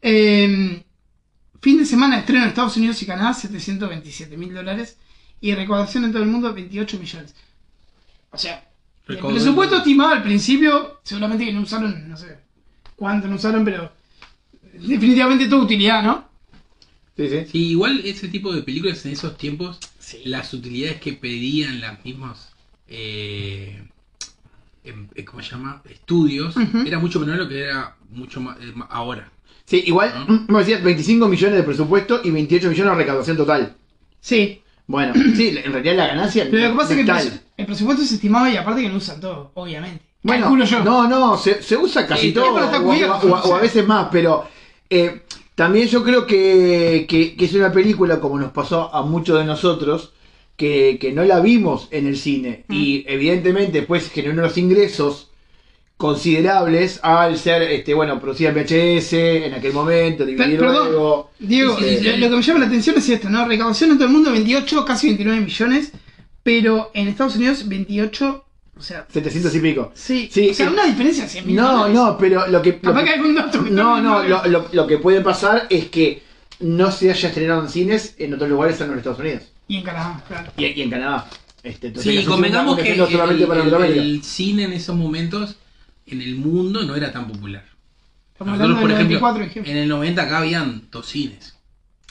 Eh, 0.00 0.84
fin 1.60 1.78
de 1.78 1.84
semana 1.84 2.14
de 2.14 2.20
estreno 2.20 2.44
en 2.44 2.50
Estados 2.50 2.76
Unidos 2.76 3.02
y 3.02 3.06
Canadá, 3.06 3.34
727 3.34 4.36
mil 4.36 4.54
dólares. 4.54 4.96
Y 5.40 5.54
recaudación 5.54 6.04
en 6.04 6.12
todo 6.12 6.22
el 6.22 6.28
mundo, 6.28 6.54
28 6.54 6.98
millones. 7.00 7.34
O 8.30 8.38
sea, 8.38 8.64
el 9.08 9.18
presupuesto 9.18 9.78
estimado 9.78 10.10
al 10.10 10.22
principio, 10.22 11.00
seguramente 11.02 11.44
que 11.44 11.52
no 11.52 11.62
usaron, 11.62 12.08
no 12.08 12.16
sé 12.16 12.38
cuánto 12.94 13.26
no 13.26 13.36
usaron, 13.36 13.64
pero 13.64 13.97
definitivamente 14.80 15.46
tuvo 15.46 15.62
utilidad, 15.62 16.02
¿no? 16.02 16.28
Sí, 17.16 17.28
sí. 17.28 17.46
Sí, 17.50 17.66
igual 17.70 18.00
ese 18.04 18.28
tipo 18.28 18.52
de 18.52 18.62
películas 18.62 19.04
en 19.04 19.12
esos 19.12 19.36
tiempos, 19.36 19.78
Sí. 19.98 20.20
las 20.24 20.52
utilidades 20.54 21.00
que 21.00 21.12
pedían 21.14 21.80
las 21.80 22.04
mismas, 22.04 22.50
eh, 22.88 23.82
em- 24.84 25.08
eh, 25.14 25.24
¿cómo 25.24 25.42
se 25.42 25.50
llama? 25.50 25.82
Estudios, 25.88 26.54
era 26.86 26.98
mucho 26.98 27.18
menor 27.20 27.36
de 27.36 27.42
lo 27.42 27.48
que 27.48 27.62
era 27.64 27.96
mucho 28.10 28.40
más 28.40 28.56
eh, 28.60 28.72
ahora. 28.88 29.30
Sí, 29.64 29.82
igual, 29.86 30.24
mm, 30.28 30.52
me 30.52 30.60
decías 30.60 30.82
25 30.82 31.28
millones 31.28 31.56
de 31.56 31.62
presupuesto 31.64 32.20
y 32.24 32.30
28 32.30 32.70
millones 32.70 32.92
de 32.92 32.98
recaudación 32.98 33.36
total. 33.36 33.74
Sí, 34.20 34.62
Bueno, 34.86 35.12
sí, 35.36 35.58
en 35.62 35.72
realidad 35.72 35.96
la 35.96 36.06
ganancia 36.06 36.46
pero 36.50 36.64
lo 36.64 36.70
que 36.70 36.76
pasa 36.76 36.94
es 36.94 37.04
que 37.04 37.40
el, 37.58 37.66
presupuesto 37.66 38.02
es 38.02 38.12
estimado 38.12 38.48
y 38.48 38.56
aparte 38.56 38.80
que 38.82 38.88
no 38.88 38.96
usan 38.96 39.20
todo, 39.20 39.50
obviamente. 39.54 40.02
Bueno, 40.22 40.64
yo. 40.64 40.82
no, 40.82 41.08
no, 41.08 41.36
se, 41.36 41.62
se 41.62 41.76
usa 41.76 42.06
casi 42.06 42.28
Sí, 42.28 42.32
todo, 42.32 42.54
o 42.54 43.54
a 43.54 43.60
veces 43.60 43.86
más, 43.86 44.08
pero 44.10 44.48
eh, 44.90 45.22
también 45.54 45.88
yo 45.88 46.02
creo 46.04 46.26
que, 46.26 47.06
que- 47.08 47.36
que 47.36 47.44
es 47.44 47.54
una 47.54 47.72
película, 47.72 48.20
como 48.20 48.38
nos 48.38 48.52
pasó 48.52 48.94
a 48.94 49.02
muchos 49.02 49.38
de 49.38 49.44
nosotros, 49.44 50.12
que, 50.56 50.98
que 51.00 51.12
no 51.12 51.24
la 51.24 51.40
vimos 51.40 51.88
en 51.90 52.06
el 52.06 52.16
cine, 52.16 52.64
Mm. 52.68 52.74
y 52.74 53.04
evidentemente 53.08 53.82
pues 53.82 54.10
generó 54.10 54.34
unos 54.34 54.56
ingresos 54.58 55.30
considerables 55.96 57.00
al 57.02 57.36
ser, 57.38 57.62
este 57.62 57.92
bueno, 57.92 58.20
producida 58.20 58.50
en 58.50 58.54
VHS 58.54 59.12
en 59.46 59.54
aquel 59.54 59.72
momento, 59.72 60.24
dividir 60.24 60.58
perdón. 60.58 60.92
luego... 60.92 61.30
Diego, 61.40 61.76
sí. 61.78 61.98
lo, 62.02 62.16
lo 62.18 62.30
que 62.30 62.36
me 62.36 62.42
llama 62.42 62.60
la 62.60 62.66
atención 62.66 62.96
es 62.96 63.08
esto, 63.08 63.28
¿no? 63.28 63.44
Recaudación 63.46 63.90
en 63.90 63.98
todo 63.98 64.06
el 64.06 64.14
mundo 64.14 64.30
28, 64.30 64.84
casi 64.84 65.08
29 65.08 65.40
millones, 65.40 65.92
pero 66.44 66.90
en 66.94 67.08
Estados 67.08 67.34
Unidos 67.36 67.66
28, 67.68 68.44
o 68.78 68.82
sea, 68.82 69.06
700 69.12 69.54
y 69.54 69.60
pico. 69.60 69.92
sí, 69.94 70.28
Sí, 70.32 70.50
o 70.50 70.54
sea, 70.54 70.66
eh, 70.66 70.70
una 70.70 70.84
diferencia 70.86 71.24
de 71.24 71.28
100 71.30 71.46
mil 71.46 71.56
No, 71.56 71.72
dólares. 71.72 71.94
no, 71.94 72.18
pero 72.18 72.46
lo 72.46 72.62
que... 72.62 72.78
lo 72.82 72.94
que- 72.94 73.70
No, 73.70 74.00
no, 74.00 74.22
lo, 74.22 74.46
lo- 74.46 74.68
lo 74.72 74.86
que 74.86 74.98
puede 74.98 75.20
pasar 75.20 75.66
es 75.70 75.86
que 75.88 76.22
no 76.60 76.90
se 76.92 77.10
haya 77.10 77.28
estrenado 77.28 77.62
en 77.62 77.68
cines 77.68 78.14
en 78.18 78.34
otros 78.34 78.48
lugares 78.48 78.76
salvo 78.76 78.92
en 78.92 78.98
Estados 78.98 79.18
Unidos 79.20 79.42
Y 79.68 79.76
en 79.78 79.82
Canadá, 79.84 80.22
claro. 80.26 80.52
y, 80.56 80.66
y 80.66 80.82
en 80.82 80.90
Canadá. 80.90 81.28
Este, 81.62 81.88
entonces 81.88 82.20
Sí, 82.20 82.24
convengamos 82.24 82.78
que 82.78 82.92
el, 82.94 83.46
para 83.46 83.86
el- 83.86 83.98
el 83.98 84.22
cine 84.24 84.64
en 84.64 84.72
esos 84.72 84.96
momentos 84.96 85.56
en 86.06 86.22
el 86.22 86.36
mundo 86.36 86.82
no 86.84 86.94
era 86.96 87.12
tan 87.12 87.26
popular. 87.26 87.64
Estamos 88.32 88.56
Nosotros, 88.58 88.78
hablando 88.78 88.80
por 88.80 88.90
ejemplo, 88.92 89.18
94, 89.20 89.44
ejemplo. 89.44 89.72
en 89.72 89.78
el 89.78 89.88
90 89.88 90.22
acá 90.22 90.38
habían 90.38 90.88
dos 90.92 91.06
cines. 91.06 91.56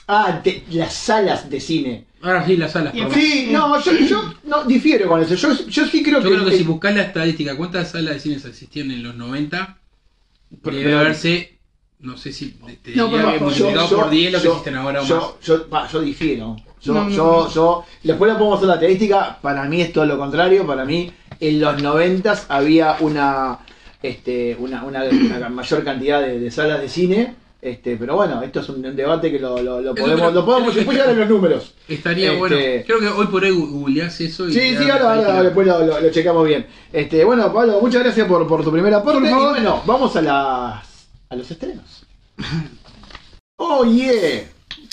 Ah, 0.06 0.40
de- 0.44 0.62
las 0.70 0.92
salas 0.94 1.48
de 1.50 1.60
cine. 1.60 2.04
Ahora 2.22 2.44
sí, 2.46 2.56
las 2.56 2.72
salas. 2.72 2.94
Y 2.94 2.98
perdón. 3.02 3.14
Sí, 3.20 3.48
no, 3.52 3.80
yo, 3.80 3.92
yo 3.92 4.34
no 4.44 4.64
difiero 4.64 5.08
con 5.08 5.22
eso. 5.22 5.34
Yo, 5.34 5.66
yo 5.68 5.86
sí 5.86 6.02
creo 6.02 6.20
Yo 6.20 6.28
que. 6.30 6.34
creo 6.36 6.44
que 6.46 6.56
si 6.56 6.64
buscas 6.64 6.94
la 6.94 7.02
estadística, 7.02 7.56
¿cuántas 7.56 7.90
salas 7.92 8.14
de 8.14 8.20
cines 8.20 8.44
existían 8.44 8.90
en 8.90 9.02
los 9.04 9.14
90? 9.14 9.78
Pero- 10.62 10.76
debe 10.76 10.94
verse, 10.94 11.58
no 12.00 12.16
sé 12.16 12.32
si 12.32 12.50
te, 12.52 12.72
te 12.76 12.96
No, 12.96 13.06
diría 13.08 13.18
pero 13.20 13.32
que 13.32 13.38
yo- 13.38 13.44
multiplicado 13.44 13.88
por 13.96 14.10
10 14.10 14.32
lo 14.32 14.40
que 14.42 14.48
existen 14.48 14.74
ahora 14.76 14.98
o 15.00 15.02
más. 15.02 15.08
yo, 15.08 15.38
yo, 15.44 15.68
va, 15.68 15.88
yo 15.88 16.00
difiero. 16.00 16.56
Yo, 16.80 16.94
No, 16.94 17.04
no, 17.04 17.10
yo, 17.10 17.24
no. 17.48 17.54
yo, 17.54 17.84
después 18.02 18.32
le 18.32 18.38
podemos 18.38 18.56
hacer 18.58 18.68
la 18.68 18.74
estadística. 18.74 19.38
Para 19.40 19.64
mí 19.64 19.80
es 19.80 19.92
todo 19.92 20.06
lo 20.06 20.16
contrario. 20.18 20.66
Para 20.66 20.84
mí, 20.84 21.10
en 21.40 21.60
los 21.60 21.82
90 21.82 22.46
había 22.48 22.96
una, 23.00 23.58
este, 24.02 24.56
una, 24.58 24.84
una, 24.84 25.04
una 25.04 25.48
mayor 25.50 25.84
cantidad 25.84 26.20
de, 26.20 26.38
de 26.40 26.50
salas 26.50 26.80
de 26.80 26.88
cine. 26.88 27.34
Este, 27.60 27.96
pero 27.96 28.14
bueno, 28.14 28.40
esto 28.42 28.60
es 28.60 28.68
un, 28.68 28.86
un 28.86 28.94
debate 28.94 29.32
que 29.32 29.40
lo, 29.40 29.60
lo, 29.60 29.80
lo 29.80 29.92
Eso 29.94 30.04
podemos, 30.04 30.32
lo 30.32 30.44
podemos 30.46 30.74
llegar 30.76 31.08
a 31.08 31.12
los 31.12 31.28
números. 31.28 31.74
Estaría 31.88 32.28
Este- 32.28 32.38
bueno. 32.38 32.56
Creo 32.86 33.00
que 33.00 33.08
hoy 33.08 33.26
por 33.26 33.42
hoy 33.42 33.50
googleás 33.50 34.20
eso 34.20 34.48
y. 34.48 34.52
Sí, 34.52 34.76
sí, 34.76 34.88
ahora, 34.88 35.14
ahora, 35.14 35.42
después 35.42 35.66
lo, 35.66 35.84
lo, 35.84 36.00
lo 36.00 36.10
checamos 36.10 36.46
bien. 36.46 36.66
Este, 36.92 37.24
bueno, 37.24 37.52
Pablo, 37.52 37.80
muchas 37.82 38.04
gracias 38.04 38.28
por, 38.28 38.46
por 38.46 38.62
tu 38.62 38.70
primera 38.70 38.98
aporte. 38.98 39.28
Por 39.28 39.28
Y 39.28 39.32
bueno, 39.44 39.82
vamos 39.86 40.14
a 40.14 40.22
las 40.22 40.84
a 41.30 41.36
los 41.36 41.50
estrenos. 41.50 42.04
Oh 43.60 43.84
yeah. 43.84 44.44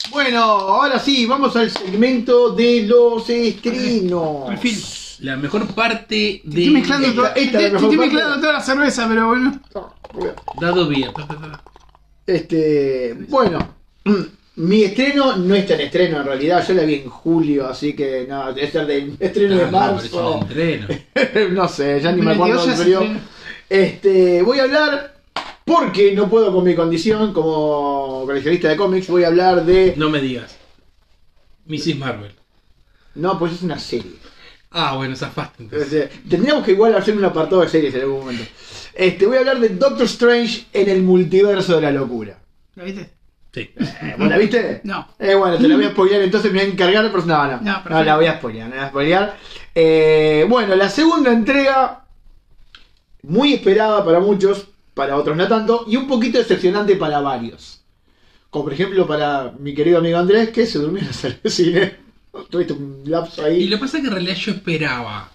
Bueno, 0.09 0.41
ahora 0.43 0.97
sí, 0.97 1.27
vamos 1.27 1.55
al 1.55 1.69
segmento 1.69 2.49
de 2.49 2.81
los 2.87 3.29
estrenos. 3.29 4.49
Al 4.49 4.57
fin. 4.57 4.75
La 5.19 5.37
mejor 5.37 5.67
parte 5.67 6.41
Te 6.43 6.47
estoy 6.47 6.65
de. 6.65 6.71
mezclando, 6.71 7.07
esta- 7.07 7.21
la 7.21 7.33
mejor 7.35 7.75
estoy 7.75 7.97
parte. 7.97 7.97
mezclando 7.97 8.39
toda 8.41 8.53
la 8.53 8.61
cerveza, 8.61 9.05
pero 9.07 9.27
bueno. 9.27 9.61
Dado 10.59 10.87
bien. 10.87 11.11
Este, 12.25 13.15
bueno, 13.27 13.75
mi 14.55 14.83
estreno 14.83 15.35
no 15.35 15.53
es 15.55 15.67
tan 15.67 15.79
estreno 15.79 16.21
en 16.21 16.25
realidad, 16.25 16.65
yo 16.67 16.73
la 16.73 16.83
vi 16.83 16.95
en 16.95 17.09
julio, 17.09 17.67
así 17.67 17.93
que 17.93 18.25
no, 18.27 18.49
es 18.49 18.73
el 18.73 18.87
de 18.87 19.13
estreno 19.19 19.55
de 19.55 19.63
Ah, 19.63 19.71
marzo. 19.71 20.47
no 21.51 21.67
sé, 21.67 21.99
ya 22.01 22.11
ni 22.11 22.21
me 22.21 22.27
22 22.35 22.35
acuerdo 22.35 22.67
del 22.67 22.77
periodo. 22.77 23.05
Este, 23.69 24.41
voy 24.41 24.59
a 24.59 24.63
hablar, 24.63 25.15
porque 25.63 26.13
no 26.13 26.29
puedo 26.29 26.53
con 26.53 26.63
mi 26.63 26.75
condición 26.75 27.33
como 27.33 28.23
coleccionista 28.25 28.69
de 28.69 28.77
cómics, 28.77 29.07
voy 29.07 29.23
a 29.23 29.27
hablar 29.27 29.65
de... 29.65 29.93
No 29.97 30.09
me 30.09 30.19
digas. 30.19 30.57
Mrs. 31.67 31.97
Marvel. 31.97 32.31
No, 33.15 33.39
pues 33.39 33.53
es 33.53 33.61
una 33.63 33.79
serie. 33.79 34.11
Ah, 34.77 34.97
bueno, 34.97 35.15
zafaste 35.15 35.63
entonces. 35.63 35.93
Este, 35.93 36.29
tendríamos 36.29 36.65
que 36.65 36.73
igual 36.73 36.93
hacer 36.95 37.15
un 37.15 37.23
apartado 37.23 37.61
de 37.61 37.69
series 37.69 37.95
en 37.95 38.01
algún 38.01 38.19
momento. 38.19 38.43
Este, 38.93 39.25
voy 39.25 39.37
a 39.37 39.39
hablar 39.39 39.61
de 39.61 39.69
Doctor 39.69 40.03
Strange 40.05 40.65
en 40.73 40.89
el 40.89 41.01
multiverso 41.01 41.75
de 41.75 41.81
la 41.81 41.91
locura. 41.91 42.37
¿Lo 42.75 42.83
viste? 42.83 43.09
Sí. 43.53 43.69
Eh, 43.79 44.15
¿Vos 44.19 44.27
la 44.27 44.37
viste? 44.37 44.81
No. 44.83 45.07
Eh, 45.17 45.33
bueno, 45.33 45.57
te 45.57 45.69
la 45.69 45.77
voy 45.77 45.85
a 45.85 45.89
spoilear, 45.91 46.21
entonces 46.23 46.51
me 46.51 46.59
voy 46.59 46.67
a 46.67 46.71
encargar, 46.73 47.09
pero 47.09 47.25
no, 47.25 47.47
no, 47.47 47.61
No, 47.61 47.83
no, 47.89 48.03
la 48.03 48.15
voy 48.17 48.25
a 48.25 48.37
spoilear, 48.37 48.67
no 48.67 48.75
la 48.75 48.81
voy 48.81 48.85
a 48.85 48.89
spoilear. 48.89 49.37
Eh, 49.73 50.45
bueno, 50.49 50.75
la 50.75 50.89
segunda 50.89 51.31
entrega, 51.31 52.03
muy 53.23 53.53
esperada 53.53 54.03
para 54.03 54.19
muchos, 54.19 54.67
para 54.93 55.15
otros 55.15 55.37
no 55.37 55.47
tanto, 55.47 55.85
y 55.87 55.95
un 55.95 56.05
poquito 56.05 56.37
decepcionante 56.37 56.97
para 56.97 57.21
varios. 57.21 57.81
Como 58.49 58.65
por 58.65 58.73
ejemplo 58.73 59.07
para 59.07 59.53
mi 59.57 59.73
querido 59.73 59.99
amigo 59.99 60.17
Andrés, 60.17 60.49
que 60.49 60.65
se 60.65 60.79
durmió 60.79 60.99
en 60.99 61.07
la 61.07 61.13
sala 61.13 61.35
de 61.41 61.49
cine. 61.49 62.04
Tuviste 62.49 62.73
un 62.73 63.01
lapso 63.05 63.43
ahí. 63.45 63.63
Y 63.63 63.67
lo 63.67 63.77
que 63.77 63.81
pasa 63.81 63.97
es 63.97 64.01
que 64.03 64.07
en 64.07 64.13
realidad 64.13 64.35
yo 64.35 64.51
esperaba 64.51 65.31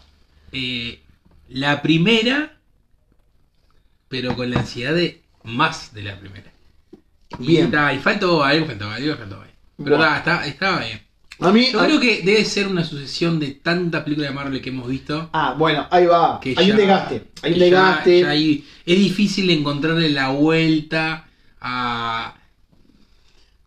eh, 0.53 1.01
la 1.49 1.81
primera, 1.83 2.57
pero 4.09 4.37
con 4.37 4.51
la 4.51 4.61
ansiedad 4.61 4.95
de 4.95 5.23
más 5.45 5.95
de 5.95 6.03
la 6.03 6.19
primera. 6.19 6.51
Y, 7.39 7.47
Bien. 7.47 7.71
ta, 7.71 7.93
y 7.95 7.99
faltó 7.99 8.43
algo, 8.45 8.67
faltó 8.67 8.91
algo, 8.91 9.17
faltó 9.17 9.35
algo. 9.41 9.53
Pero 9.83 9.99
ta, 9.99 10.19
está, 10.19 10.47
estaba 10.47 10.81
bien. 10.85 11.01
A 11.39 11.51
mí. 11.53 11.71
Yo 11.73 11.81
a- 11.81 11.87
creo 11.87 11.99
que 12.01 12.21
debe 12.23 12.45
ser 12.45 12.67
una 12.69 12.85
sucesión 12.85 13.39
de 13.41 13.53
tantas 13.53 14.03
películas 14.03 14.31
de 14.31 14.35
Marvel 14.35 14.61
que 14.61 14.69
hemos 14.69 14.87
visto. 14.89 15.31
Ah, 15.33 15.55
bueno, 15.57 15.87
ahí 15.91 16.05
va. 16.07 16.39
Que 16.41 16.55
hay 16.57 16.67
ya- 16.67 16.73
un 16.75 16.79
desgaste. 16.79 17.25
Hay 17.43 17.53
un 17.55 17.59
ya- 17.59 17.65
desgaste. 17.65 18.21
ya 18.21 18.35
es 18.35 18.99
difícil 18.99 19.49
encontrarle 19.51 20.11
la 20.11 20.29
vuelta 20.29 21.27
a. 21.61 22.35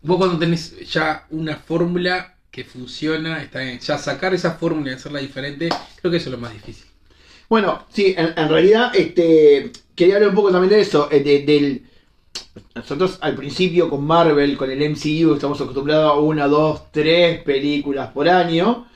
Vos 0.04 0.18
cuando 0.18 0.38
tenés 0.38 0.88
ya 0.92 1.26
una 1.32 1.56
fórmula 1.56 2.33
que 2.54 2.64
funciona, 2.64 3.42
está 3.44 3.60
bien. 3.62 3.80
Ya 3.80 3.98
sacar 3.98 4.34
esa 4.34 4.54
fórmula 4.54 4.92
y 4.92 4.96
hacerla 4.96 5.20
diferente, 5.20 5.70
creo 6.02 6.12
que 6.12 6.18
eso 6.20 6.30
es 6.30 6.34
lo 6.34 6.38
más 6.40 6.54
difícil. 6.54 6.86
Bueno, 7.50 7.86
sí, 7.92 8.16
en, 8.18 8.34
en 8.38 8.50
realidad, 8.50 8.96
este, 8.96 9.72
quería 9.96 10.16
hablar 10.16 10.30
un 10.30 10.36
poco 10.36 10.52
también 10.52 10.72
de 10.74 10.82
eso, 10.82 11.10
eh, 11.12 11.22
de- 11.22 11.42
del... 11.44 11.84
Nosotros 12.76 13.18
al 13.22 13.36
principio 13.36 13.90
con 13.90 14.06
Marvel, 14.06 14.58
con 14.58 14.70
el 14.72 14.82
MCU, 14.82 15.34
estamos 15.36 15.60
acostumbrados 15.62 16.12
a 16.12 16.20
una, 16.20 16.48
dos, 16.48 16.92
tres 16.92 17.42
películas 17.44 18.12
por 18.12 18.30
año. 18.30 18.88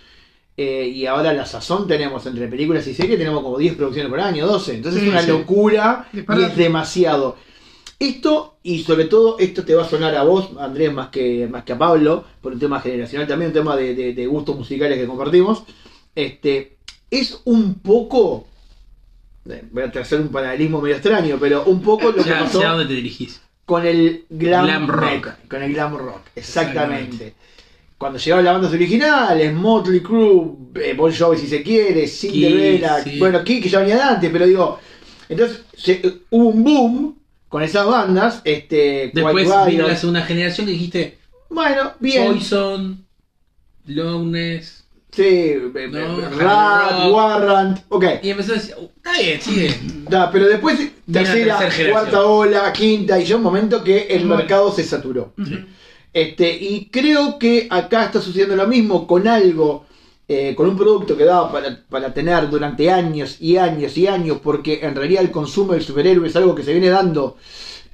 eh, 0.57 0.87
y 0.87 1.05
ahora 1.07 1.33
la 1.33 1.45
sazón 1.45 1.87
tenemos 1.87 2.25
entre 2.27 2.47
películas 2.47 2.87
y 2.87 2.93
series, 2.95 3.17
tenemos 3.19 3.43
como 3.43 3.57
10 3.59 3.75
producciones 3.75 4.09
por 4.09 4.19
año, 4.21 4.47
12. 4.47 4.75
Entonces 4.75 5.01
Sí, 5.01 5.07
es 5.07 5.13
una 5.13 5.21
sí. 5.23 5.29
locura 5.29 6.07
y 6.13 6.19
es 6.43 6.57
demasiado. 6.57 7.37
Esto, 7.99 8.57
y 8.61 8.83
sobre 8.83 9.05
todo, 9.05 9.39
esto 9.39 9.65
te 9.65 9.73
va 9.73 9.83
a 9.83 9.89
sonar 9.89 10.15
a 10.15 10.23
vos, 10.23 10.49
Andrés, 10.59 10.93
más 10.93 11.09
que, 11.09 11.47
más 11.47 11.63
que 11.63 11.73
a 11.73 11.77
Pablo, 11.79 12.23
por 12.41 12.53
un 12.53 12.59
tema 12.59 12.79
generacional 12.79 13.25
también, 13.27 13.49
un 13.49 13.53
tema 13.55 13.75
de, 13.75 13.95
de- 13.95 14.13
de 14.13 14.27
gustos 14.27 14.55
musicales 14.55 14.99
que 14.99 15.07
compartimos. 15.07 15.63
Este, 16.13 16.77
es 17.09 17.41
un 17.45 17.75
poco, 17.79 18.45
eh, 19.49 19.63
voy 19.71 19.83
a 19.83 19.99
hacer 19.99 20.21
un 20.21 20.27
paralelismo 20.29 20.79
medio 20.79 20.95
extraño, 20.95 21.37
pero 21.39 21.63
un 21.65 21.81
poco 21.81 22.11
lo 22.11 22.23
que 22.23 22.29
Ya, 22.29 22.39
pasó 22.39 22.61
ya 22.61 22.67
a 22.69 22.71
dónde 22.73 22.85
te 22.87 22.93
dirigís. 22.93 23.41
con 23.65 23.83
el 23.85 24.25
glam, 24.29 24.65
Glam 24.65 24.87
rock. 24.87 25.11
metal, 25.11 25.37
con 25.49 25.63
el 25.63 25.73
glam 25.73 25.97
rock, 25.97 26.21
exactamente. 26.35 27.33
Cuando 27.97 28.19
llegaron 28.19 28.45
las 28.45 28.53
bandas 28.53 28.73
originales, 28.73 29.51
Motley 29.55 30.01
Crue, 30.01 30.51
eh, 30.75 30.93
Bon 30.95 31.11
Jovi 31.11 31.35
si 31.37 31.47
se 31.47 31.63
quiere, 31.63 32.07
Cinderella, 32.07 33.03
sí. 33.03 33.17
bueno, 33.17 33.43
que 33.43 33.59
ya 33.59 33.79
venía 33.79 33.95
de 33.95 34.01
antes, 34.03 34.29
pero 34.31 34.45
digo, 34.45 34.79
entonces 35.27 35.63
se- 35.75 36.19
hubo 36.29 36.49
un 36.49 36.63
boom 36.63 37.15
con 37.49 37.63
esas 37.63 37.85
bandas, 37.87 38.41
este, 38.43 39.11
Después 39.13 39.47
Riot. 39.67 39.87
la 39.87 39.95
segunda 39.95 40.21
generación 40.23 40.65
que 40.67 40.73
dijiste 40.73 41.17
bueno, 41.49 41.93
bien, 41.99 42.33
Poison, 42.33 43.05
Lowness. 43.85 44.85
sí, 45.11 45.23
eh, 45.23 45.71
No, 45.89 46.19
eh, 46.19 46.29
Rat. 46.37 47.09
Warrant, 47.11 47.79
ok, 47.89 48.05
Y 48.21 48.29
empezó 48.31 48.51
a 48.51 48.55
decir, 48.55 48.75
"Oh, 48.77 48.91
está 48.97 49.13
bien, 49.21 49.41
sigue. 49.41 49.75
Da, 50.09 50.29
pero 50.31 50.47
después 50.47 50.77
tercera, 51.11 51.57
cuarta 51.91 52.25
ola, 52.25 52.73
quinta, 52.73 53.19
y 53.19 53.25
ya 53.25 53.37
un 53.37 53.43
momento 53.43 53.83
que 53.83 54.07
el 54.07 54.19
Bueno. 54.19 54.35
mercado 54.37 54.71
se 54.73 54.83
saturó. 54.83 55.33
Este, 56.13 56.51
y 56.57 56.89
creo 56.89 57.37
que 57.39 57.67
acá 57.69 58.05
está 58.05 58.19
sucediendo 58.21 58.55
lo 58.55 58.67
mismo 58.67 59.07
con 59.07 59.27
algo, 59.27 59.85
eh, 60.27 60.53
con 60.55 60.67
un 60.67 60.75
producto 60.75 61.15
que 61.15 61.23
daba 61.23 61.51
para, 61.51 61.83
para 61.89 62.13
tener 62.13 62.49
durante 62.49 62.91
años 62.91 63.37
y 63.39 63.57
años 63.57 63.97
y 63.97 64.07
años, 64.07 64.39
porque 64.43 64.79
en 64.81 64.95
realidad 64.95 65.23
el 65.23 65.31
consumo 65.31 65.73
del 65.73 65.83
superhéroe 65.83 66.27
es 66.27 66.35
algo 66.35 66.53
que 66.53 66.63
se 66.63 66.73
viene 66.73 66.89
dando 66.89 67.37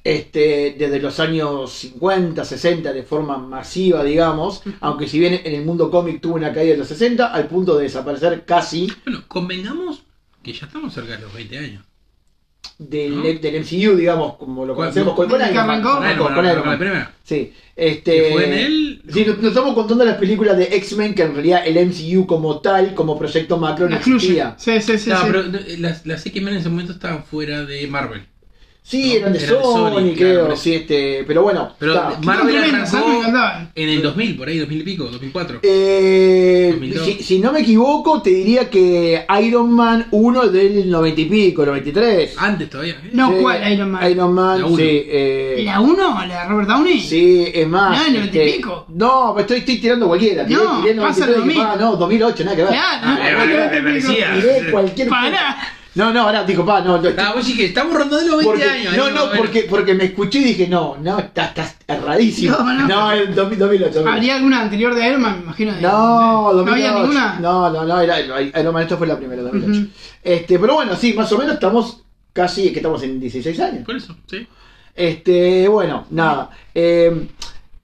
este, 0.04 0.76
desde 0.78 1.00
los 1.00 1.20
años 1.20 1.72
50, 1.72 2.44
60 2.44 2.92
de 2.92 3.04
forma 3.04 3.38
masiva, 3.38 4.04
digamos, 4.04 4.62
aunque 4.82 5.08
si 5.08 5.20
bien 5.20 5.42
en 5.44 5.56
el 5.56 5.66
mundo 5.66 5.90
cómic 5.90 6.22
tuvo 6.22 6.36
una 6.36 6.52
caída 6.54 6.74
de 6.74 6.80
los 6.80 6.88
60, 6.88 7.34
al 7.34 7.48
punto 7.48 7.78
de 7.78 7.84
desaparecer 7.84 8.44
casi 8.46 8.92
Bueno, 9.06 9.24
convengamos 9.28 10.04
que 10.42 10.54
ya 10.54 10.66
estamos 10.66 10.94
cerca 10.94 11.16
de 11.16 11.22
los 11.22 11.34
20 11.34 11.58
años. 11.58 11.86
Del, 12.78 13.16
¿No? 13.18 13.22
del 13.24 13.56
MCU, 13.62 13.96
digamos, 13.96 14.36
como 14.38 14.66
lo 14.66 14.76
¿Cuál- 14.76 14.90
conocemos 14.90 15.14
con, 15.16 15.30
con 15.30 15.42
Iron 15.42 15.68
Man, 15.68 15.82
con- 15.82 15.94
con- 16.18 16.34
con 16.34 16.46
Iron 16.46 16.58
con 16.60 16.68
Man. 16.68 16.80
primera. 16.80 17.12
Sí, 17.24 17.54
este. 17.76 18.32
Fue 18.32 18.46
en 18.48 18.54
él. 18.54 19.02
Sí, 19.12 19.26
nos, 19.26 19.38
nos 19.38 19.48
estamos 19.48 19.74
contando 19.74 20.04
las 20.06 20.18
películas 20.18 20.58
de 20.58 20.66
X-Men, 20.76 21.14
que 21.16 21.24
en 21.24 21.34
realidad 21.34 21.64
el 21.66 21.78
MCU 21.88 22.26
como 22.26 22.60
tal, 22.60 22.94
como 22.96 23.18
proyecto 23.18 23.58
macro, 23.58 23.88
no 23.90 23.96
existía. 23.96 24.56
Sí, 24.58 24.82
sí, 24.82 24.98
sí. 24.98 25.10
No, 25.10 25.18
sí. 25.18 25.24
pero 25.28 25.40
eh, 25.42 25.76
las, 25.80 26.06
las 26.06 26.26
X-Men 26.26 26.54
en 26.56 26.60
ese 26.60 26.70
momento 26.70 26.92
estaban 26.94 27.24
fuera 27.24 27.64
de 27.66 27.86
Marvel. 27.88 28.26
Sí, 28.86 29.12
No, 29.14 29.16
eran 29.16 29.34
de 29.34 29.40
Sony, 29.40 29.62
Sony, 29.64 30.14
creo, 30.16 30.40
claro, 30.42 30.56
sí, 30.58 30.76
este, 30.76 31.24
pero 31.26 31.42
bueno. 31.42 31.74
Pero. 31.80 31.94
Que 32.20 32.26
Marvel 32.26 32.58
arrancó. 32.58 32.98
Me 32.98 33.82
en 33.82 33.90
el 33.90 34.02
2000, 34.02 34.36
por 34.38 34.48
ahí, 34.50 34.60
2000 34.60 34.82
y 34.82 34.84
pico, 34.84 35.06
2004. 35.06 35.60
Eh, 35.64 36.68
2002. 36.74 37.06
si, 37.06 37.24
si 37.24 37.40
no 37.40 37.54
me 37.54 37.62
equivoco, 37.62 38.22
te 38.22 38.30
diría 38.32 38.70
que 38.70 39.26
Iron 39.42 39.72
Man 39.72 40.08
1 40.12 40.48
del 40.50 40.90
90 40.90 41.22
y 41.22 41.26
pico, 41.26 41.66
93. 41.66 42.36
Antes 42.38 42.70
todavía. 42.70 42.94
¿eh? 43.04 43.10
No, 43.14 43.30
Sí, 43.30 43.36
¿cuál 43.42 43.72
Iron 43.74 43.92
Man? 43.92 44.12
Iron 44.12 44.34
Man, 44.34 44.60
La 44.60 44.66
uno. 44.68 44.76
sí. 44.78 44.84
eh, 45.08 45.62
¿La 45.64 45.80
1? 45.80 46.26
¿La 46.28 46.44
de 46.44 46.50
Robert 46.50 46.68
Downey? 46.68 47.00
Sí, 47.00 47.52
es 47.54 47.68
más. 47.68 47.98
No, 47.98 48.06
el 48.06 48.14
90 48.16 48.38
y 48.38 48.40
este, 48.42 48.58
pico. 48.58 48.86
No, 48.90 49.40
estoy, 49.40 49.60
estoy 49.60 49.78
tirando 49.78 50.08
cualquiera. 50.08 50.46
Tiré, 50.46 50.60
No, 50.62 50.82
tiré 50.82 50.96
pasa 50.96 51.26
93 51.26 51.28
el 51.38 51.44
y 51.46 51.48
dije, 51.48 51.60
2000. 51.62 51.62
ah, 51.62 51.78
no, 51.80 51.96
2008, 51.96 52.44
nada 52.44 52.56
que 52.58 52.64
ver. 52.64 52.72
Claro, 52.74 53.00
Ah, 53.02 53.16
no, 53.16 53.24
me- 53.24 53.32
no, 53.32 53.38
me- 53.38 53.46
no, 53.46 53.48
me 53.48 53.70
no, 53.70 53.78
no, 53.78 53.84
parecía. 53.84 54.34
Tiré 54.36 54.72
cualquier 54.72 55.08
Pará. 55.08 55.58
No, 55.96 56.12
no, 56.12 56.22
ahora 56.24 56.44
digo, 56.44 56.66
pa, 56.66 56.82
no, 56.82 57.00
no, 57.00 57.10
Ah, 57.20 57.34
vos 57.36 57.46
dije, 57.46 57.66
estamos 57.66 57.94
rondando 57.96 58.26
los 58.28 58.38
20 58.38 58.46
porque, 58.46 58.64
años. 58.64 58.98
no, 58.98 59.12
no, 59.12 59.32
porque, 59.38 59.68
porque 59.70 59.94
me 59.94 60.06
escuché 60.06 60.40
y 60.40 60.44
dije, 60.46 60.68
no, 60.68 60.98
no, 61.00 61.20
estás, 61.20 61.50
estás 61.50 61.76
erradísimo. 61.88 62.58
No, 62.58 62.74
no. 62.74 62.88
No, 62.88 63.12
el 63.12 63.36
2000, 63.36 63.60
2008. 63.60 63.94
2008. 64.00 64.10
¿Habría 64.10 64.36
alguna 64.38 64.62
anterior 64.62 64.96
de 64.96 65.08
Iron 65.08 65.22
Man? 65.22 65.36
Me 65.38 65.44
imagino. 65.44 65.74
de- 65.74 65.82
No, 65.82 65.92
¿No 66.52 66.54
2008. 66.54 66.72
había 66.74 67.00
ninguna? 67.00 67.40
No, 67.40 67.70
no, 67.70 67.86
no, 67.86 68.00
era, 68.02 68.20
Iron 68.20 68.74
Man, 68.74 68.84
esta 68.84 68.98
fue 68.98 69.06
la 69.06 69.18
primera, 69.18 69.44
2008. 69.44 69.80
Ujú. 69.82 69.90
Este, 70.24 70.58
pero 70.60 70.74
bueno, 70.76 70.96
sí, 70.96 71.14
más 71.14 71.32
o 71.32 71.38
menos 71.38 71.54
estamos 71.56 72.04
casi, 72.34 72.72
que 72.72 72.80
estamos 72.80 73.04
en 73.04 73.20
16 73.20 73.60
años. 73.60 73.86
Por 73.86 73.96
eso, 73.96 74.16
sí. 74.28 74.48
Este, 74.96 75.68
bueno, 75.68 76.06
nada. 76.10 76.50
Eh, 76.74 77.28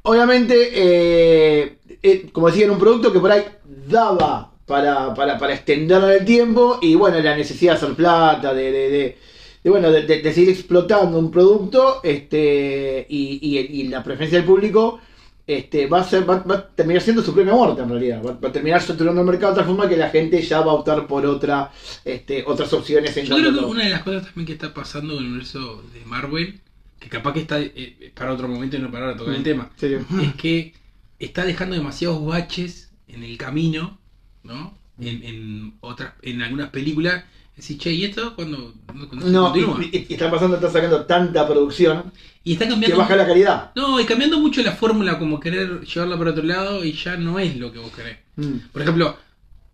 obviamente, 0.03 0.69
eh, 0.73 1.77
eh, 2.01 2.29
como 2.31 2.47
decía, 2.47 2.63
era 2.63 2.73
un 2.73 2.79
producto 2.79 3.11
que 3.13 3.19
por 3.19 3.31
ahí 3.31 3.43
daba 3.87 4.51
para, 4.69 5.13
para, 5.13 5.37
para 5.37 5.53
extenderlo 5.55 6.09
en 6.11 6.19
el 6.19 6.25
tiempo 6.25 6.79
y 6.81 6.95
bueno, 6.95 7.19
la 7.19 7.35
necesidad 7.35 7.73
de 7.73 7.77
hacer 7.79 7.95
plata, 7.95 8.53
de, 8.53 8.71
de, 8.71 8.89
de- 8.89 9.17
de, 9.63 9.69
bueno, 9.69 9.91
de, 9.91 10.33
seguir 10.33 10.49
explotando 10.51 11.19
un 11.19 11.29
producto 11.31 11.99
este, 12.01 13.05
y, 13.09 13.39
y- 13.41 13.81
y 13.81 13.87
la 13.89 14.01
preferencia 14.03 14.37
del 14.39 14.47
público 14.47 15.01
este, 15.45 15.87
va, 15.87 15.99
a 16.01 16.03
ser, 16.05 16.29
va, 16.29 16.37
va 16.49 16.55
a 16.55 16.67
terminar 16.69 17.01
siendo 17.01 17.21
su 17.23 17.33
propia 17.33 17.53
muerte 17.53 17.81
en 17.81 17.89
realidad. 17.89 18.21
Va, 18.25 18.31
va 18.41 18.49
a 18.49 18.51
terminar 18.53 18.81
saturando 18.81 19.19
el 19.21 19.27
mercado 19.27 19.51
de 19.53 19.57
tal 19.57 19.65
forma 19.67 19.89
que 19.89 19.97
la 19.97 20.09
gente 20.11 20.41
ya 20.43 20.61
va 20.61 20.71
a 20.71 20.75
optar 20.75 21.07
por 21.07 21.25
otra, 21.25 21.71
este, 22.05 22.43
otras 22.47 22.71
opciones 22.71 23.17
en 23.17 23.25
Yo 23.25 23.35
creo 23.35 23.51
que 23.53 23.65
una 23.65 23.83
de 23.83 23.89
las 23.89 24.03
cosas 24.03 24.23
también 24.27 24.45
que 24.45 24.53
está 24.53 24.73
pasando 24.73 25.13
en 25.15 25.19
el 25.19 25.25
universo 25.25 25.83
de 25.93 26.05
Marvel, 26.05 26.61
que 26.99 27.09
capaz 27.09 27.33
que 27.33 27.39
está 27.41 27.59
eh, 27.59 28.11
para 28.15 28.31
otro 28.33 28.47
momento 28.47 28.77
y 28.77 28.79
no 28.79 28.91
para 28.91 29.05
ahora 29.07 29.17
tocar 29.17 29.33
el 29.35 29.43
tema, 29.43 29.71
Sí. 29.77 29.95
es 30.23 30.35
que 30.35 30.73
está 31.17 31.43
dejando 31.43 31.75
demasiados 31.75 32.23
baches 32.25 32.91
en 33.09 33.23
el 33.23 33.37
camino, 33.37 33.97
¿no? 34.43 34.77
En, 34.99 35.23
en 35.23 35.73
otras, 35.81 36.13
en 36.21 36.41
algunas 36.41 36.69
películas. 36.69 37.23
Decir, 37.55 37.77
che, 37.77 37.91
¿y 37.91 38.05
esto 38.05 38.35
cuando, 38.35 38.73
cuándo 38.85 39.25
se 39.25 39.31
No, 39.31 39.51
continúa? 39.51 39.79
y, 39.83 39.97
y- 39.97 40.05
y 40.09 40.13
está 40.13 40.31
pasando, 40.31 40.55
está 40.55 40.69
sacando 40.71 41.05
tanta 41.05 41.45
producción 41.45 42.11
Y 42.45 42.53
está 42.53 42.63
que 42.65 42.71
cambiando. 42.71 42.97
baja 42.97 43.15
la 43.17 43.27
calidad. 43.27 43.71
No, 43.75 43.99
y 43.99 44.05
cambiando 44.05 44.39
mucho 44.39 44.61
la 44.61 44.71
fórmula, 44.71 45.19
como 45.19 45.41
querer 45.41 45.81
llevarla 45.81 46.17
para 46.17 46.31
otro 46.31 46.43
lado 46.43 46.85
y 46.85 46.93
ya 46.93 47.17
no 47.17 47.37
es 47.37 47.57
lo 47.57 47.71
que 47.73 47.79
vos 47.79 47.91
querés. 47.91 48.17
Mm. 48.37 48.69
Por 48.71 48.81
ejemplo, 48.81 49.17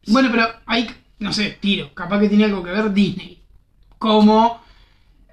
Bueno, 0.08 0.30
pero 0.32 0.48
hay, 0.66 0.88
no 1.20 1.32
sé, 1.32 1.58
tiro. 1.62 1.94
Capaz 1.94 2.20
que 2.22 2.30
tiene 2.30 2.46
algo 2.46 2.64
que 2.64 2.72
ver 2.72 2.92
Disney. 2.92 3.40
Como 4.00 4.64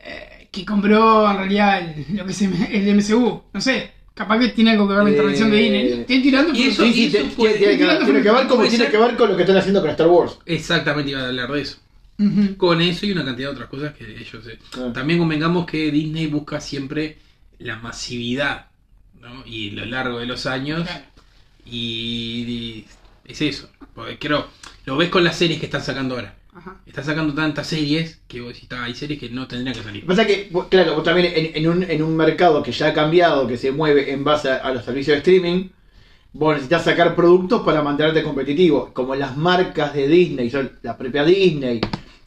eh, 0.04 0.48
que 0.50 0.64
compró 0.66 1.30
en 1.30 1.36
realidad 1.38 1.80
el, 1.80 2.16
lo 2.16 2.26
que 2.26 2.32
es 2.32 2.42
el 2.42 2.94
MCU. 2.96 3.44
No 3.52 3.60
sé, 3.62 3.92
capaz 4.14 4.38
que 4.40 4.48
tiene 4.48 4.70
algo 4.72 4.86
que 4.88 4.94
ver 4.94 5.02
la 5.04 5.08
Eh, 5.10 5.12
intervención 5.12 5.50
de 5.50 5.56
Disney. 5.56 5.92
Estoy 6.00 6.22
tirando 6.22 6.54
y 6.54 6.62
eso- 6.64 6.84
Sí, 6.84 6.92
sí, 6.92 7.04
eso 7.06 7.18
te- 7.18 7.24
puede- 7.34 7.58
tiene, 7.58 7.78
que 7.78 7.84
ver, 7.86 8.04
tiene 8.04 8.22
que 8.22 8.30
ver 8.30 8.42
como 8.46 8.56
puede 8.56 8.68
tiene 8.70 8.84
ser- 8.84 8.92
que 8.92 8.98
ver 8.98 9.16
con 9.16 9.28
lo 9.30 9.36
que 9.36 9.42
están 9.42 9.56
haciendo 9.56 9.80
con 9.80 9.90
Star 9.90 10.08
Wars. 10.08 10.38
exactamente 10.46 11.10
iba 11.12 11.20
a 11.22 11.26
hablar 11.28 11.50
de 11.52 11.60
eso. 11.62 11.78
Ujú. 12.18 12.56
Con 12.56 12.80
eso 12.80 13.06
y 13.06 13.12
una 13.12 13.24
cantidad 13.24 13.48
de 13.48 13.54
otras 13.54 13.68
cosas 13.68 13.94
que 13.94 14.04
ellos... 14.04 14.46
eh, 14.46 14.58
Ah. 14.76 14.90
También 14.92 15.18
convengamos 15.18 15.66
que 15.66 15.90
Disney 15.90 16.26
busca 16.26 16.60
siempre 16.60 17.18
la 17.58 17.76
masividad, 17.76 18.66
¿no? 19.20 19.42
Y 19.46 19.70
lo 19.70 19.84
largo 19.86 20.18
de 20.18 20.26
los 20.26 20.46
años. 20.46 20.82
Claro. 20.82 21.04
Y, 21.64 22.44
y 22.46 22.86
es 23.24 23.40
eso. 23.42 23.70
Porque 23.94 24.18
creo, 24.18 24.46
lo 24.84 24.96
ves 24.96 25.08
con 25.08 25.24
las 25.24 25.36
series 25.36 25.58
que 25.58 25.66
están 25.66 25.82
sacando 25.82 26.14
ahora. 26.16 26.34
Ajá. 26.54 26.82
Están 26.84 27.04
sacando 27.04 27.32
tantas 27.34 27.66
series 27.66 28.20
que 28.28 28.40
vos 28.42 28.52
decís, 28.52 28.68
"Ah, 28.72 28.84
hay 28.84 28.94
series 28.94 29.18
que 29.18 29.30
no 29.30 29.48
tendrían 29.48 29.72
que 29.74 29.80
Lo 29.80 29.84
salir. 29.84 30.02
que 30.02 30.06
pasa 30.06 30.22
es 30.22 30.28
que, 30.28 30.48
vos- 30.50 30.66
claro, 30.68 30.94
vos 30.94 31.02
también 31.04 31.32
en, 31.34 31.56
en 31.56 31.66
un, 31.68 31.82
en 31.82 32.02
un 32.02 32.14
mercado 32.14 32.62
que 32.62 32.72
ya 32.72 32.88
ha 32.88 32.92
cambiado, 32.92 33.46
que 33.46 33.56
se 33.56 33.72
mueve 33.72 34.12
en 34.12 34.22
base 34.22 34.50
a, 34.50 34.56
a 34.56 34.72
los 34.72 34.84
servicios 34.84 35.14
de 35.14 35.18
streaming, 35.18 35.68
vos 36.34 36.52
necesitas 36.54 36.84
sacar 36.84 37.14
productos 37.16 37.62
para 37.62 37.82
mantenerte 37.82 38.22
competitivo. 38.22 38.90
Como 38.92 39.14
las 39.14 39.36
marcas 39.36 39.94
de 39.94 40.06
Disney, 40.08 40.50
son 40.50 40.72
la 40.82 40.96
propia 40.98 41.24
Disney, 41.24 41.80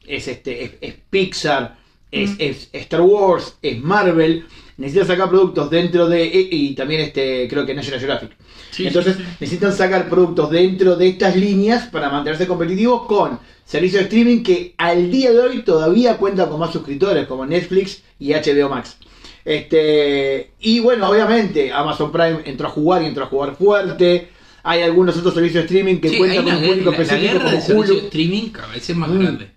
es, 0.07 0.27
este, 0.27 0.63
es, 0.63 0.71
es 0.81 0.95
Pixar, 1.09 1.77
es, 2.11 2.31
Mm. 2.31 2.35
es 2.39 2.69
Star 2.73 3.01
Wars, 3.01 3.57
es 3.61 3.79
Marvel. 3.81 4.45
necesitan 4.77 5.07
sacar 5.07 5.29
productos 5.29 5.69
dentro 5.69 6.07
de. 6.09 6.25
Y, 6.25 6.49
y 6.71 6.75
también 6.75 7.01
este 7.01 7.47
creo 7.47 7.65
que 7.65 7.73
National 7.75 7.99
Geographic. 7.99 8.31
Sí, 8.75 8.87
Entonces 8.87 9.15
sí, 9.15 9.21
sí. 9.23 9.27
necesitan 9.39 9.71
sacar 9.73 10.09
productos 10.09 10.49
dentro 10.51 10.95
de 10.95 11.07
estas 11.07 11.35
líneas 11.35 11.87
para 11.87 12.09
mantenerse 12.09 12.45
competitivos 12.47 13.05
con 13.05 13.39
servicios 13.65 14.01
de 14.01 14.03
streaming 14.05 14.43
que 14.43 14.75
al 14.77 15.09
día 15.11 15.31
de 15.31 15.39
hoy 15.39 15.61
todavía 15.63 16.17
cuentan 16.17 16.49
con 16.49 16.59
más 16.59 16.71
suscriptores, 16.73 17.25
como 17.27 17.45
Netflix 17.45 18.01
y 18.19 18.33
HBO 18.33 18.69
Max. 18.69 18.97
Este, 19.45 20.51
y 20.59 20.79
bueno, 20.81 21.09
obviamente 21.09 21.71
Amazon 21.71 22.11
Prime 22.11 22.41
entró 22.45 22.67
a 22.67 22.71
jugar 22.71 23.01
y 23.03 23.05
entró 23.05 23.23
a 23.23 23.27
jugar 23.27 23.55
fuerte. 23.55 24.29
Hay 24.63 24.81
algunos 24.81 25.15
otros 25.17 25.33
servicios 25.35 25.61
de 25.63 25.65
streaming 25.67 26.01
que 26.01 26.17
cuentan 26.17 26.43
con 26.43 26.55
un 26.55 26.63
público 26.65 26.91
la, 26.91 26.97
específico 26.97 27.39
como 27.43 27.79
Hulu. 27.79 27.93
streaming 28.05 28.49
cada 28.49 28.67
vez 28.69 28.89
es 28.89 28.95
más 28.95 29.09
Mm. 29.09 29.19
grande. 29.19 29.51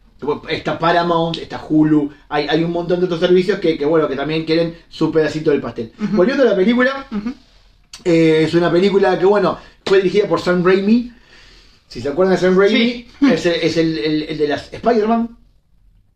Está 0.49 0.79
Paramount, 0.79 1.39
está 1.39 1.64
Hulu, 1.66 2.11
hay, 2.29 2.47
hay 2.49 2.62
un 2.64 2.73
montón 2.73 2.99
de 3.01 3.07
otros 3.07 3.21
servicios 3.21 3.59
que, 3.61 3.79
que, 3.79 3.85
bueno, 3.87 4.09
que 4.09 4.16
también 4.16 4.45
quieren 4.45 4.77
su 4.89 5.11
pedacito 5.12 5.51
del 5.51 5.61
pastel. 5.61 5.93
Volviendo 6.12 6.43
a 6.43 6.47
la 6.47 6.57
película. 6.57 7.07
Eh, 8.05 8.42
es 8.46 8.55
una 8.55 8.70
película 8.70 9.18
que, 9.18 9.24
bueno, 9.26 9.59
fue 9.86 9.99
dirigida 9.99 10.26
por 10.28 10.40
Sam 10.40 10.64
Raimi. 10.64 11.12
Si 11.88 12.01
se 12.01 12.09
acuerdan 12.09 12.34
de 12.36 12.40
Sam 12.40 12.59
Raimi, 12.59 12.78
Sí. 12.78 13.09
es, 13.32 13.46
el, 13.46 13.53
es 13.55 13.76
el- 13.76 13.99
el- 13.99 14.22
el 14.24 14.38
de 14.38 14.49
las 14.49 14.72
Spider-Man, 14.72 15.36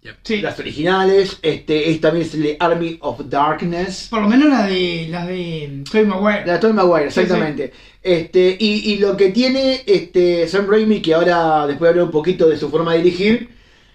Yep. 0.03 0.15
Sí. 0.25 0.41
las 0.41 0.59
originales. 0.59 1.39
Este, 1.43 1.91
es 1.91 2.01
también 2.01 2.27
es 2.27 2.35
el 2.35 2.43
de 2.43 2.57
Army 2.59 2.99
of 3.03 3.21
Darkness. 3.27 4.09
Por 4.11 4.23
lo 4.23 4.29
menos 4.29 4.49
la 4.49 4.67
de 4.67 5.07
la 5.09 5.25
de 5.27 5.83
Tobey 5.91 6.05
Maguire. 6.07 6.45
La 6.45 6.55
de 6.55 6.59
Tobey 6.59 6.75
Maguire, 6.75 7.11
Sí, 7.11 7.21
exactamente. 7.21 7.73
Este, 8.03 8.57
y, 8.59 8.93
y 8.93 8.99
lo 8.99 9.17
que 9.17 9.29
tiene 9.31 9.83
este, 9.87 10.49
Sam 10.49 10.67
Raimi, 10.69 11.01
que 11.01 11.15
ahora 11.15 11.69
después 11.69 11.87
de 11.87 11.89
hablar 11.91 12.05
un 12.07 12.11
poquito 12.11 12.49
de 12.49 12.57
su 12.59 12.69
forma 12.69 12.95
de 12.95 12.99
dirigir, 13.03 13.49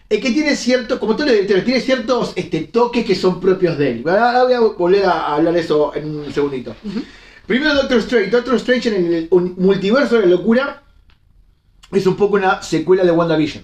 es 0.09 0.21
que 0.21 0.31
tiene 0.31 0.55
cierto, 0.55 0.97
como 0.97 1.11
todos 1.13 1.25
los 1.25 1.33
directores, 1.33 1.65
tiene 1.65 1.81
ciertos 1.81 2.31
este, 2.37 2.61
toques 2.61 3.03
que 3.05 3.13
son 3.13 3.41
propios 3.41 3.77
de 3.77 3.91
él. 3.91 4.03
Ahora 4.07 4.43
voy 4.45 4.53
a 4.53 4.59
volver 4.61 5.03
a 5.03 5.35
hablar 5.35 5.53
de 5.53 5.59
eso 5.59 5.93
en 5.93 6.05
un 6.15 6.33
segundito. 6.33 6.73
Primero 7.47 7.73
Doctor 7.75 7.99
Strange. 7.99 8.29
Doctor 8.29 8.55
Strange 8.55 8.89
en 8.89 9.13
el 9.13 9.29
multiverso 9.31 10.15
de 10.15 10.21
la 10.21 10.27
locura 10.27 10.83
es 11.91 12.05
un 12.05 12.15
poco 12.15 12.35
una 12.35 12.61
secuela 12.61 13.03
de 13.03 13.11
WandaVision. 13.11 13.63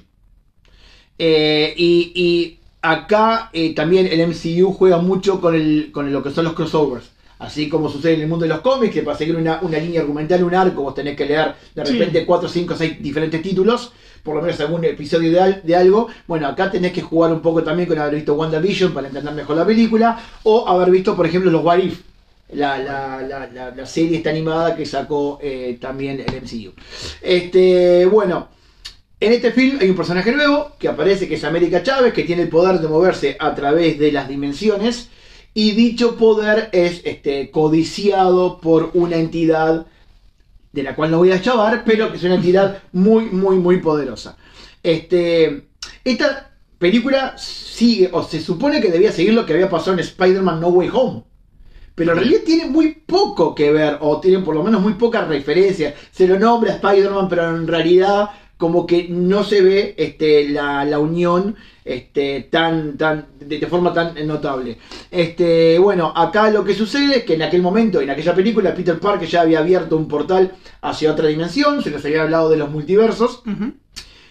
Eh, 1.20 1.74
y, 1.78 2.12
y 2.16 2.60
acá 2.82 3.50
eh, 3.54 3.76
también 3.76 4.08
el 4.08 4.26
MCU 4.28 4.72
juega 4.74 4.98
mucho 5.00 5.40
con, 5.42 5.56
el, 5.56 5.90
con 5.92 6.12
lo 6.12 6.24
que 6.24 6.32
son 6.32 6.46
los 6.46 6.54
crossovers. 6.54 7.12
Así 7.40 7.68
como 7.68 7.90
sucede 7.90 8.14
en 8.14 8.22
el 8.22 8.28
mundo 8.30 8.44
de 8.44 8.50
los 8.50 8.62
cómics, 8.62 8.94
que 8.94 9.02
para 9.02 9.18
seguir 9.18 9.36
una, 9.36 9.60
una 9.62 9.78
línea 9.78 10.00
argumental, 10.00 10.44
un 10.46 10.56
arco, 10.56 10.82
vos 10.82 10.96
tenés 10.96 11.18
que 11.18 11.26
leer 11.26 11.56
de 11.76 11.86
Sí. 11.86 11.94
repente 11.94 12.26
4, 12.26 12.48
5, 12.48 12.76
6 12.78 13.04
diferentes 13.04 13.42
títulos, 13.42 13.92
por 14.24 14.36
lo 14.36 14.42
menos 14.42 14.58
algún 14.62 14.86
episodio 14.86 15.30
de, 15.30 15.42
al- 15.42 15.62
de 15.62 15.76
algo. 15.76 16.08
Bueno, 16.26 16.48
acá 16.48 16.72
tenés 16.72 16.94
que 16.94 17.02
jugar 17.02 17.34
un 17.34 17.42
poco 17.42 17.62
también 17.62 17.90
con 17.90 18.00
haber 18.00 18.16
visto 18.16 18.36
WandaVision 18.36 18.94
para 18.94 19.08
entender 19.08 19.34
mejor 19.34 19.58
la 19.58 19.66
película, 19.66 20.18
o 20.44 20.70
haber 20.70 20.90
visto, 20.90 21.18
por 21.18 21.26
ejemplo, 21.26 21.52
los 21.52 21.66
What 21.66 21.80
If, 21.80 22.00
la, 22.54 22.78
la, 22.78 23.72
la, 23.76 23.86
serie 23.86 24.18
esta 24.18 24.30
animada 24.30 24.76
que 24.76 24.86
sacó 24.86 25.40
eh, 25.42 25.78
también 25.80 26.20
el 26.20 26.42
MCU. 26.42 26.74
Este, 27.22 28.06
bueno, 28.06 28.50
en 29.20 29.32
este 29.32 29.52
film 29.52 29.78
hay 29.80 29.90
un 29.90 29.96
personaje 29.96 30.32
nuevo 30.32 30.74
que 30.78 30.88
aparece, 30.88 31.28
que 31.28 31.36
es 31.36 31.44
América 31.44 31.82
Chávez, 31.82 32.14
que 32.14 32.24
tiene 32.24 32.44
el 32.44 32.50
poder 32.50 32.80
de 32.80 32.88
moverse 32.88 33.38
a 33.40 33.56
través 33.56 33.98
de 33.98 34.12
las 34.12 34.28
dimensiones. 34.28 35.10
Y 35.54 35.72
dicho 35.72 36.18
poder 36.18 36.70
es 36.72 37.02
este, 37.06 37.52
codiciado 37.52 38.60
por 38.60 38.92
una 38.96 39.18
entidad 39.18 39.86
de 40.72 40.84
la 40.84 40.96
cual 40.96 41.12
no 41.12 41.20
voy 41.20 41.32
a 41.32 41.42
chavar, 41.42 41.84
pero 41.86 42.12
que 42.12 42.18
es 42.18 42.24
una 42.24 42.36
entidad 42.36 42.82
muy, 42.92 43.26
muy, 43.26 43.58
muy 43.58 43.78
poderosa. 43.78 44.36
Este, 44.82 45.68
esta 46.04 46.52
película 46.80 47.38
sigue, 47.38 48.10
o 48.12 48.24
se 48.24 48.42
supone 48.42 48.82
que 48.82 48.92
debía 48.92 49.12
seguir 49.12 49.34
lo 49.34 49.46
que 49.46 49.54
había 49.54 49.70
pasado 49.70 49.94
en 49.94 50.00
Spider-Man 50.00 50.60
No 50.60 50.68
Way 50.70 50.90
Home. 50.92 51.24
Pero 51.96 52.12
en 52.12 52.18
realidad 52.18 52.42
tiene 52.46 52.66
muy 52.66 52.94
poco 53.06 53.54
que 53.54 53.72
ver, 53.72 53.98
o 54.02 54.20
tiene 54.20 54.40
por 54.40 54.56
lo 54.56 54.64
menos 54.64 54.82
muy 54.82 54.94
poca 54.94 55.26
referencia. 55.26 55.94
Se 56.12 56.28
lo 56.28 56.40
nombra 56.40 56.74
Spider-Man, 56.74 57.30
pero 57.30 57.50
en 57.50 57.68
realidad 57.68 58.30
como 58.58 58.86
que 58.86 59.08
no 59.10 59.44
se 59.44 59.62
ve 59.62 59.94
este, 59.98 60.48
la, 60.50 60.86
la 60.86 60.98
unión 60.98 61.56
este, 61.84 62.48
tan, 62.50 62.98
tan, 62.98 63.28
de, 63.40 63.60
de 63.60 63.68
forma 63.68 63.94
tan 63.94 64.16
notable. 64.26 64.78
Este, 65.12 65.78
bueno, 65.80 66.14
acá 66.16 66.50
lo 66.50 66.64
que 66.64 66.74
sucede 66.74 67.18
es 67.18 67.24
que 67.26 67.34
en 67.34 67.42
aquel 67.42 67.62
momento, 67.62 68.00
en 68.00 68.10
aquella 68.10 68.34
película, 68.34 68.74
Peter 68.74 68.98
Parker 69.00 69.28
ya 69.28 69.42
había 69.42 69.60
abierto 69.60 69.98
un 69.98 70.08
portal 70.08 70.54
hacia 70.82 71.12
otra 71.12 71.28
dimensión, 71.28 71.84
se 71.84 71.92
nos 71.92 72.06
había 72.06 72.22
hablado 72.22 72.50
de 72.50 72.58
los 72.58 72.72
multiversos. 72.72 73.44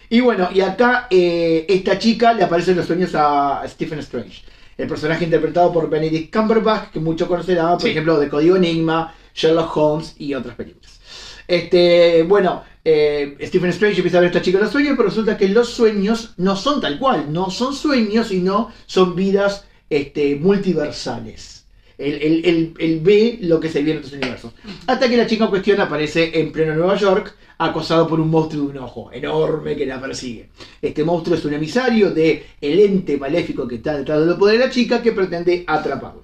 Y 0.09 0.21
bueno, 0.21 0.49
y 0.53 0.61
acá 0.61 1.09
eh, 1.11 1.67
esta 1.69 1.99
chica 1.99 2.33
le 2.33 2.43
aparece 2.43 2.71
en 2.71 2.79
los 2.79 2.87
sueños 2.87 3.15
a 3.15 3.63
Stephen 3.67 3.99
Strange. 3.99 4.43
El 4.79 4.89
personaje 4.89 5.25
interpretado 5.25 5.73
por 5.73 5.89
Benedict 5.91 6.35
Cumberbatch, 6.35 6.91
que 6.91 7.01
muchos 7.01 7.29
conocerán, 7.29 7.73
por 7.73 7.83
Sí. 7.83 7.91
ejemplo, 7.91 8.19
de 8.19 8.29
Código 8.29 8.57
Enigma, 8.57 9.15
Sherlock 9.35 9.77
Holmes 9.77 10.15
y 10.19 10.35
otras 10.35 10.57
películas. 10.57 11.01
Este, 11.47 12.23
bueno, 12.23 12.63
eh, 12.85 13.37
Stephen 13.43 13.71
Strange 13.71 13.97
empieza 13.99 14.19
a 14.19 14.21
ver 14.21 14.29
a 14.29 14.31
esta 14.33 14.43
chica 14.43 14.59
en 14.59 14.65
los 14.65 14.73
sueños, 14.73 14.95
pero 14.97 15.09
resulta 15.09 15.37
que 15.37 15.49
los 15.49 15.69
sueños 15.69 16.35
no 16.37 16.57
son 16.57 16.81
tal 16.81 16.99
cual, 16.99 17.33
no 17.33 17.51
son 17.51 17.75
sueños, 17.75 18.29
sino 18.29 18.71
son 18.87 19.15
vidas 19.15 19.65
este, 19.91 20.37
multiversales. 20.37 21.62
Él, 22.03 23.01
ve 23.03 23.39
lo 23.43 23.61
que 23.61 23.69
se 23.69 23.81
vive 23.81 23.93
en 23.93 23.99
otros 23.99 24.13
universos. 24.13 24.53
Hasta 24.87 25.09
que 25.09 25.17
la 25.17 25.27
chica 25.27 25.45
en 25.45 25.51
cuestión 25.51 25.81
aparece 25.81 26.39
en 26.41 26.53
pleno 26.53 26.75
Nueva 26.75 26.97
York, 26.97 27.35
acosado 27.59 28.09
por 28.09 28.21
un 28.21 28.31
monstruo 28.31 28.65
de 28.65 28.71
un 28.71 28.79
ojo 28.79 29.11
enorme 29.13 29.77
que 29.77 29.87
la 29.87 30.01
persigue. 30.01 30.49
Este 30.81 31.05
monstruo 31.05 31.37
es 31.37 31.45
un 31.45 31.55
emisario 31.55 32.11
de 32.11 32.45
el 32.61 32.81
ente 32.81 33.17
maléfico 33.17 33.69
que 33.69 33.77
está 33.77 33.97
detrás 33.97 34.27
del 34.27 34.37
poder 34.37 34.59
de 34.59 34.67
la 34.67 34.71
chica 34.71 35.01
que 35.01 35.13
pretende 35.13 35.65
atraparla. 35.67 36.23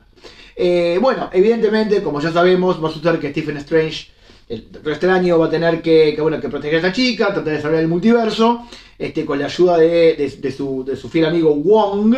Eh, 0.56 0.98
bueno, 1.00 1.30
evidentemente, 1.32 2.02
como 2.02 2.20
ya 2.20 2.32
sabemos, 2.32 2.82
va 2.82 2.88
a 2.88 2.92
suceder 2.92 3.20
que 3.20 3.30
Stephen 3.30 3.58
Strange, 3.58 4.08
el 4.48 4.70
Doctor 4.72 4.92
Extraño, 4.92 5.38
va 5.38 5.46
a 5.46 5.50
tener 5.50 5.82
que, 5.82 6.14
que, 6.14 6.20
bueno, 6.22 6.40
que 6.40 6.48
proteger 6.48 6.76
a 6.76 6.78
esta 6.78 6.92
chica, 6.92 7.26
tratar 7.34 7.52
de 7.54 7.60
salvar 7.60 7.80
el 7.80 7.88
multiverso, 7.88 8.66
este, 8.98 9.24
con 9.24 9.38
la 9.38 9.44
ayuda 9.46 9.76
de, 9.78 10.14
de- 10.14 10.38
de 10.40 10.50
su, 10.50 10.84
de 10.84 10.96
su 10.96 11.08
fiel 11.08 11.26
amigo 11.26 11.54
Wong. 11.54 12.16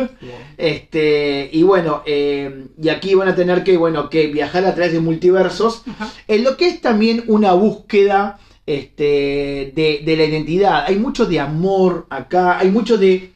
Este, 0.57 1.49
y 1.51 1.63
bueno, 1.63 2.03
eh, 2.05 2.67
y 2.81 2.89
aquí 2.89 3.15
van 3.15 3.27
a 3.27 3.35
tener 3.35 3.63
que, 3.63 3.77
bueno, 3.77 4.09
que 4.09 4.27
viajar 4.27 4.65
a 4.65 4.73
través 4.75 4.93
de 4.93 4.99
multiversos, 4.99 5.83
Ajá. 5.87 6.09
en 6.27 6.43
lo 6.43 6.55
que 6.57 6.67
es 6.69 6.81
también 6.81 7.23
una 7.27 7.53
búsqueda 7.53 8.39
este, 8.65 9.73
de, 9.75 10.01
de 10.05 10.15
la 10.17 10.23
identidad. 10.25 10.85
Hay 10.87 10.97
mucho 10.97 11.25
de 11.25 11.39
amor 11.39 12.05
acá, 12.09 12.59
hay 12.59 12.69
mucho 12.69 12.97
de 12.97 13.31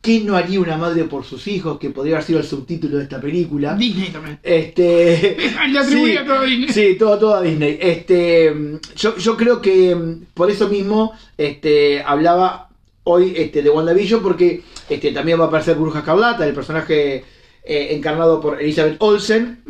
qué 0.00 0.20
no 0.20 0.36
haría 0.36 0.60
una 0.60 0.76
madre 0.76 1.04
por 1.04 1.24
sus 1.24 1.46
hijos, 1.48 1.78
que 1.78 1.90
podría 1.90 2.16
haber 2.16 2.26
sido 2.26 2.38
el 2.38 2.44
subtítulo 2.46 2.98
de 2.98 3.04
esta 3.04 3.20
película. 3.20 3.74
Disney 3.74 4.10
también. 4.10 4.38
Este, 4.42 5.36
Le 5.68 5.78
atribuía 5.78 6.12
sí, 6.12 6.18
a 6.18 6.26
todo 6.26 6.42
Disney. 6.42 6.68
Sí, 6.68 6.96
todo, 6.98 7.18
todo 7.18 7.34
a 7.36 7.42
Disney. 7.42 7.78
Este, 7.80 8.78
yo, 8.96 9.16
yo 9.16 9.36
creo 9.36 9.60
que 9.60 9.94
mm, 9.94 10.26
por 10.34 10.50
eso 10.50 10.68
mismo 10.68 11.12
este, 11.36 12.02
hablaba 12.02 12.68
hoy 13.04 13.32
este, 13.36 13.62
de 13.62 13.70
WandaVision, 13.70 14.22
porque 14.22 14.62
este, 14.88 15.12
también 15.12 15.40
va 15.40 15.44
a 15.44 15.48
aparecer 15.48 15.76
Bruja 15.76 16.00
Escarlata, 16.00 16.46
el 16.46 16.54
personaje 16.54 17.24
eh, 17.64 17.88
encarnado 17.90 18.40
por 18.40 18.60
Elizabeth 18.60 18.96
Olsen. 19.00 19.62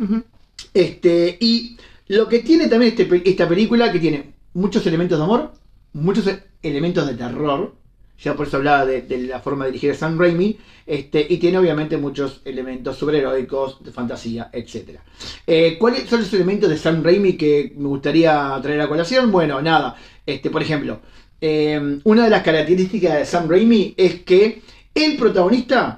Este, 0.73 1.37
y 1.39 1.77
lo 2.07 2.27
que 2.27 2.39
tiene 2.39 2.67
también 2.67 2.93
este 2.97 3.29
esta 3.29 3.47
película, 3.47 3.91
que 3.91 3.99
tiene 3.99 4.33
muchos 4.53 4.85
elementos 4.85 5.17
de 5.17 5.23
amor, 5.23 5.53
muchos 5.93 6.27
e- 6.27 6.43
elementos 6.61 7.07
de 7.07 7.15
terror, 7.15 7.75
ya 8.21 8.35
por 8.35 8.47
eso 8.47 8.57
hablaba 8.57 8.85
de, 8.85 9.01
de 9.03 9.17
la 9.19 9.39
forma 9.39 9.65
de 9.65 9.71
dirigir 9.71 9.91
a 9.91 9.95
Sam 9.95 10.17
Raimi, 10.19 10.57
este, 10.85 11.25
y 11.29 11.37
tiene 11.37 11.57
obviamente 11.57 11.97
muchos 11.97 12.41
elementos 12.45 12.97
superheroicos, 12.97 13.83
de 13.83 13.91
fantasía, 13.91 14.49
etc. 14.51 14.99
Eh, 15.45 15.77
¿Cuáles 15.79 16.09
son 16.09 16.19
los 16.21 16.33
elementos 16.33 16.69
de 16.69 16.77
Sam 16.77 17.03
Raimi 17.03 17.33
que 17.33 17.73
me 17.77 17.87
gustaría 17.87 18.57
traer 18.61 18.81
a 18.81 18.87
colación? 18.87 19.31
Bueno, 19.31 19.61
nada, 19.61 19.95
este, 20.25 20.49
por 20.49 20.61
ejemplo, 20.61 20.99
eh, 21.41 21.99
una 22.03 22.23
de 22.25 22.29
las 22.29 22.43
características 22.43 23.13
de 23.19 23.25
Sam 23.25 23.47
Raimi 23.49 23.93
es 23.97 24.21
que 24.21 24.61
el 24.95 25.15
protagonista 25.17 25.97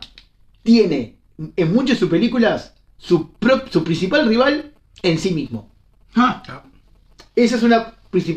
tiene 0.63 1.15
en 1.55 1.73
muchas 1.73 1.95
de 1.95 1.99
sus 2.01 2.09
películas 2.09 2.75
su, 2.97 3.31
pro- 3.33 3.63
su 3.71 3.83
principal 3.83 4.27
rival 4.27 4.73
en 5.01 5.17
sí 5.17 5.31
mismo. 5.31 5.71
Ah, 6.15 6.43
Ah. 6.47 6.63
Esa 7.35 7.55
es 7.55 7.63
una, 7.63 7.93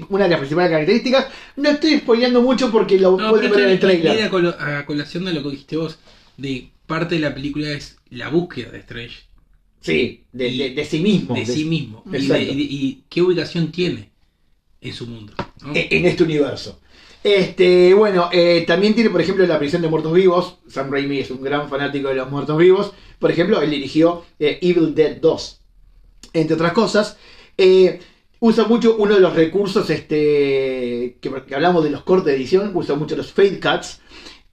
una 0.08 0.24
de 0.24 0.30
las 0.30 0.38
principales 0.38 0.70
características. 0.70 1.26
No 1.56 1.70
estoy 1.70 1.98
spoileando 1.98 2.42
mucho 2.42 2.70
porque 2.70 2.98
lo 2.98 3.16
No, 3.16 3.30
pueden 3.30 3.50
ver 3.50 3.60
en 3.64 3.70
el 3.70 3.80
trailer. 3.80 4.22
a, 4.24 4.30
colo- 4.30 4.56
a 4.58 4.84
colación 4.86 5.24
de 5.24 5.32
lo 5.32 5.42
que 5.42 5.50
dijiste 5.50 5.76
vos, 5.76 5.98
de 6.36 6.70
parte 6.86 7.16
de 7.16 7.20
la 7.22 7.34
película 7.34 7.70
es 7.70 7.96
la 8.10 8.28
búsqueda 8.28 8.70
de 8.70 8.78
Strange, 8.78 9.16
Sí, 9.80 10.24
de, 10.32 10.48
Y- 10.48 10.58
de- 10.58 10.70
de 10.70 10.84
sí 10.84 11.00
mismo. 11.00 11.34
de 11.34 11.40
de- 11.44 11.46
sí 11.52 11.64
mismo, 11.66 12.02
y, 12.10 12.26
de- 12.26 12.98
qué 13.10 13.20
ubicación 13.22 13.70
tiene 13.70 14.10
en 14.80 14.92
su 14.94 15.06
mundo. 15.06 15.34
¿no? 15.62 15.70
en 15.74 15.86
en 15.90 16.04
este 16.06 16.22
universo. 16.24 16.80
Este, 17.22 17.94
bueno, 17.94 18.28
eh, 18.32 18.64
también 18.66 18.94
tiene, 18.94 19.08
por 19.10 19.20
ejemplo, 19.22 19.46
la 19.46 19.58
prisión 19.58 19.80
de 19.82 19.88
muertos 19.88 20.12
vivos. 20.12 20.58
Sam 20.68 20.90
Raimi 20.90 21.18
es 21.20 21.30
un 21.30 21.40
gran 21.42 21.68
fanático 21.70 22.08
de 22.08 22.16
los 22.16 22.30
muertos 22.30 22.58
vivos. 22.58 22.92
Por 23.18 23.30
ejemplo, 23.30 23.62
él 23.62 23.70
dirigió 23.70 24.24
eh, 24.38 24.58
Evil 24.60 24.94
Dead 24.94 25.16
2. 25.16 25.60
Entre 26.34 26.54
otras 26.54 26.72
cosas. 26.74 27.16
Eh, 27.56 28.00
usa 28.44 28.64
mucho 28.66 28.96
uno 28.98 29.14
de 29.14 29.20
los 29.20 29.34
recursos 29.34 29.88
este, 29.88 31.16
que, 31.18 31.32
que 31.46 31.54
hablamos 31.54 31.82
de 31.82 31.88
los 31.88 32.02
cortes 32.02 32.26
de 32.26 32.36
edición. 32.36 32.72
Usa 32.74 32.94
mucho 32.94 33.16
los 33.16 33.32
fade 33.32 33.58
cuts. 33.58 34.02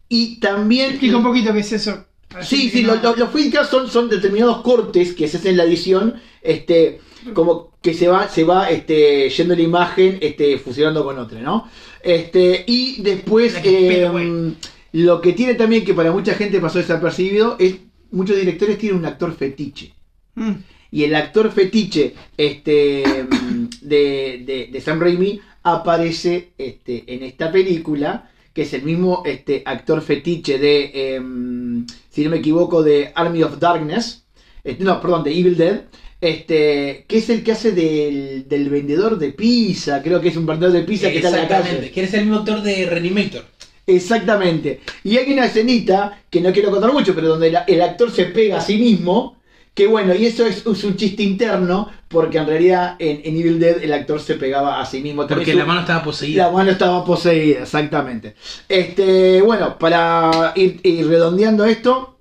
Y 0.08 0.40
también. 0.40 0.92
explica 0.92 1.18
un 1.18 1.24
poquito 1.24 1.52
qué 1.52 1.60
es 1.60 1.74
eso. 1.74 2.06
Sí, 2.40 2.70
sí, 2.70 2.84
los 2.84 3.00
feedcast 3.32 3.70
son, 3.70 3.90
son 3.90 4.08
determinados 4.08 4.62
cortes 4.62 5.14
que 5.14 5.28
se 5.28 5.36
hacen 5.36 5.52
en 5.52 5.58
la 5.58 5.66
edición, 5.66 6.16
este, 6.42 7.02
como 7.34 7.72
que 7.82 7.94
se 7.94 8.08
va, 8.08 8.30
se 8.30 8.46
va 8.46 8.70
este, 8.70 9.30
yendo 9.30 9.54
la 9.54 9.62
imagen, 9.62 10.18
este, 10.22 10.58
fusionando 10.58 11.04
con 11.04 11.20
otra, 11.20 11.42
¿no? 11.42 11.68
Este, 12.02 12.64
y 12.66 13.02
después, 13.02 13.56
espero, 13.56 14.14
güey. 14.14 14.56
lo 14.94 15.20
que 15.20 15.34
tiene 15.34 15.56
también 15.56 15.84
que 15.84 15.94
para 15.94 16.14
mucha 16.14 16.36
gente 16.36 16.62
pasó 16.62 16.78
desapercibido 16.78 17.58
es 17.60 17.76
muchos 18.12 18.38
directores 18.38 18.78
tienen 18.78 19.00
un 19.00 19.06
actor 19.06 19.36
fetiche. 19.36 19.94
Mm. 20.36 20.52
Y 20.92 21.04
el 21.06 21.16
actor 21.16 21.52
fetiche 21.52 22.14
este, 22.38 23.04
mm, 23.30 23.66
de, 23.82 24.44
de- 24.46 24.70
de 24.72 24.82
Sam 24.82 25.00
Raimi 25.00 25.40
aparece 25.64 26.50
este, 26.58 27.04
en 27.08 27.24
esta 27.24 27.52
película, 27.52 28.30
que 28.54 28.64
es 28.64 28.74
el 28.74 28.84
mismo 28.84 29.24
este, 29.26 29.64
actor 29.66 30.02
fetiche 30.02 30.58
de, 30.60 31.16
em, 31.16 31.86
si 32.10 32.24
no 32.24 32.30
me 32.32 32.38
equivoco, 32.38 32.84
de 32.84 33.12
Army 33.16 33.44
of 33.44 33.60
Darkness, 33.60 34.24
este, 34.64 34.84
no, 34.84 35.00
perdón, 35.00 35.24
de 35.24 35.32
Evil 35.32 35.56
Dead, 35.58 35.82
este, 36.20 37.06
que 37.08 37.18
es 37.18 37.30
el 37.30 37.44
que 37.44 37.54
hace 37.54 37.72
del, 37.72 38.48
del 38.50 38.70
vendedor 38.70 39.18
de 39.18 39.32
pizza, 39.32 40.04
creo 40.04 40.20
que 40.22 40.28
es 40.28 40.36
un 40.38 40.46
vendedor 40.46 40.74
de 40.74 40.84
pizza 40.84 41.10
que 41.10 41.16
está 41.18 41.30
en 41.30 41.36
la 41.36 41.42
Exactamente, 41.44 41.78
calle. 41.80 41.92
que 41.92 42.00
eres 42.02 42.14
el 42.16 42.22
mismo 42.22 42.38
autor 42.40 42.62
de 42.62 42.86
Reanimator. 42.86 43.46
Exactamente. 43.88 44.82
Y 45.04 45.18
hay 45.18 45.32
una 45.34 45.46
escenita, 45.46 46.22
que 46.30 46.42
no 46.42 46.52
quiero 46.52 46.70
contar 46.70 46.92
mucho, 46.94 47.16
pero 47.16 47.30
donde 47.30 47.52
la- 47.52 47.64
el 47.68 47.82
actor 47.82 48.12
se 48.12 48.26
pega 48.26 48.58
a 48.58 48.62
sí 48.62 48.78
mismo, 48.78 49.38
que 49.74 49.88
bueno, 49.88 50.14
y 50.14 50.26
eso 50.26 50.46
es, 50.46 50.66
es 50.66 50.84
un 50.84 50.96
chiste 50.98 51.24
interno, 51.24 51.90
porque 52.10 52.38
en 52.40 52.46
realidad 52.48 52.96
en, 53.00 53.22
en 53.24 53.38
Evil 53.38 53.60
Dead 53.60 53.82
el 53.82 53.94
actor 53.94 54.20
se 54.22 54.36
pegaba 54.36 54.82
a 54.82 54.86
sí 54.86 55.02
mismo. 55.02 55.22
También 55.26 55.40
Porque 55.40 55.52
su- 55.54 55.58
la 55.58 55.66
mano 55.66 55.80
estaba 55.82 56.04
poseída. 56.04 56.46
la 56.48 56.52
mano 56.52 56.72
estaba 56.72 57.06
poseída, 57.06 57.62
exactamente. 57.62 58.36
Este, 58.68 59.42
bueno, 59.42 59.78
para 59.80 60.52
ir, 60.56 60.80
ir 60.84 61.08
redondeando 61.08 61.64
esto, 61.66 62.18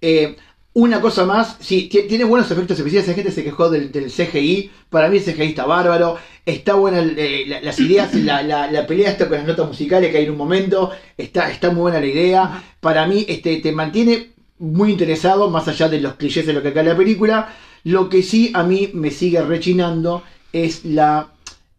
eh, 0.00 0.36
una 0.72 1.00
cosa 1.00 1.24
más, 1.24 1.56
sí, 1.60 1.88
ti- 1.88 2.02
tiene 2.08 2.24
buenos 2.24 2.50
efectos 2.50 2.78
especiales, 2.78 3.08
la 3.08 3.14
gente 3.14 3.32
se 3.32 3.42
quejó 3.44 3.70
del, 3.70 3.90
del 3.90 4.10
CGI, 4.10 4.70
para 4.88 5.08
mí 5.08 5.18
el 5.18 5.22
CGI 5.24 5.42
está 5.48 5.66
bárbaro, 5.66 6.16
está 6.46 6.74
buena 6.74 7.00
eh, 7.00 7.44
la- 7.46 7.60
las 7.60 7.78
ideas, 7.80 8.14
la, 8.14 8.42
la- 8.42 8.70
la 8.70 8.86
pelea 8.86 9.10
está 9.10 9.28
con 9.28 9.38
las 9.38 9.46
notas 9.46 9.66
musicales 9.66 10.10
que 10.10 10.18
hay 10.18 10.24
en 10.24 10.30
un 10.30 10.36
momento, 10.38 10.90
está, 11.16 11.50
está 11.50 11.70
muy 11.70 11.82
buena 11.82 12.00
la 12.00 12.06
idea, 12.06 12.62
para 12.80 13.06
mí 13.06 13.24
este, 13.28 13.56
te 13.58 13.72
mantiene 13.72 14.30
muy 14.60 14.92
interesado, 14.92 15.50
más 15.50 15.66
allá 15.66 15.88
de 15.88 16.00
los 16.00 16.14
clichés 16.14 16.46
de 16.46 16.52
lo 16.52 16.62
que 16.62 16.68
acá 16.68 16.82
la 16.84 16.96
película, 16.96 17.52
lo 17.82 18.08
que 18.08 18.22
sí 18.22 18.52
a 18.54 18.62
mí 18.62 18.90
me 18.94 19.10
sigue 19.10 19.42
rechinando 19.42 20.22
es 20.52 20.84
la 20.84 21.32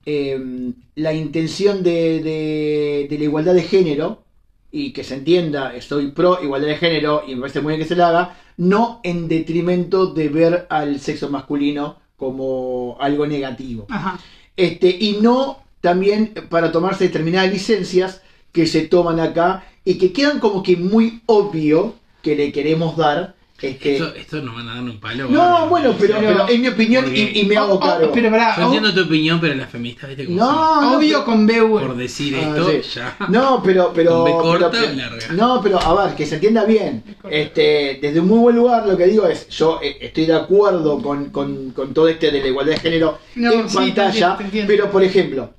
eh, 0.05 0.73
la 0.95 1.13
intención 1.13 1.83
de, 1.83 2.19
de- 2.21 3.07
de 3.09 3.17
la 3.17 3.23
igualdad 3.23 3.53
de 3.53 3.63
género, 3.63 4.23
y 4.71 4.93
que 4.93 5.03
se 5.03 5.15
entienda, 5.15 5.75
estoy 5.75 6.11
pro 6.11 6.39
igualdad 6.41 6.69
de 6.69 6.77
género 6.77 7.23
y 7.27 7.35
me 7.35 7.41
parece 7.41 7.61
muy 7.61 7.73
bien 7.73 7.81
que 7.81 7.87
se 7.87 7.95
la 7.95 8.07
haga, 8.09 8.37
no 8.57 8.99
en 9.03 9.27
detrimento 9.27 10.07
de 10.13 10.29
ver 10.29 10.65
al 10.69 10.99
sexo 10.99 11.29
masculino 11.29 11.97
como 12.17 12.97
algo 12.99 13.27
negativo. 13.27 13.85
Ajá. 13.89 14.19
Este, 14.55 14.89
y 14.89 15.17
no 15.21 15.57
también 15.81 16.33
para 16.49 16.71
tomarse 16.71 17.03
determinadas 17.05 17.51
licencias 17.51 18.21
que 18.51 18.65
se 18.65 18.81
toman 18.87 19.19
acá 19.19 19.65
y 19.83 19.95
que 19.95 20.13
quedan 20.13 20.39
como 20.39 20.63
que 20.63 20.77
muy 20.77 21.21
obvio 21.25 21.95
que 22.21 22.35
le 22.35 22.51
queremos 22.51 22.95
dar. 22.97 23.35
Este, 23.61 23.93
Esto, 23.93 24.15
esto 24.15 24.41
nos 24.41 24.55
van 24.55 24.67
a 24.69 24.73
dar 24.73 24.83
un 24.83 24.99
palo. 24.99 25.27
no, 25.29 25.67
bueno, 25.69 25.93
pero, 25.99 26.15
Pero- 26.19 26.27
pero 26.35 26.47
es 26.47 26.59
mi 26.59 26.67
opinión 26.67 27.03
Porque- 27.03 27.31
y, 27.35 27.41
y 27.41 27.45
me 27.45 27.57
hago 27.57 27.73
Oh, 27.73 27.75
oh, 27.75 27.79
cargo. 27.79 28.11
pero 28.11 28.31
pará, 28.31 28.55
Yo 28.57 28.63
oh, 28.63 28.65
entiendo 28.65 28.91
tu 28.91 29.01
opinión, 29.07 29.39
pero 29.39 29.53
las 29.53 29.69
feministas, 29.69 30.09
viste 30.09 30.25
cómo 30.25 30.37
No, 30.39 30.45
son. 30.47 30.81
no, 30.83 30.97
obvio 30.97 31.23
con 31.25 31.45
B, 31.45 31.61
Por 31.61 31.95
decir 31.95 32.35
Ah, 32.37 32.47
esto, 32.57 32.71
sí. 32.71 32.81
ya. 32.95 33.15
No, 33.29 33.61
pero, 33.63 33.91
pero. 33.93 34.13
Con 34.15 34.25
B 34.25 34.31
corta 34.31 34.71
pero- 34.71 34.87
o 34.91 34.95
larga. 34.95 35.27
No, 35.33 35.61
pero 35.61 35.79
a 35.79 36.05
ver, 36.07 36.15
que 36.15 36.25
se 36.25 36.35
entienda 36.35 36.65
bien. 36.65 37.03
Este, 37.29 37.99
desde 38.01 38.19
un 38.19 38.29
muy 38.29 38.39
buen 38.39 38.55
lugar 38.55 38.87
lo 38.87 38.97
que 38.97 39.05
digo 39.05 39.27
es, 39.27 39.47
yo 39.49 39.79
eh, 39.83 39.95
estoy 40.01 40.25
de 40.25 40.33
acuerdo 40.33 40.99
con, 40.99 41.29
con- 41.29 41.69
con 41.69 41.93
todo 41.93 42.07
este 42.07 42.31
de 42.31 42.41
la 42.41 42.47
igualdad 42.47 42.73
de 42.73 42.79
género 42.79 43.19
No, 43.35 43.51
en 43.51 43.69
sí, 43.69 43.75
te 43.75 43.81
pantalla, 43.81 44.07
entiendo, 44.07 44.37
te 44.37 44.43
entiendo. 44.45 44.67
pero 44.73 44.91
por 44.91 45.03
ejemplo, 45.03 45.53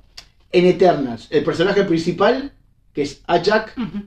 en 0.51 0.65
Eternals, 0.65 1.27
el 1.29 1.41
personaje 1.45 1.85
principal, 1.85 2.51
que 2.93 3.03
es 3.03 3.21
Ajak, 3.27 3.75
Ujú. 3.77 4.03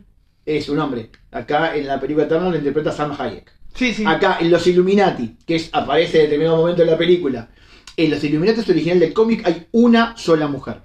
Es 0.47 0.69
un 0.69 0.79
hombre. 0.79 1.11
Acá 1.33 1.77
en 1.77 1.87
la 1.87 2.01
película 2.01 2.25
Eternals 2.27 2.53
lo 2.53 2.59
interpreta 2.59 2.93
Sam 2.93 3.15
Hayek. 3.19 3.53
Sí, 3.75 3.93
sí. 3.93 4.05
Acá 4.07 4.39
en 4.41 4.51
Los 4.51 4.67
Illuminati, 4.67 5.37
que 5.47 5.57
es, 5.57 5.69
aparece 5.73 6.19
en 6.21 6.25
determinado 6.25 6.57
momento 6.57 6.83
de 6.83 6.91
la 6.91 6.97
película, 6.97 7.51
en 7.97 8.11
Los 8.11 8.25
Illuminati 8.25 8.71
original 8.71 9.01
del 9.01 9.13
cómic 9.13 9.47
hay 9.47 9.67
una 9.73 10.17
sola 10.17 10.47
mujer. 10.49 10.81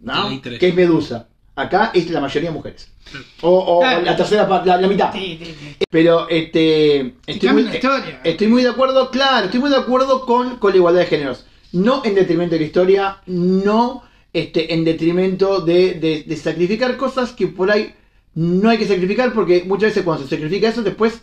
¿no? 0.00 0.40
Que 0.42 0.68
es 0.68 0.74
Medusa. 0.74 1.28
Acá 1.56 1.90
es 1.94 2.08
la 2.10 2.20
mayoría 2.20 2.50
mujeres. 2.50 2.92
O, 3.40 3.50
o 3.50 3.80
Claro. 3.80 4.02
la 4.02 4.14
tercera 4.16 4.46
parte, 4.46 4.68
la, 4.68 4.76
la 4.78 4.88
mitad. 4.88 5.10
Sí, 5.12 5.38
sí, 5.42 5.54
sí. 5.58 5.76
Pero 5.90 6.28
este 6.28 7.14
estoy 7.26 7.48
muy, 7.50 7.62
la 7.62 7.74
historia. 7.74 8.20
estoy 8.24 8.46
muy 8.48 8.62
de 8.62 8.68
acuerdo, 8.68 9.10
claro, 9.10 9.46
estoy 9.46 9.60
muy 9.60 9.70
de 9.70 9.76
acuerdo 9.76 10.26
con, 10.26 10.56
con 10.58 10.72
la 10.72 10.76
igualdad 10.76 11.00
de 11.00 11.06
géneros. 11.06 11.46
No 11.72 12.02
en 12.04 12.14
detrimento 12.14 12.54
de 12.54 12.60
la 12.60 12.66
historia, 12.66 13.18
no 13.26 14.02
este, 14.34 14.74
en 14.74 14.84
detrimento 14.84 15.60
de, 15.60 15.94
de- 15.94 16.24
de 16.26 16.36
sacrificar 16.36 16.96
cosas 16.98 17.32
que 17.32 17.46
por 17.46 17.70
ahí 17.70 17.94
no 18.36 18.68
hay 18.68 18.78
que 18.78 18.86
sacrificar, 18.86 19.32
porque 19.32 19.64
muchas 19.66 19.90
veces 19.90 20.04
cuando 20.04 20.24
se 20.24 20.30
sacrifica 20.30 20.68
eso, 20.68 20.82
después 20.82 21.20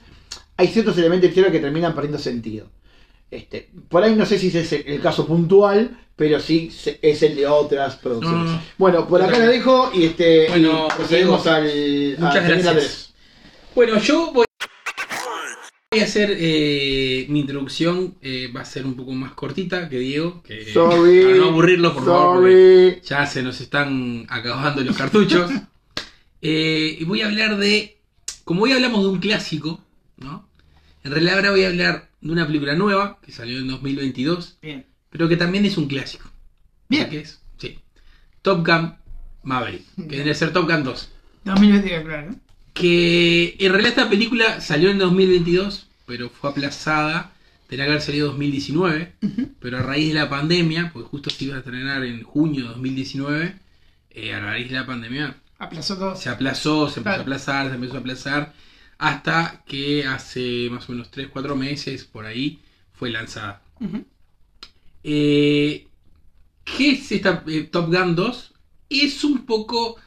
hay 0.57 0.68
ciertos 0.68 0.97
elementos 0.97 1.34
de 1.34 1.51
que 1.51 1.59
terminan 1.59 1.93
perdiendo 1.93 2.20
sentido. 2.20 2.68
Este, 3.30 3.70
por 3.88 4.03
ahí 4.03 4.16
no 4.16 4.26
sé 4.26 4.38
si 4.38 4.47
ese 4.47 4.61
es 4.61 4.74
el, 4.86 4.99
caso 4.99 5.26
puntual, 5.26 5.97
pero 6.16 6.39
sí 6.39 6.72
es 7.01 7.24
el 7.24 7.36
de 7.36 7.47
otras 7.47 7.95
producciones. 7.95 8.51
No. 8.51 8.61
Bueno, 8.78 9.07
por 9.07 9.22
acá 9.22 9.39
lo 9.39 9.47
dejo 9.47 9.91
y 9.93 10.05
este 10.05 10.47
Bueno, 10.49 10.88
y 10.88 10.95
procedemos 10.95 11.43
Diego, 11.43 11.55
al 11.55 12.16
muchas 12.20 12.47
gracias. 12.47 13.14
Bueno, 13.74 13.97
yo 13.99 14.32
voy 14.32 14.45
voy 15.93 15.99
a 16.01 16.05
hacer 16.05 16.36
eh, 16.39 17.28
mi 17.30 17.41
introducción, 17.41 18.16
eh, 18.22 18.51
va 18.55 18.61
a 18.61 18.66
ser 18.66 18.86
un 18.86 18.95
poco 18.95 19.11
más 19.11 19.34
cortita 19.34 19.89
que 19.89 19.99
Diego, 19.99 20.41
que 20.41 20.74
Sorry. 20.74 21.24
para 21.24 21.38
no 21.38 21.45
aburrirlo, 21.49 21.93
por 21.93 22.05
favor, 22.05 22.38
Sorry. 22.38 22.99
ya 23.03 23.28
se 23.28 23.43
nos 23.43 23.61
están 23.61 24.26
acabando 24.28 24.82
los 24.82 24.97
cartuchos. 24.97 25.51
Eh, 26.45 26.97
y 26.99 27.05
voy 27.05 27.21
a 27.21 27.27
hablar 27.27 27.55
de, 27.55 27.97
como 28.43 28.63
hoy 28.63 28.73
hablamos 28.73 29.01
de 29.01 29.07
un 29.07 29.19
clásico, 29.19 29.81
¿no? 30.17 30.45
En 31.05 31.11
realidad 31.11 31.35
ahora 31.35 31.51
voy 31.51 31.63
a 31.63 31.69
hablar 31.69 32.09
de 32.19 32.31
una 32.31 32.45
película 32.45 32.75
nueva 32.75 33.17
que 33.25 33.31
salió 33.31 33.59
en 33.59 33.69
2022, 33.69 34.57
Bien. 34.61 34.85
pero 35.09 35.29
que 35.29 35.37
también 35.37 35.65
es 35.65 35.77
un 35.77 35.87
clásico. 35.87 36.29
Bien. 36.89 37.09
¿Qué 37.09 37.21
es? 37.21 37.41
Sí. 37.57 37.79
Top 38.41 38.67
Gun 38.67 38.93
Maverick, 39.43 39.85
que 39.95 40.17
debe 40.17 40.35
ser 40.35 40.51
Top 40.51 40.69
Gun 40.69 40.83
2. 40.83 41.09
2022, 41.45 42.03
claro. 42.03 42.35
Que 42.73 43.55
en 43.57 43.71
realidad 43.71 43.91
esta 43.91 44.09
película 44.09 44.59
salió 44.59 44.89
en 44.89 44.97
2022, 44.97 45.87
pero 46.05 46.29
fue 46.29 46.49
aplazada. 46.49 47.31
Tenía 47.69 47.85
que 47.85 47.91
haber 47.91 48.03
salido 48.03 48.25
en 48.27 48.31
2019, 48.33 49.13
pero 49.61 49.77
a 49.77 49.81
raíz 49.81 50.09
de 50.09 50.19
la 50.19 50.29
pandemia, 50.29 50.91
porque 50.91 51.07
justo 51.07 51.29
se 51.29 51.45
iba 51.45 51.55
a 51.55 51.59
estrenar 51.59 52.03
en 52.03 52.21
junio 52.23 52.63
de 52.63 52.69
2019, 52.69 53.55
eh, 54.09 54.33
a 54.33 54.41
raíz 54.41 54.69
de 54.69 54.75
la 54.75 54.85
pandemia 54.85 55.37
Aplazó 55.64 55.97
todo. 55.97 56.16
se 56.16 56.30
aplazó, 56.30 56.89
se 56.89 56.99
empezó 56.99 57.18
a 57.18 57.22
aplazar, 57.22 57.70
se 57.70 57.76
empezó 57.76 57.95
a 57.95 57.99
aplazar, 57.99 58.53
hasta 58.97 59.64
que 59.66 60.05
hace 60.05 60.70
más 60.70 60.88
o 60.89 60.91
menos 60.91 61.11
3-4 61.11 61.55
meses 61.55 62.03
por 62.05 62.26
ahí 62.26 62.59
fue 62.93 63.09
lanzada. 63.09 63.61
Eh, 65.03 65.88
¿Qué 66.64 66.91
es 66.91 67.11
esta 67.11 67.43
eh, 67.47 67.64
Top 67.64 67.88
Gun 67.93 68.16
2? 68.16 68.53
Es 68.89 69.24
un 69.24 69.45
poco 69.45 69.97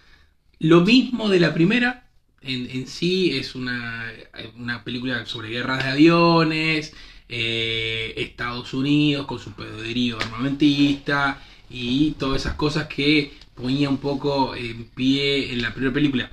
lo 0.59 0.83
mismo 0.83 1.29
de 1.29 1.41
la 1.41 1.53
primera. 1.53 2.09
En, 2.41 2.71
en 2.71 2.87
sí 2.87 3.37
es 3.37 3.55
una, 3.55 4.13
una 4.57 4.85
película 4.85 5.27
sobre 5.27 5.49
guerras 5.49 5.85
de 5.85 5.91
aviones, 5.91 6.95
eh, 7.29 8.15
Estados 8.17 8.73
Unidos 8.73 9.27
con 9.27 9.39
su 9.39 9.53
poderío 9.53 10.19
armamentista 10.21 11.43
y 11.69 12.13
todas 12.13 12.43
esas 12.43 12.55
cosas 12.55 12.87
que 12.87 13.33
ponía 13.57 13.89
un 13.89 13.99
poco 13.99 14.55
en 14.55 14.85
pie 14.91 15.53
en 15.53 15.63
la 15.63 15.73
primera 15.73 15.93
película. 15.93 16.31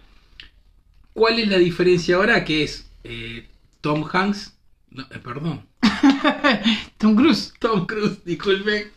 ¿Cuál 1.14 1.40
es 1.40 1.48
la 1.48 1.58
diferencia 1.58 2.16
ahora? 2.16 2.44
Que 2.44 2.64
es 2.64 2.90
eh, 3.04 3.48
Tom 3.82 4.06
Hanks, 4.12 4.56
no, 4.92 5.04
eh, 5.04 5.20
perdón, 5.24 5.66
Tom 6.98 7.16
Cruise. 7.16 7.54
Tom 7.60 7.86
Cruise, 7.86 8.24
disculpe. 8.26 8.92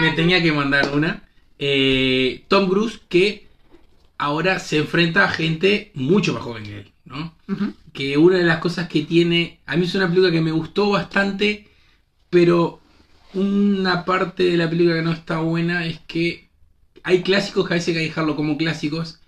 Me 0.00 0.12
tenía 0.12 0.42
que 0.42 0.52
mandar 0.52 0.90
una. 0.94 1.22
Eh, 1.58 2.44
Tom 2.48 2.68
Cruise 2.68 3.00
que 3.08 3.46
ahora 4.18 4.58
se 4.58 4.78
enfrenta 4.78 5.24
a 5.24 5.28
gente 5.28 5.90
mucho 5.94 6.32
más 6.32 6.42
joven 6.42 6.64
que 6.64 6.78
él, 6.78 6.92
¿no? 7.04 7.34
Que 7.92 8.16
una 8.16 8.38
de 8.38 8.44
las 8.44 8.58
cosas 8.58 8.88
que 8.88 9.02
tiene, 9.02 9.60
a 9.66 9.76
mí 9.76 9.84
es 9.84 9.94
una 9.94 10.08
película 10.08 10.32
que 10.32 10.40
me 10.40 10.52
gustó 10.52 10.90
bastante, 10.90 11.68
pero 12.30 12.80
una 13.34 14.04
parte 14.04 14.44
de 14.44 14.56
la 14.56 14.68
película 14.68 14.96
que 14.96 15.02
no 15.02 15.12
está 15.12 15.40
buena 15.40 15.86
es 15.86 16.00
que 16.06 16.43
hay 17.04 17.22
clásicos 17.22 17.68
que 17.68 17.74
a 17.74 17.76
veces 17.76 17.88
hay 17.88 17.94
que 17.94 18.08
dejarlo 18.08 18.34
como 18.34 18.56
clásicos 18.56 19.20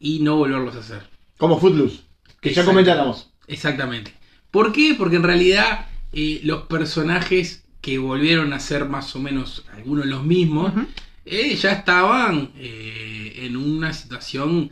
y 0.00 0.20
no 0.20 0.36
volverlos 0.36 0.74
a 0.76 0.78
hacer. 0.78 1.02
Como 1.36 1.60
Footloose, 1.60 2.00
que 2.40 2.54
ya 2.54 2.64
comentáramos. 2.64 3.30
Exactamente. 3.46 4.14
¿Por 4.50 4.72
qué? 4.72 4.94
Porque 4.96 5.16
en 5.16 5.24
realidad 5.24 5.88
eh, 6.12 6.40
los 6.44 6.62
personajes 6.62 7.64
que 7.80 7.98
volvieron 7.98 8.52
a 8.52 8.60
ser 8.60 8.88
más 8.88 9.14
o 9.14 9.18
menos 9.20 9.64
algunos 9.72 10.06
los 10.06 10.24
mismos, 10.24 10.72
eh, 11.24 11.54
ya 11.56 11.72
estaban 11.72 12.52
eh, 12.56 13.34
en 13.42 13.56
una 13.56 13.92
situación 13.92 14.70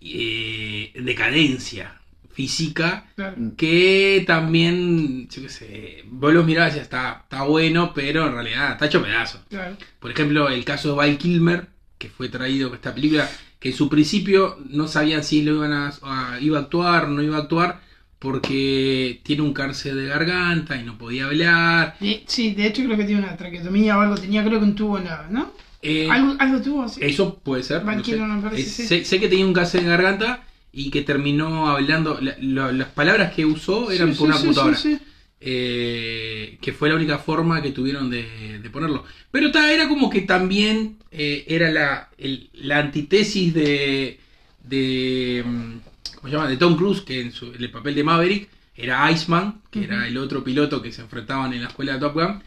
eh, 0.00 0.92
en 0.94 1.04
decadencia 1.04 1.99
física 2.40 3.04
Claro. 3.16 3.36
que 3.56 4.24
también, 4.26 5.28
yo 5.28 5.42
qué 5.42 5.48
sé, 5.48 6.04
vos 6.06 6.32
los 6.32 6.46
mirabas 6.46 6.70
y 6.70 6.78
decías, 6.78 6.84
está, 6.86 7.20
está 7.24 7.42
bueno, 7.44 7.92
pero 7.94 8.26
en 8.26 8.32
realidad 8.32 8.72
está 8.72 8.86
hecho 8.86 9.02
pedazo. 9.02 9.42
Claro. 9.50 9.76
Por 9.98 10.10
ejemplo, 10.10 10.48
el 10.48 10.64
caso 10.64 10.88
de 10.90 10.94
Val 10.96 11.18
Kilmer, 11.18 11.66
que 11.98 12.08
fue 12.08 12.28
traído 12.30 12.68
para 12.70 12.76
esta 12.76 12.94
película, 12.94 13.28
que 13.58 13.68
en 13.70 13.74
su 13.76 13.90
principio 13.90 14.56
no 14.70 14.88
sabían 14.88 15.22
si 15.22 15.42
lo 15.42 15.56
iban 15.56 15.72
a, 15.72 15.92
a- 16.02 16.40
iba 16.40 16.58
a 16.58 16.62
actuar 16.62 17.04
o 17.04 17.08
no 17.08 17.22
iba 17.22 17.36
a 17.36 17.40
actuar, 17.40 17.80
porque 18.18 19.20
tiene 19.22 19.42
un 19.42 19.52
cáncer 19.52 19.94
de 19.94 20.06
garganta 20.06 20.76
y 20.76 20.84
no 20.84 20.96
podía 20.98 21.26
hablar. 21.26 21.96
Sí, 22.26 22.54
de 22.54 22.66
hecho 22.66 22.84
creo 22.84 22.96
que 22.96 23.04
tiene 23.04 23.22
una 23.22 23.36
traqueotomía 23.36 23.98
o 23.98 24.00
algo. 24.00 24.14
Tenía 24.14 24.44
creo 24.44 24.58
que 24.60 24.64
un 24.64 24.74
tubo 24.74 24.98
en 24.98 25.04
la. 25.04 25.26
¿No? 25.30 25.52
Eh, 25.82 26.08
algo, 26.10 26.36
algo 26.38 26.60
tuvo 26.60 26.82
así. 26.84 27.00
Eso 27.02 27.38
puede 27.38 27.62
ser. 27.62 27.82
Val 27.84 27.98
no 27.98 28.04
sé. 28.04 28.12
Kilmer 28.12 28.28
me 28.28 28.42
parece, 28.42 28.62
Eh, 28.62 28.64
sí. 28.66 28.86
sé, 28.86 29.04
sé 29.04 29.20
que 29.20 29.28
tenía 29.28 29.44
un 29.46 29.52
cáncer 29.54 29.82
de 29.82 29.88
garganta 29.88 30.42
y 30.72 30.90
que 30.90 31.02
terminó 31.02 31.68
hablando. 31.68 32.18
la- 32.20 32.36
la- 32.40 32.72
las 32.72 32.88
palabras 32.88 33.32
que 33.34 33.44
usó 33.44 33.90
eran 33.90 34.12
Sí, 34.14 34.18
por 34.18 34.34
sí, 34.34 34.46
una 34.48 34.76
sí, 34.76 34.82
sí. 34.82 34.98
eh, 35.40 36.58
que 36.60 36.72
fue 36.72 36.88
la 36.88 36.96
única 36.96 37.18
forma 37.18 37.62
que 37.62 37.70
tuvieron 37.72 38.10
de, 38.10 38.58
de 38.62 38.70
ponerlo. 38.70 39.04
Pero 39.30 39.50
ta, 39.50 39.72
era 39.72 39.88
como 39.88 40.10
que 40.10 40.22
también 40.22 40.98
eh, 41.10 41.44
era 41.48 41.70
la, 41.70 42.08
el- 42.18 42.50
la 42.54 42.78
antítesis 42.78 43.52
de, 43.54 44.20
de, 44.64 45.42
mm, 45.46 45.72
¿cómo 46.16 46.28
se 46.28 46.36
llama? 46.36 46.48
de 46.48 46.56
Tom 46.56 46.76
Cruise, 46.76 47.00
que 47.02 47.20
en, 47.20 47.32
su- 47.32 47.52
en 47.54 47.62
el 47.62 47.70
papel 47.70 47.94
de 47.94 48.04
Maverick 48.04 48.48
era 48.76 49.10
Iceman, 49.10 49.60
que 49.70 49.84
era 49.84 50.06
el 50.06 50.16
otro 50.18 50.42
piloto 50.44 50.80
que 50.82 50.92
se 50.92 51.02
enfrentaban 51.02 51.52
en 51.52 51.62
la 51.62 51.68
escuela 51.68 51.94
de 51.94 52.00
Top 52.00 52.14
Gun, 52.14 52.42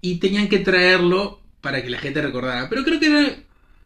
y 0.00 0.16
tenían 0.16 0.48
que 0.48 0.58
traerlo 0.60 1.40
para 1.60 1.82
que 1.82 1.90
la 1.90 1.98
gente 1.98 2.22
recordara. 2.22 2.68
Pero 2.68 2.84
creo 2.84 3.00
que 3.00 3.06
era- 3.06 3.36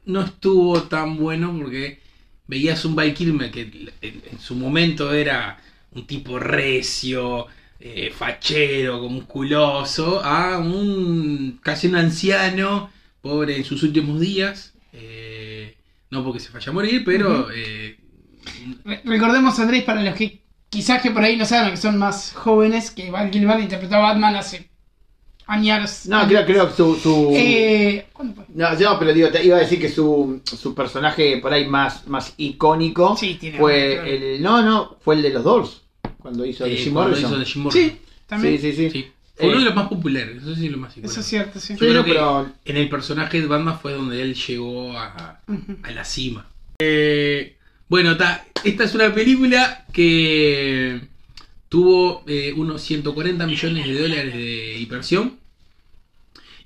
no 0.06 0.22
estuvo 0.22 0.82
tan 0.84 1.16
bueno 1.16 1.56
porque 1.58 2.00
veías 2.48 2.84
un 2.84 2.96
Val 2.96 3.14
Kilmer 3.14 3.50
que 3.52 3.62
en, 4.02 4.40
su 4.40 4.56
momento 4.56 5.12
era 5.14 5.58
un 5.92 6.06
tipo 6.06 6.38
recio, 6.40 7.46
eh, 7.80 8.10
fachero, 8.16 9.08
musculoso, 9.08 10.20
a 10.24 10.58
un 10.58 11.60
casi 11.62 11.86
un 11.88 11.96
anciano, 11.96 12.90
pobre 13.22 13.56
en 13.56 13.64
sus 13.64 13.82
últimos 13.84 14.20
días. 14.20 14.74
eh, 14.92 15.76
no 16.10 16.24
porque 16.24 16.40
se 16.40 16.50
vaya 16.50 16.70
a 16.70 16.74
morir, 16.74 17.04
pero 17.04 17.46
Ujú. 17.46 17.52
eh, 17.54 17.98
Re- 18.84 19.02
Recordemos, 19.04 19.58
Andrés, 19.58 19.84
para 19.84 20.02
los 20.02 20.14
que 20.14 20.44
quizás 20.68 21.02
que 21.02 21.10
por 21.10 21.22
ahí 21.22 21.36
no 21.36 21.44
saben, 21.46 21.70
que 21.72 21.76
son 21.76 21.98
más 21.98 22.32
jóvenes, 22.34 22.90
que 22.90 23.10
Val 23.10 23.30
Kilmer 23.30 23.60
interpretó 23.60 23.96
a 23.96 24.00
Batman 24.00 24.36
hace 24.36 24.70
años. 25.48 26.06
No, 26.06 26.26
creo, 26.28 26.44
creo 26.46 26.68
que 26.68 26.76
su. 26.76 26.94
su... 26.96 27.30
Eh, 27.34 28.06
¿Cuándo 28.12 28.34
fue? 28.36 28.44
No, 28.54 28.72
no, 28.78 28.98
pero 28.98 29.12
digo, 29.12 29.28
te 29.30 29.44
iba 29.44 29.56
a 29.56 29.60
decir 29.60 29.80
que 29.80 29.88
su, 29.88 30.40
su 30.44 30.74
personaje 30.74 31.38
por 31.38 31.52
ahí 31.52 31.66
más, 31.66 32.06
más 32.06 32.34
icónico 32.36 33.16
Sí, 33.16 33.36
tiene 33.40 33.58
fue 33.58 34.34
el. 34.36 34.42
No, 34.42 34.62
no, 34.62 34.96
fue 35.00 35.16
el 35.16 35.22
de 35.22 35.30
los 35.30 35.42
Doors. 35.44 35.82
Cuando 36.18 36.44
hizo 36.44 36.64
de 36.64 36.74
eh, 36.74 36.76
Jim 36.76 36.92
cuando 36.92 37.10
Morrison. 37.10 37.30
hizo 37.30 37.38
de 37.40 37.44
Jim 37.46 37.62
Morrison. 37.62 37.90
Sí, 37.90 37.96
también. 38.26 38.60
Sí, 38.60 38.72
sí, 38.72 38.76
sí. 38.76 38.90
Sí. 38.90 39.06
Fue 39.36 39.46
uno 39.48 39.56
Eh, 39.56 39.58
de 39.60 39.64
los 39.66 39.74
más 39.76 39.88
populares, 39.88 40.36
eso 40.42 40.54
sí 40.56 40.66
es 40.66 40.72
lo 40.72 40.78
más 40.78 40.92
icónico. 40.92 41.10
Eso 41.12 41.20
es 41.20 41.26
cierto, 41.26 41.60
sí. 41.60 41.74
Yo 41.74 41.78
Sí, 41.78 41.84
creo 41.86 41.94
no, 41.94 42.04
que 42.04 42.12
pero- 42.12 42.52
en 42.64 42.76
el 42.76 42.88
personaje 42.88 43.40
de 43.40 43.46
Batman 43.46 43.78
fue 43.80 43.92
donde 43.92 44.20
él 44.20 44.34
llegó 44.34 44.92
a, 44.98 45.40
a 45.82 45.90
la 45.92 46.04
cima. 46.04 46.46
Eh, 46.80 47.56
bueno, 47.88 48.16
ta, 48.16 48.44
esta 48.64 48.84
es 48.84 48.94
una 48.94 49.14
película 49.14 49.86
que 49.92 51.00
tuvo 51.68 52.22
eh, 52.26 52.52
unos 52.56 52.82
140 52.82 53.46
millones 53.46 53.86
de 53.86 53.94
dólares 54.00 54.34
de 54.34 54.78
inversión 54.80 55.37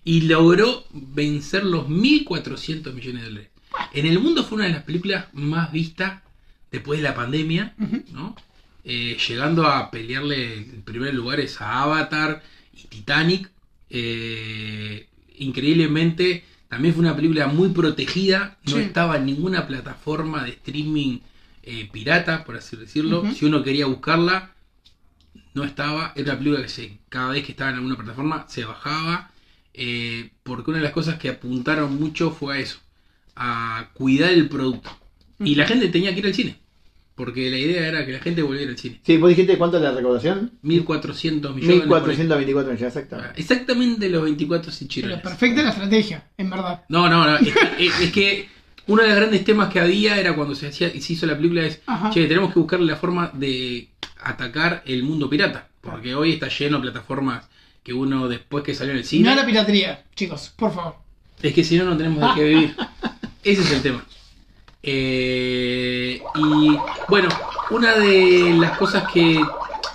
y 0.04 0.22
logró 0.22 0.84
vencer 0.92 1.64
los 1.64 1.86
1.400 1.88 2.92
millones 2.92 3.22
de 3.22 3.28
dólares. 3.28 3.50
En 3.92 4.06
el 4.06 4.18
mundo 4.18 4.44
fue 4.44 4.56
una 4.56 4.66
de 4.66 4.72
las 4.72 4.82
películas 4.82 5.26
más 5.32 5.72
vistas 5.72 6.22
después 6.70 6.98
de 7.00 7.04
la 7.04 7.14
pandemia. 7.14 7.74
¿no? 8.12 8.34
Eh, 8.84 9.16
llegando 9.28 9.66
a 9.66 9.90
pelearle 9.90 10.54
en 10.54 10.82
primer 10.82 11.14
lugar 11.14 11.40
a 11.60 11.82
Avatar 11.82 12.42
y 12.74 12.86
Titanic. 12.88 13.50
Eh, 13.90 15.06
increíblemente, 15.38 16.44
también 16.68 16.94
fue 16.94 17.02
una 17.02 17.14
película 17.14 17.46
muy 17.46 17.68
protegida, 17.68 18.58
no 18.64 18.76
Sí. 18.76 18.80
estaba 18.80 19.16
en 19.18 19.26
ninguna 19.26 19.66
plataforma 19.66 20.42
de 20.44 20.50
streaming 20.50 21.18
eh, 21.64 21.88
pirata, 21.92 22.44
por 22.44 22.56
así 22.56 22.76
decirlo. 22.76 23.22
Si 23.34 23.44
uno 23.44 23.62
quería 23.62 23.86
buscarla, 23.86 24.50
no 25.54 25.64
estaba. 25.64 26.12
Era 26.16 26.32
una 26.32 26.38
película 26.38 26.62
que 26.62 26.68
se, 26.68 26.98
cada 27.08 27.28
vez 27.32 27.44
que 27.44 27.52
estaba 27.52 27.70
en 27.70 27.76
alguna 27.76 27.96
plataforma 27.96 28.46
se 28.48 28.64
bajaba. 28.64 29.30
Eh, 29.74 30.30
porque 30.42 30.70
una 30.70 30.78
de 30.78 30.84
las 30.84 30.92
cosas 30.92 31.18
que 31.18 31.28
apuntaron 31.28 31.98
mucho 31.98 32.30
fue 32.30 32.56
a 32.56 32.58
eso, 32.60 32.78
a 33.36 33.90
cuidar 33.94 34.30
el 34.30 34.48
producto. 34.48 34.90
Y 35.38 35.54
la 35.56 35.66
gente 35.66 35.88
tenía 35.88 36.12
que 36.12 36.20
ir 36.20 36.26
al 36.26 36.34
cine. 36.34 36.56
Porque 37.14 37.50
la 37.50 37.58
idea 37.58 37.86
era 37.88 38.06
que 38.06 38.12
la 38.12 38.20
gente 38.20 38.42
volviera 38.42 38.70
al 38.70 38.78
cine. 38.78 39.00
Sí, 39.04 39.16
vos 39.18 39.28
dijiste 39.28 39.58
cuánto 39.58 39.76
es 39.76 39.82
la 39.82 39.92
recaudación? 39.92 40.52
1.400 40.62 41.54
millones. 41.54 41.86
por 41.86 42.10
ahí. 42.10 42.16
1424 42.16 42.72
millones, 42.72 42.82
Ah, 42.82 42.86
exacto. 43.00 43.16
Exactamente 43.36 44.08
los 44.08 44.22
24 44.22 44.72
Pero 45.02 45.22
perfecta 45.22 45.62
la 45.62 45.68
estrategia, 45.70 46.30
en 46.38 46.48
verdad. 46.50 46.84
No, 46.88 47.08
no, 47.10 47.26
no. 47.26 47.36
Es 47.36 47.52
que, 47.52 47.86
es- 47.86 48.00
es 48.00 48.12
que 48.12 48.48
uno 48.86 49.02
de 49.02 49.08
los 49.08 49.16
grandes 49.16 49.44
temas 49.44 49.68
que 49.72 49.80
había 49.80 50.18
era 50.18 50.34
cuando 50.34 50.54
se 50.54 50.68
hacía 50.68 50.90
se 50.90 51.12
hizo 51.12 51.26
la 51.26 51.36
película 51.36 51.64
es, 51.66 51.80
Ajá. 51.86 52.10
che, 52.10 52.26
tenemos 52.26 52.52
que 52.52 52.58
buscarle 52.60 52.86
la 52.86 52.96
forma 52.96 53.30
de 53.34 53.88
atacar 54.22 54.82
el 54.86 55.02
mundo 55.02 55.28
pirata. 55.28 55.68
Porque 55.80 56.14
hoy 56.14 56.32
está 56.32 56.48
lleno 56.48 56.78
de 56.78 56.82
plataformas 56.82 57.46
que 57.82 57.92
uno 57.92 58.28
después 58.28 58.62
que 58.64 58.74
salió 58.74 58.92
en 58.92 58.98
el 58.98 59.04
No 59.04 59.08
cine... 59.08 59.30
a 59.30 59.34
la 59.34 59.46
piratería, 59.46 60.04
chicos, 60.14 60.52
por 60.56 60.72
favor. 60.74 60.96
Es 61.42 61.52
que 61.54 61.64
si 61.64 61.76
no, 61.76 61.84
no 61.84 61.96
tenemos 61.96 62.20
de 62.34 62.40
qué 62.40 62.48
vivir. 62.48 62.76
Ese 63.44 63.62
es 63.62 63.72
el 63.72 63.82
tema. 63.82 64.04
Eh, 64.84 66.20
y 66.34 66.76
bueno, 67.08 67.28
una 67.70 67.94
de 67.96 68.54
las 68.58 68.76
cosas 68.78 69.10
que 69.12 69.40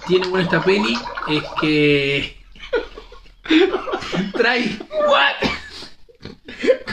tiene 0.07 0.27
buena 0.27 0.45
esta 0.45 0.63
peli 0.63 0.97
es 1.29 1.43
que 1.61 2.37
trae. 4.33 4.77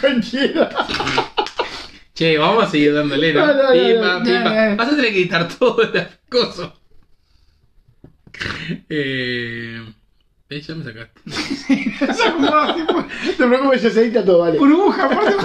Cualquiera. 0.01 0.71
Che, 2.15 2.39
vamos 2.39 2.65
a 2.65 2.71
seguir 2.71 2.95
dándole, 2.95 3.33
¿no? 3.33 3.47
No, 3.47 3.55
no, 3.55 3.63
no, 3.65 3.73
Pimba, 3.73 4.19
no. 4.19 4.25
pimba. 4.25 4.41
No, 4.55 4.71
no. 4.71 4.77
Vas 4.77 4.89
a 4.89 4.97
tener 4.97 5.13
que 5.13 5.19
editar 5.19 5.49
todas 5.49 5.93
las 5.95 6.09
cosas. 6.29 6.71
Eh, 8.89 9.81
eh, 10.57 10.61
ya 10.61 10.75
me 10.75 10.85
sacaste. 10.85 11.21
Esa 12.05 12.33
jugada, 12.33 12.75
tipo, 12.77 12.93
No 12.93 13.09
te 13.37 13.47
preocupes, 13.47 13.83
ya 13.83 13.91
se 13.91 14.01
edita 14.03 14.25
todo, 14.25 14.39
vale. 14.41 14.59
burbuja, 14.59 15.05
aparte. 15.05 15.37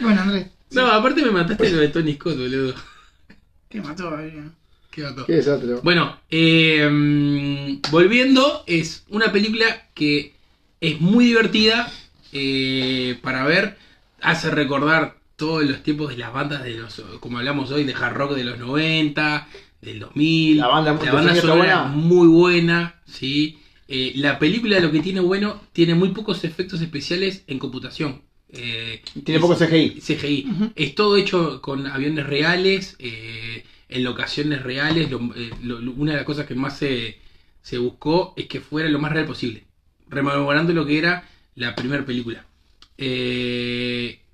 bueno, 0.00 0.20
Andrés, 0.20 0.46
No, 0.70 0.86
aparte 0.86 1.22
me 1.22 1.30
mataste 1.30 1.70
lo 1.70 1.78
de 1.78 1.88
Tony 1.88 2.14
Scott, 2.14 2.36
boludo. 2.36 2.74
que 3.68 3.80
mató 3.80 4.18
eh. 4.20 4.50
Qué 4.90 5.02
mató. 5.02 5.24
¿Qué? 5.24 5.42
Bueno, 5.82 6.18
eh, 6.30 7.78
volviendo, 7.90 8.62
es 8.66 9.04
una 9.08 9.32
película 9.32 9.86
que 9.94 10.34
es 10.82 11.00
muy 11.00 11.24
divertida 11.24 11.90
eh, 12.32 13.18
para 13.22 13.44
ver, 13.44 13.78
hace 14.20 14.50
recordar 14.50 15.16
todos 15.36 15.64
los 15.64 15.82
tiempos 15.82 16.10
de 16.10 16.18
las 16.18 16.32
bandas 16.32 16.62
de 16.62 16.74
los, 16.74 17.02
como 17.20 17.38
hablamos 17.38 17.70
hoy, 17.70 17.84
de 17.84 17.94
hard 17.94 18.14
rock 18.14 18.34
de 18.34 18.44
los 18.44 18.58
90, 18.58 19.48
del 19.82 19.98
2000. 20.00 20.56
La 20.58 20.68
banda- 20.68 20.92
la 20.94 21.04
¿el 21.04 21.12
banda 21.12 21.34
sonora 21.34 21.82
buena? 21.82 21.84
muy 21.88 22.28
buena, 22.28 22.94
¿sí? 23.04 23.58
Eh, 23.88 24.12
la 24.16 24.38
película 24.38 24.80
lo 24.80 24.90
que 24.90 25.00
tiene 25.00 25.20
bueno, 25.20 25.60
tiene 25.72 25.94
muy 25.94 26.10
pocos 26.10 26.44
efectos 26.44 26.80
especiales 26.80 27.44
en 27.46 27.58
computación. 27.58 28.22
Eh, 28.48 29.02
Tiene 29.24 29.36
es- 29.36 29.40
poco 29.42 29.54
CGI. 29.56 30.00
CGI. 30.00 30.46
Es 30.76 30.94
todo 30.94 31.16
hecho 31.16 31.60
con 31.60 31.86
aviones 31.86 32.26
reales, 32.26 32.96
eh, 32.98 33.64
en 33.88 34.04
locaciones 34.04 34.62
reales. 34.62 35.10
Lo- 35.10 35.30
lo- 35.62 35.80
lo- 35.80 35.92
una 35.92 36.12
de 36.12 36.16
las 36.18 36.26
cosas 36.26 36.46
que 36.46 36.54
más 36.54 36.78
se, 36.78 37.18
se 37.60 37.78
buscó 37.78 38.34
es 38.36 38.46
que 38.46 38.60
fuera 38.60 38.88
lo 38.88 38.98
más 38.98 39.12
real 39.12 39.26
posible, 39.26 39.64
rememorando 40.08 40.72
lo 40.72 40.86
que 40.86 40.98
era 40.98 41.28
la 41.56 41.74
primera 41.74 42.04
película. 42.04 42.44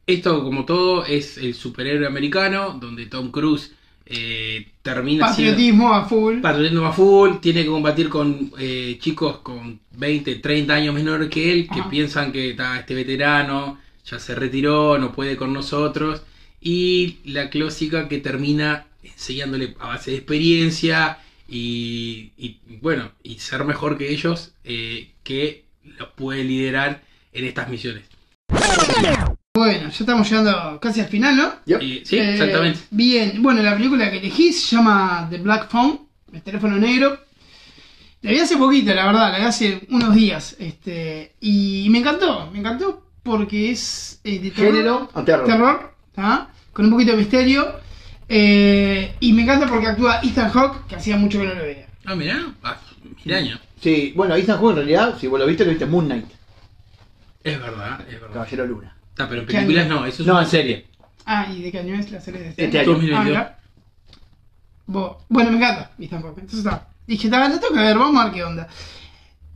Esto, 0.07 0.43
como 0.43 0.65
todo, 0.65 1.05
es 1.05 1.37
el 1.39 1.55
superhéroe 1.55 2.07
americano, 2.07 2.79
donde 2.81 3.07
Tom 3.07 3.31
Cruise 3.31 3.75
eh, 4.11 4.67
termina 4.81 5.33
siendo 5.35 5.53
Patriotismo 5.53 5.93
a 5.95 6.05
full. 6.07 6.41
patrulleando 6.41 6.87
a 6.87 6.93
full, 6.93 7.37
tiene 7.41 7.63
que 7.63 7.69
combatir 7.69 8.09
con 8.09 8.51
eh, 8.59 8.97
chicos 9.01 9.39
con 9.39 9.81
20, 9.97 10.37
30 10.37 10.75
años 10.75 10.95
menor 10.95 11.29
que 11.29 11.53
él, 11.53 11.69
que 11.69 11.81
Ajá. 11.81 11.91
piensan 11.91 12.33
que 12.33 12.51
está 12.51 12.79
este 12.79 12.95
veterano, 12.95 13.79
ya 14.07 14.19
se 14.19 14.35
retiró, 14.35 14.99
no 14.99 15.13
puede 15.13 15.37
con 15.37 15.53
nosotros, 15.53 16.23
y 16.61 17.19
la 17.25 17.51
clásica 17.51 18.09
que 18.09 18.19
termina 18.19 18.87
enseñándole 19.03 19.75
a 19.79 19.89
base 19.89 20.13
de 20.13 20.17
experiencia 20.17 21.19
y, 21.47 22.33
y, 22.39 22.57
bueno, 22.81 23.11
y 23.23 23.39
ser 23.39 23.65
mejor 23.65 23.99
que 23.99 24.11
ellos, 24.11 24.53
eh, 24.65 25.11
que 25.23 25.65
los 25.99 26.09
puede 26.11 26.45
liderar 26.45 27.03
en 27.33 27.45
estas 27.45 27.69
misiones. 27.69 28.05
Bueno, 29.59 29.89
ya 29.91 29.97
estamos 29.99 30.31
llegando 30.31 30.79
casi 30.81 31.01
al 31.01 31.09
final, 31.09 31.37
¿no? 31.37 31.53
Yep. 31.67 31.83
Y- 31.83 32.05
sí, 32.05 32.17
Eh, 32.17 32.33
exactamente. 32.35 32.79
Bien, 32.93 33.43
bueno, 33.43 33.61
la 33.61 33.75
película 33.77 34.09
que 34.09 34.19
elegí 34.19 34.53
se 34.53 34.77
llama 34.77 35.27
The 35.29 35.39
Black 35.39 35.69
Phone, 35.69 35.99
el 36.33 36.43
teléfono 36.43 36.77
negro. 36.77 37.19
La 38.23 38.31
vi 38.31 38.39
hace 38.39 38.57
poquito, 38.57 38.95
la 38.95 39.07
verdad, 39.07 39.33
la 39.33 39.39
vi 39.39 39.45
hace 39.45 39.87
unos 39.91 40.15
días. 40.15 40.55
Este, 40.61 41.35
y 41.41 41.89
me 41.91 41.99
encantó, 41.99 42.49
me 42.53 42.61
encantó 42.61 43.05
porque 43.25 43.73
es 43.73 44.21
eh, 44.23 44.39
de 44.39 44.51
terror. 44.53 44.73
Género 44.75 45.11
terror. 45.25 45.47
terror, 45.47 45.95
con 46.73 46.85
un 46.85 46.91
poquito 46.93 47.11
de 47.13 47.19
misterio. 47.19 47.81
Eh, 48.29 49.15
y 49.19 49.33
me 49.33 49.43
encanta 49.43 49.67
porque 49.67 49.89
actúa 49.89 50.21
Ethan 50.23 50.51
Hawke, 50.51 50.87
que 50.87 50.95
hacía 50.97 51.17
mucho 51.17 51.41
que 51.41 51.47
no 51.47 51.55
lo 51.55 51.63
veía. 51.63 51.87
Ah, 52.05 52.15
mirá. 52.15 52.55
Ah. 52.63 52.77
Sí, 53.81 54.13
bueno, 54.15 54.37
Ethan 54.37 54.57
Hawke 54.59 54.71
en 54.71 54.77
realidad, 54.77 55.17
si 55.19 55.27
vos 55.27 55.41
lo 55.41 55.47
viste, 55.47 55.65
lo 55.65 55.71
viste 55.71 55.87
Moon 55.87 56.07
Knight, 56.07 56.27
Es 57.43 57.61
verdad, 57.61 58.01
es 58.09 58.21
verdad. 58.21 58.35
Caballero 58.35 58.67
Luna. 58.67 58.95
Está, 59.19 59.29
pero 59.29 59.41
en 59.41 59.47
¿Qué 59.49 59.55
películas 59.55 59.87
año? 59.87 59.95
no, 59.97 60.07
eso 60.07 60.23
es 60.23 60.27
No, 60.29 60.35
una 60.35 60.43
en 60.45 60.49
serie. 60.49 60.87
Ah, 61.27 61.53
¿y 61.53 61.61
de 61.61 61.73
qué 61.73 61.79
año 61.81 61.95
es 61.97 62.09
la 62.13 62.21
serie 62.21 62.41
de 62.41 62.49
este, 62.51 62.65
Este 62.67 62.79
año? 62.79 62.93
año. 62.93 62.99
2022. 63.01 63.37
Ah. 63.37 63.57
Bo- 64.87 65.25
Bueno, 65.29 65.51
me 65.51 65.57
encanta 65.57 65.91
Ethan 65.99 66.23
Hawke. 66.23 66.39
Entonces 66.39 66.61
está. 66.61 66.89
Dije, 67.07 67.29
"Ta, 67.29 67.41
la 67.49 67.51
tengo 67.61 67.75
que 67.75 67.81
ver, 67.81 67.99
vamos 67.99 68.21
a 68.21 68.27
ver 68.27 68.35
qué 68.35 68.45
onda. 68.45 68.69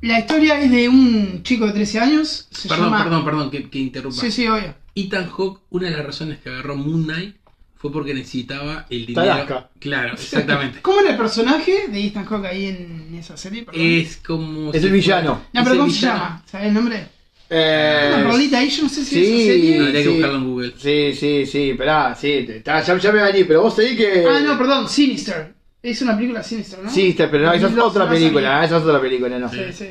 La 0.00 0.18
historia 0.18 0.60
es 0.60 0.68
de 0.70 0.88
un 0.88 1.42
chico 1.44 1.66
de 1.66 1.72
13 1.74 2.00
años. 2.00 2.48
Se 2.50 2.68
Perdón, 2.68 2.86
llama... 2.90 3.04
perdón, 3.04 3.24
perdón, 3.24 3.50
que, 3.52 3.70
que 3.70 3.78
interrumpa. 3.78 4.20
Sí, 4.20 4.32
sí, 4.32 4.48
obvio. 4.48 4.74
Ethan 4.96 5.30
Hawke, 5.30 5.60
una 5.70 5.88
de 5.90 5.96
las 5.96 6.04
razones 6.06 6.38
que 6.40 6.48
agarró 6.50 6.74
Moon 6.76 7.04
Knight 7.04 7.36
fue 7.76 7.92
porque 7.92 8.12
necesitaba 8.14 8.86
el 8.90 9.06
dinero. 9.06 9.26
Tarasca. 9.28 9.70
Claro, 9.78 10.14
exactamente. 10.14 10.80
¿Cómo 10.82 11.00
era 11.00 11.10
el 11.10 11.16
personaje 11.16 11.86
de 11.88 12.04
Ethan 12.06 12.24
Hawke 12.26 12.46
ahí 12.46 12.66
en 12.66 13.14
esa 13.14 13.36
serie? 13.36 13.62
Perdón. 13.62 13.80
es 13.80 14.16
como. 14.16 14.72
Es 14.72 14.80
si 14.80 14.86
el 14.88 14.92
villano. 14.92 15.42
no, 15.52 15.60
es 15.60 15.64
pero 15.64 15.72
el 15.74 15.78
¿cómo 15.78 15.90
se 15.92 15.98
villano. 16.00 16.18
llama? 16.18 16.42
¿Sabes 16.46 16.66
el 16.66 16.74
nombre? 16.74 17.06
Eh, 17.54 18.12
Una 18.14 18.24
rolita 18.30 18.58
ahí, 18.58 18.70
yo 18.70 18.84
no 18.84 18.88
sé 18.88 19.04
si 19.04 19.14
sí, 19.14 19.20
esa 19.24 19.52
serie. 19.52 19.78
Habría 19.78 19.92
que 19.92 20.02
sí. 20.04 20.08
buscarlo 20.08 20.36
en 20.38 20.44
Google. 20.50 20.72
Sí, 20.78 21.12
sí, 21.14 21.44
sí, 21.46 21.70
esperá, 21.70 22.14
sí, 22.14 22.32
está, 22.48 22.80
ya, 22.82 22.96
ya 22.96 23.12
me 23.12 23.20
allí, 23.20 23.44
pero 23.44 23.62
vos 23.62 23.74
seguís 23.76 23.96
que... 23.98 24.24
Ah, 24.26 24.40
no, 24.40 24.56
perdón, 24.56 24.88
Sinister. 24.88 25.52
Es 25.82 26.00
una 26.00 26.16
película 26.16 26.42
Sinister, 26.42 26.78
¿no? 26.78 26.90
Está, 26.90 27.30
pero 27.30 27.44
no, 27.44 27.52
esa 27.52 27.66
es 27.66 27.74
2002 27.74 27.90
otra 27.90 28.04
a 28.04 28.08
película, 28.10 28.64
esa 28.64 28.76
es 28.78 28.82
otra 28.84 29.00
película, 29.00 29.38
no. 29.38 29.50
Sí, 29.50 29.58
sí. 29.72 29.88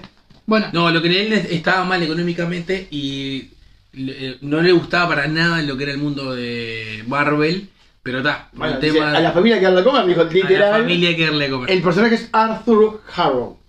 Bueno, 0.47 0.67
No, 0.73 0.89
lo 0.89 1.01
que 1.01 1.07
él 1.27 1.33
estaba 1.33 1.83
mal 1.83 2.01
económicamente 2.01 2.87
y 2.89 3.49
le- 3.93 4.37
no 4.41 4.61
le 4.61 4.71
gustaba 4.71 5.09
para 5.09 5.27
nada 5.27 5.61
lo 5.61 5.77
que 5.77 5.83
era 5.83 5.91
el 5.91 5.97
mundo 5.99 6.33
de 6.33 7.03
Marvel, 7.07 7.69
pero 8.01 8.19
está, 8.19 8.49
Bueno, 8.53 8.73
el 8.75 8.79
tema 8.79 9.11
a 9.15 9.19
la 9.19 9.31
familia 9.33 9.59
que 9.59 9.65
darle 9.65 9.83
comer, 9.83 10.05
dijo 10.07 10.21
a 10.21 10.23
la 10.23 10.31
literal. 10.31 10.81
familia 10.81 11.15
que 11.15 11.25
darle 11.25 11.45
a 11.45 11.49
comer. 11.51 11.69
El 11.71 11.81
personaje 11.83 12.15
es 12.15 12.29
Arthur 12.31 13.01
Harrow. 13.15 13.59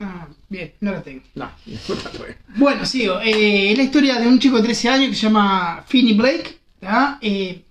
ah, 0.00 0.26
bien, 0.52 0.72
no 0.80 0.92
la 0.92 1.02
tengo. 1.02 1.22
No, 1.34 1.50
Bueno, 2.56 2.86
sigo. 2.86 3.18
Eh, 3.22 3.74
la 3.76 3.82
historia 3.82 4.20
de 4.20 4.28
un 4.28 4.38
chico 4.38 4.56
de 4.58 4.62
13 4.64 4.88
años 4.88 5.08
que 5.10 5.14
se 5.16 5.22
llama 5.22 5.84
Finney 5.88 6.14
Blake. 6.14 6.58
Eh, 7.20 7.62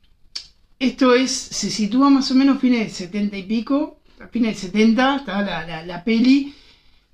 esto 0.80 1.14
es, 1.14 1.32
se 1.32 1.70
sitúa 1.70 2.10
más 2.10 2.30
o 2.32 2.36
menos 2.36 2.60
fines 2.60 2.80
de 2.88 2.90
70 2.90 3.38
y 3.38 3.44
pico, 3.44 4.00
a 4.20 4.28
fines 4.28 4.56
de 4.62 4.68
70, 4.68 5.24
¿tá? 5.26 5.42
La, 5.42 5.66
la, 5.66 5.86
la 5.86 6.04
peli. 6.04 6.54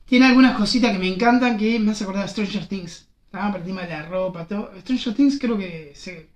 Tiene 0.06 0.26
algunas 0.28 0.56
cositas 0.58 0.94
que 0.94 1.00
me 1.00 1.08
encantan 1.10 1.58
que 1.58 1.78
me 1.80 1.92
hace 1.92 2.04
acordar 2.06 2.24
a 2.24 2.28
Stranger 2.30 2.66
Things. 2.68 3.08
¿tá? 3.30 3.52
Por 3.52 3.60
el 3.62 3.68
tema 3.68 3.82
de 3.82 3.90
la 3.90 4.04
ropa, 4.04 4.46
todo. 4.48 4.72
Stranger 4.80 5.14
Things 5.14 5.38
creo 5.38 5.58
que 5.58 5.92
se, 5.96 6.30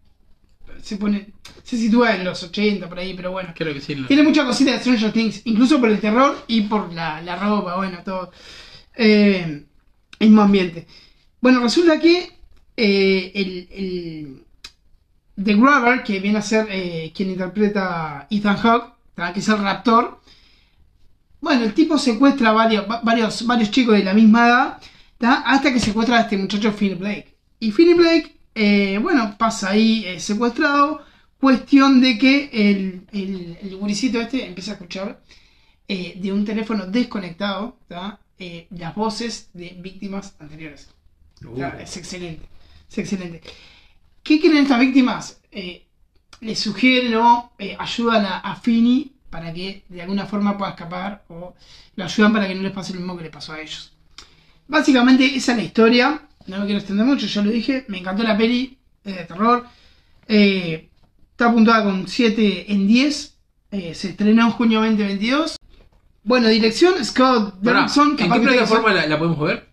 se 0.82 0.98
pone, 0.98 1.28
se 1.64 1.78
sitúa 1.78 2.16
en 2.16 2.26
los 2.26 2.44
80 2.44 2.90
por 2.90 3.00
ahí, 3.00 3.14
pero 3.14 3.32
bueno. 3.32 3.54
Creo 3.56 3.74
que 3.74 3.80
sí. 3.80 3.96
lo- 3.96 4.08
Tiene 4.08 4.24
mucha 4.24 4.44
cosita 4.46 4.72
de 4.74 4.80
Stranger 4.80 5.14
Things, 5.14 5.42
incluso 5.46 5.80
por 5.80 5.88
el 5.90 6.02
terror 6.02 6.44
y 6.48 6.62
por 6.62 6.92
la, 6.92 7.22
la 7.22 7.38
ropa, 7.38 7.78
bueno, 7.78 8.00
todo. 8.04 8.32
Eh, 8.96 9.66
mismo 10.20 10.42
ambiente. 10.42 10.88
Bueno, 11.42 11.62
resulta 11.62 12.00
que 12.00 12.32
eh, 12.78 13.32
el, 13.36 13.68
el 13.72 14.46
The 15.44 15.56
Grabber, 15.56 16.04
que 16.04 16.20
viene 16.20 16.40
a 16.40 16.42
ser 16.42 16.68
eh, 16.70 17.12
quien 17.16 17.32
interpreta 17.32 18.28
Ethan 18.30 18.58
Hawke, 18.58 18.94
que 19.34 19.40
es 19.40 19.48
el 19.50 19.58
raptor, 19.60 20.20
bueno, 21.40 21.64
el 21.64 21.74
tipo 21.74 21.98
secuestra 21.98 22.50
a 22.50 22.54
varios, 22.54 22.86
va- 22.90 23.02
varios, 23.04 23.46
varios 23.46 23.72
chicos 23.72 23.96
de 23.96 24.04
la 24.04 24.14
misma 24.14 24.48
edad, 24.48 24.78
hasta 25.46 25.72
que 25.74 25.80
secuestra 25.80 26.18
a 26.18 26.22
este 26.22 26.38
muchacho 26.38 26.72
Phil 26.74 26.96
Blake. 26.96 27.36
Y 27.60 27.72
Phil 27.72 27.96
Blake, 27.96 28.38
eh, 28.56 29.00
bueno, 29.02 29.36
pasa 29.38 29.70
ahí 29.72 30.20
secuestrado, 30.20 31.02
cuestión 31.40 32.02
de 32.02 32.18
que 32.18 32.50
el, 32.54 33.08
el, 33.12 33.58
el 33.62 33.76
guricito 33.78 34.22
este 34.22 34.46
empieza 34.46 34.72
a 34.72 34.74
escuchar 34.76 35.22
de 35.88 36.32
un 36.32 36.46
teléfono 36.46 36.86
desconectado 36.88 37.78
¿tá? 37.90 38.20
Eh, 38.44 38.66
las 38.72 38.96
voces 38.96 39.52
de 39.54 39.78
víctimas 39.80 40.34
anteriores. 40.40 40.90
Uh, 41.46 41.62
es 41.80 41.96
excelente. 41.96 42.44
Es 42.90 42.98
excelente. 42.98 43.40
¿Qué 44.24 44.40
quieren 44.40 44.64
estas 44.64 44.80
víctimas? 44.80 45.40
Eh, 45.52 45.86
le 46.40 46.56
sugieren 46.56 47.14
o 47.18 47.52
eh, 47.60 47.76
ayudan 47.78 48.26
a, 48.26 48.40
a 48.40 48.56
Fini 48.56 49.14
para 49.30 49.54
que 49.54 49.84
de 49.90 50.02
alguna 50.02 50.26
forma 50.26 50.58
pueda 50.58 50.72
escapar 50.72 51.24
o 51.28 51.54
lo 51.96 52.04
ayudan 52.04 52.34
para 52.34 52.48
que 52.48 52.56
no 52.56 52.64
les 52.64 52.72
pase 52.72 52.94
lo 52.94 53.02
mismo 53.02 53.16
que 53.16 53.26
le 53.26 53.30
pasó 53.30 53.54
a 53.54 53.62
ellos. 53.62 53.94
Básicamente 54.68 55.24
esa 55.36 55.52
es 55.52 55.58
la 55.60 55.64
historia. 55.64 56.28
No 56.48 56.58
me 56.58 56.66
quiero 56.66 56.80
extender 56.80 57.06
mucho, 57.06 57.28
ya 57.28 57.44
lo 57.44 57.52
dije. 57.52 57.86
Me 57.90 58.00
encantó 58.00 58.24
la 58.24 58.36
peli, 58.36 58.80
de 59.04 59.14
terror. 59.26 59.68
Eh, 60.28 60.90
está 61.30 61.50
apuntada 61.50 61.84
con 61.84 62.08
7 62.08 62.72
en 62.72 62.88
10. 62.88 63.38
Eh, 63.70 63.94
se 63.94 64.10
estrenó 64.10 64.46
en 64.48 64.52
junio 64.52 64.80
2022. 64.80 65.58
Bueno, 66.24 66.50
dirección 66.50 67.04
Scott 67.04 67.56
Derrickson. 67.62 68.16
¿En 68.20 68.32
qué 68.32 68.40
plataforma 68.40 68.94
la, 68.94 69.08
la 69.08 69.18
podemos 69.18 69.40
ver? 69.40 69.68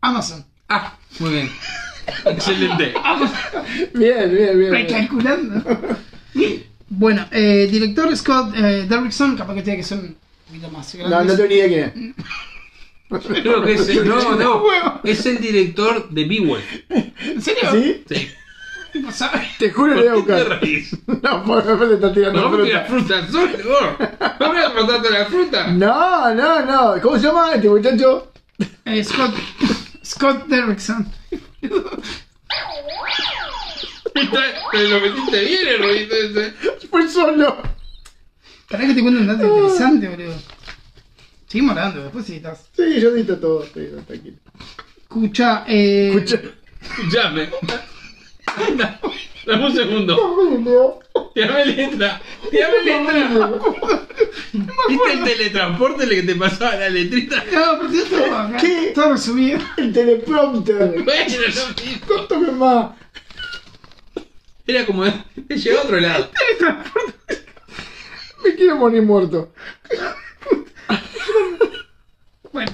Amazon. 0.00 0.44
Ah, 0.68 0.96
muy 1.18 1.30
bien. 1.30 1.50
Excelente. 2.24 2.94
Bien, 3.94 4.34
bien, 4.34 4.58
bien. 4.58 4.70
Recalculando. 4.70 5.62
bueno, 6.88 7.26
eh, 7.30 7.68
director 7.70 8.16
Scott 8.16 8.54
eh, 8.56 8.86
Derrickson, 8.88 9.36
capaz 9.36 9.54
que 9.54 9.62
tiene 9.62 9.78
que 9.78 9.84
ser 9.84 9.98
un 9.98 10.16
poquito 10.46 10.70
más 10.70 10.94
grande. 10.94 11.16
No, 11.16 11.24
no 11.24 11.36
tengo 11.36 11.48
ni 11.48 11.54
idea 11.56 11.68
quién 11.92 12.14
es. 12.16 13.22
Creo 13.42 13.62
que 13.62 13.72
es 13.74 13.88
el, 13.88 14.08
no, 14.08 14.36
no, 14.36 14.64
es 15.04 15.26
el 15.26 15.38
director 15.38 16.08
de 16.10 16.24
Beowulf. 16.24 16.64
¿En 16.88 17.42
serio? 17.42 17.70
¿Sí? 17.72 18.04
Sí. 18.08 18.28
No 18.94 19.12
sabe. 19.12 19.48
Te 19.58 19.70
juro 19.70 19.94
que 19.94 20.00
voy 20.00 20.08
a 20.08 20.12
¿Por 20.14 20.26
qué 20.26 20.32
te 20.32 20.44
buscar. 20.44 21.22
No, 21.22 21.44
porque 21.44 21.72
me 21.86 21.94
está 21.94 22.12
tirando 22.12 22.40
No, 22.40 22.50
fruta. 22.56 22.84
fruta 22.84 23.26
solo. 23.28 23.96
No 24.40 24.52
me 24.52 24.60
vas 24.60 24.70
a 24.70 24.74
matarte 24.74 25.10
la 25.10 25.24
fruta. 25.26 25.66
No, 25.68 26.34
no, 26.34 26.64
no. 26.64 27.00
¿Cómo 27.02 27.16
se 27.18 27.26
llama 27.26 27.54
este 27.54 27.68
muchacho? 27.68 28.32
Eh, 28.84 29.04
Scott, 29.04 29.34
Scott 30.04 30.46
Derrickson. 30.46 31.06
Te 34.72 34.88
lo 34.88 35.00
metiste 35.00 35.44
bien 35.44 35.68
el 35.68 35.78
ruido 35.78 36.16
ese. 36.16 36.52
Fue 36.88 37.08
solo. 37.08 37.56
Para 38.68 38.86
que 38.86 38.94
te 38.94 39.00
cuento 39.02 39.20
un 39.20 39.26
dato 39.26 39.44
interesante, 39.46 40.08
boludo. 40.08 40.34
Seguimos 41.46 41.70
hablando, 41.76 42.02
después 42.02 42.26
si 42.26 42.36
estás. 42.36 42.66
Sí, 42.76 43.00
yo 43.00 43.12
dito 43.12 43.36
todo. 43.38 43.64
No, 43.74 44.02
tranquilo. 44.02 44.36
Escucha, 45.02 45.64
eh. 45.66 46.12
Escucha. 46.14 46.40
Escuchame. 46.82 47.48
Anda, 48.56 49.00
Dame 49.46 49.66
un 49.66 49.74
segundo. 49.74 51.00
Tirame 51.34 51.64
letra. 51.66 52.20
Tirame 52.50 52.82
letra. 52.84 53.50
¿Viste 54.88 55.12
el 55.12 55.24
teletransporte 55.24 56.04
el 56.04 56.10
que 56.10 56.22
te 56.22 56.34
pasaba 56.34 56.76
la 56.76 56.90
letrita? 56.90 57.44
No, 57.52 57.78
pero 57.80 58.36
acá. 58.36 58.56
¿Qué? 58.58 58.92
Todo 58.94 59.12
resumido. 59.12 59.58
El 59.76 59.92
teleprompter. 59.92 61.02
Bueno. 61.02 61.34
Contame 62.06 62.52
más. 62.52 62.90
Era 64.66 64.84
como. 64.84 65.04
Te 65.04 65.56
llegó 65.56 65.78
a 65.78 65.82
otro 65.82 66.00
lado. 66.00 66.30
Me 68.44 68.54
quiero 68.54 68.76
morir 68.76 69.02
muerto. 69.02 69.52
Bueno, 72.50 72.72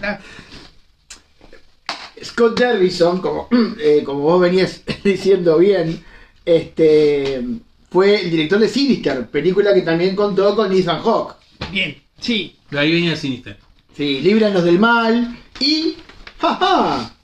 Scott 2.25 2.59
Derrison, 2.59 3.21
como, 3.21 3.49
eh, 3.81 4.03
como 4.05 4.21
vos 4.21 4.41
venías 4.41 4.83
diciendo 5.05 5.59
bien, 5.59 6.03
este 6.45 7.43
fue 7.91 8.23
el 8.23 8.31
director 8.31 8.59
de 8.59 8.69
Sinister, 8.69 9.27
película 9.29 9.73
que 9.73 9.83
también 9.83 10.17
contó 10.17 10.57
con 10.57 10.73
Ethan 10.73 11.03
Hawke. 11.03 11.37
bien. 11.71 11.97
Sí. 12.21 12.57
De 12.71 12.79
ahí 12.79 12.93
venía 12.93 13.13
el 13.13 13.17
Sinister. 13.19 13.59
Sí, 13.97 14.21
Líbranos 14.21 14.65
del 14.65 14.79
Mal 14.79 15.37
y. 15.61 15.95
¡Jaja! 16.41 17.15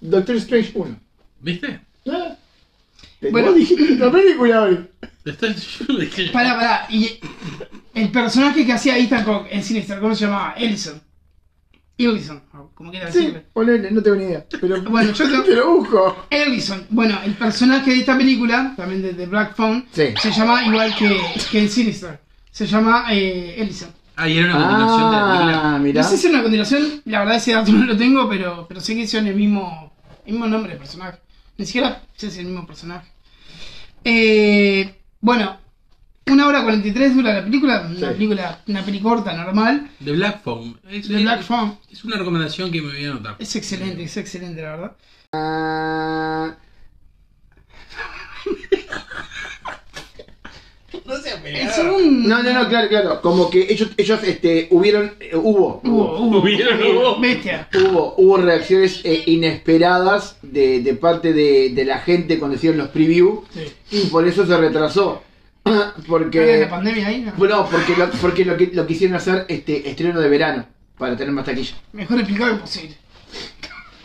Doctor 0.00 0.36
Strange 0.36 0.70
1. 0.74 1.00
¿Viste? 1.40 1.80
¿Eh? 2.04 3.30
Bueno. 3.30 3.52
dijiste 3.52 3.96
la 3.96 4.10
película 4.10 4.62
hoy. 4.62 4.78
Pará, 6.32 6.54
pará. 6.54 6.86
Y 6.88 7.18
el 7.94 8.10
personaje 8.10 8.64
que 8.64 8.72
hacía 8.72 8.96
Ethan 8.96 9.24
Hawke 9.24 9.48
en 9.50 9.62
Sinister, 9.62 10.00
¿cómo 10.00 10.14
se 10.14 10.24
llamaba? 10.24 10.54
Ellison. 10.56 11.00
Ellison, 12.06 12.42
o 12.54 12.70
como 12.74 12.90
quiera 12.90 13.10
Sí, 13.12 13.34
ponele, 13.52 13.90
no 13.90 14.02
tengo 14.02 14.16
ni 14.16 14.24
idea. 14.24 14.44
Pero 14.60 14.82
Bueno, 14.90 15.12
yo 15.12 15.24
te- 15.42 15.48
te 15.50 15.56
lo 15.56 15.76
busco. 15.76 16.26
Ellison. 16.30 16.86
Bueno, 16.90 17.18
el 17.24 17.34
personaje 17.34 17.90
de 17.90 17.98
esta 18.00 18.16
película, 18.16 18.74
también 18.76 19.02
de, 19.02 19.12
de 19.12 19.26
Black 19.26 19.54
Phone, 19.56 19.86
Sí. 19.92 20.04
se 20.20 20.30
llama 20.32 20.64
igual 20.66 20.94
que, 20.96 21.20
que 21.50 21.60
en 21.60 21.68
Sinister. 21.68 22.20
Se 22.50 22.66
llama 22.66 23.06
eh, 23.10 23.54
Ellison. 23.60 23.90
Ah, 24.16 24.28
y 24.28 24.36
era 24.38 24.54
una 24.54 24.66
continuación 24.66 25.10
de 25.10 25.16
la 25.16 25.26
película. 25.32 25.60
Ah, 25.74 25.78
mirá. 25.78 26.02
No 26.02 26.08
sé 26.08 26.16
si 26.18 26.26
es 26.26 26.32
una 26.32 26.42
continuación, 26.42 27.02
la 27.06 27.20
verdad 27.20 27.36
ese 27.36 27.52
dato 27.52 27.72
no 27.72 27.86
lo 27.86 27.96
tengo, 27.96 28.28
pero, 28.28 28.66
pero 28.68 28.80
sé 28.80 28.94
que 28.94 29.06
son 29.06 29.26
el 29.26 29.34
mismo, 29.34 29.92
el 30.26 30.32
mismo 30.32 30.46
nombre 30.46 30.70
del 30.72 30.78
personaje. 30.78 31.18
Ni 31.56 31.64
siquiera 31.64 32.02
sé 32.16 32.26
si 32.30 32.32
es 32.34 32.38
el 32.38 32.46
mismo 32.46 32.66
personaje. 32.66 33.08
Eh, 34.04 34.94
bueno, 35.20 35.58
una 36.32 36.46
hora 36.46 36.62
43 36.62 37.14
dura 37.14 37.32
la 37.34 37.44
película, 37.44 37.86
una 37.90 38.08
Sí. 38.08 38.14
película, 38.14 38.60
una 38.66 38.82
peli 38.84 39.00
corta, 39.00 39.32
normal. 39.36 39.90
De 40.00 40.12
Black 40.12 40.42
Phone. 40.42 40.78
Es, 40.90 41.08
De 41.08 41.18
Black 41.22 41.42
Phone. 41.42 41.76
es 41.90 42.04
una 42.04 42.16
recomendación 42.16 42.70
que 42.70 42.80
me 42.82 42.92
voy 42.92 43.04
a 43.04 43.10
anotar. 43.10 43.36
Es 43.38 43.54
excelente, 43.56 44.02
es 44.04 44.16
excelente, 44.16 44.62
la 44.62 44.70
verdad. 44.70 44.92
Ah, 45.32 46.56
No 51.06 51.16
seas 51.16 51.40
Eh, 51.44 51.68
según- 51.74 52.28
No, 52.28 52.42
no, 52.42 52.52
no, 52.52 52.68
claro, 52.68 52.88
claro. 52.88 53.20
Como 53.20 53.48
que 53.50 53.66
ellos, 53.68 53.90
ellos, 53.96 54.20
este, 54.24 54.68
hubieron, 54.70 55.14
eh, 55.20 55.30
hubo, 55.34 55.80
Hubo, 55.84 56.18
hubo. 56.18 56.38
Hubieron, 56.38 56.80
hubo. 56.82 57.20
Bestia. 57.20 57.68
hubo, 57.74 58.14
hubo 58.16 58.36
reacciones 58.36 59.00
eh, 59.04 59.22
inesperadas 59.26 60.36
de, 60.42 60.80
de 60.82 60.94
parte 60.94 61.32
de, 61.32 61.70
de 61.70 61.84
la 61.84 61.98
gente 61.98 62.38
cuando 62.38 62.56
hicieron 62.56 62.78
los 62.78 62.88
preview 62.88 63.44
Sí. 63.52 63.72
y 63.92 64.06
por 64.06 64.26
eso 64.26 64.46
se 64.46 64.56
retrasó. 64.56 65.22
¿Qué 65.64 65.70
la 65.72 65.92
Porque, 66.06 66.66
pandemia 66.70 67.06
ahí? 67.08 67.20
no? 67.22 67.32
bueno, 67.36 67.68
porque 67.70 67.96
lo, 67.96 68.10
porque 68.10 68.44
lo, 68.44 68.56
que, 68.56 68.70
lo 68.72 68.86
quisieron 68.86 69.16
hacer 69.16 69.44
este 69.48 69.88
estreno 69.88 70.20
de 70.20 70.28
verano 70.28 70.66
para 70.98 71.16
tener 71.16 71.32
más 71.32 71.44
taquilla. 71.44 71.74
Mejor 71.92 72.18
explicado 72.18 72.52
imposible. 72.52 72.96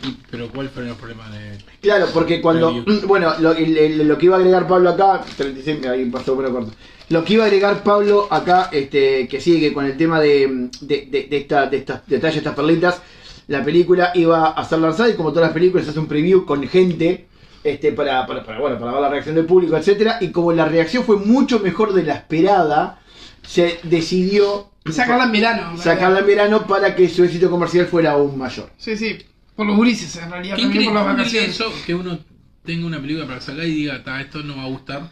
Y- 0.02 0.16
Pero 0.30 0.48
¿cuál 0.50 0.68
fue 0.68 0.86
el 0.88 0.94
problema 0.94 1.28
de...? 1.30 1.58
Claro, 1.80 2.06
porque 2.12 2.40
cuando. 2.40 2.84
Preview. 2.84 3.06
Bueno, 3.08 3.34
lo, 3.40 3.54
lo 3.54 4.18
que 4.18 4.26
iba 4.26 4.36
a 4.36 4.38
agregar 4.38 4.66
Pablo 4.68 4.90
acá. 4.90 5.24
36, 5.36 5.86
ahí 5.86 6.04
pasó 6.10 6.34
bueno 6.34 6.50
corto. 6.52 6.72
Lo 7.08 7.24
que 7.24 7.34
iba 7.34 7.44
a 7.44 7.46
agregar 7.46 7.82
Pablo 7.82 8.28
acá, 8.30 8.68
este, 8.72 9.26
que 9.28 9.40
sigue 9.40 9.72
con 9.72 9.86
el 9.86 9.96
tema 9.96 10.20
de, 10.20 10.68
de, 10.80 11.06
de, 11.10 11.26
de 11.30 11.36
esta, 11.38 11.66
de 11.66 11.78
estas 11.78 12.06
detalles, 12.06 12.38
estas 12.38 12.54
perlitas. 12.54 13.00
La 13.48 13.64
película 13.64 14.10
iba 14.14 14.48
a 14.50 14.64
ser 14.64 14.80
lanzada 14.80 15.08
y 15.08 15.14
como 15.14 15.30
todas 15.30 15.48
las 15.48 15.54
películas 15.54 15.86
hace 15.88 15.98
un 16.00 16.08
preview 16.08 16.44
con 16.44 16.66
gente 16.68 17.26
este, 17.70 17.92
para, 17.92 18.26
para, 18.26 18.44
para, 18.44 18.58
bueno, 18.60 18.78
para 18.78 18.92
ver 18.92 19.00
la 19.02 19.08
reacción 19.08 19.34
del 19.34 19.44
público, 19.46 19.76
etcétera 19.76 20.18
Y 20.20 20.30
como 20.30 20.52
la 20.52 20.64
reacción 20.66 21.04
fue 21.04 21.16
mucho 21.16 21.60
mejor 21.60 21.92
de 21.92 22.02
la 22.04 22.14
esperada, 22.14 23.00
se 23.42 23.78
decidió 23.82 24.70
Sacarla 24.90 25.24
en 25.24 25.32
verano. 25.32 25.76
sacarla 25.78 26.20
en 26.20 26.26
verano 26.26 26.66
para 26.66 26.94
que 26.94 27.08
su 27.08 27.24
éxito 27.24 27.50
comercial 27.50 27.86
fuera 27.86 28.12
aún 28.12 28.38
mayor. 28.38 28.70
Sí, 28.78 28.96
sí. 28.96 29.18
Por 29.56 29.66
los 29.66 29.76
gurises, 29.76 30.14
en 30.16 30.30
realidad. 30.30 30.56
¿Qué 30.56 30.62
También 30.62 30.84
por 30.86 30.94
las 30.94 31.06
vacaciones. 31.06 31.50
eso 31.50 31.72
que 31.84 31.94
uno 31.94 32.18
tenga 32.64 32.86
una 32.86 33.00
película 33.00 33.26
para 33.26 33.40
sacar 33.40 33.64
y 33.64 33.70
diga, 33.74 34.02
"Ta, 34.04 34.20
esto 34.20 34.42
no 34.42 34.56
va 34.56 34.64
a 34.64 34.68
gustar? 34.68 35.08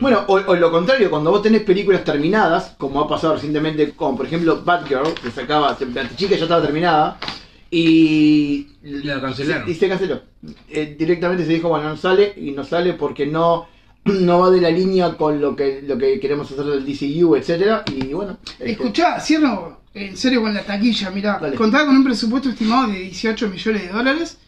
Bueno, 0.00 0.24
o, 0.28 0.34
o 0.34 0.54
lo 0.56 0.70
contrario, 0.70 1.10
cuando 1.10 1.30
vos 1.30 1.42
tenés 1.42 1.62
películas 1.62 2.04
terminadas, 2.04 2.74
como 2.78 3.00
ha 3.00 3.08
pasado 3.08 3.34
recientemente 3.34 3.90
con, 3.92 4.16
por 4.16 4.26
ejemplo, 4.26 4.62
Batgirl, 4.64 5.14
que 5.14 5.30
sacaba, 5.30 5.76
la 5.94 6.16
chica 6.16 6.36
ya 6.36 6.42
estaba 6.44 6.62
terminada, 6.62 7.18
y... 7.70 8.66
La 8.82 9.20
cancelaron. 9.20 9.70
Y 9.70 9.74
se 9.74 9.88
canceló. 9.88 10.22
Eh, 10.68 10.96
directamente 10.98 11.44
se 11.44 11.52
dijo, 11.52 11.68
bueno, 11.68 11.88
no 11.88 11.96
sale, 11.96 12.34
y 12.36 12.50
no 12.52 12.64
sale 12.64 12.94
porque 12.94 13.26
no, 13.26 13.68
no 14.04 14.40
va 14.40 14.50
de 14.50 14.60
la 14.60 14.70
línea 14.70 15.16
con 15.16 15.40
lo 15.40 15.54
que, 15.54 15.82
lo 15.82 15.98
que 15.98 16.18
queremos 16.18 16.50
hacer 16.50 16.64
del 16.64 16.84
DCU, 16.84 17.36
etcétera 17.36 17.84
Y 17.86 18.12
bueno... 18.12 18.38
este, 18.58 18.72
Escuchá, 18.72 19.20
cierro 19.20 19.80
en 19.92 20.16
serio 20.16 20.42
con 20.42 20.54
la 20.54 20.62
taquilla, 20.62 21.10
mirá. 21.10 21.38
Dale. 21.38 21.56
Contaba 21.56 21.86
con 21.86 21.96
un 21.96 22.04
presupuesto 22.04 22.50
estimado 22.50 22.88
de 22.88 23.00
18 23.00 23.48
millones 23.48 23.82
de 23.82 23.88
dólares. 23.88 24.38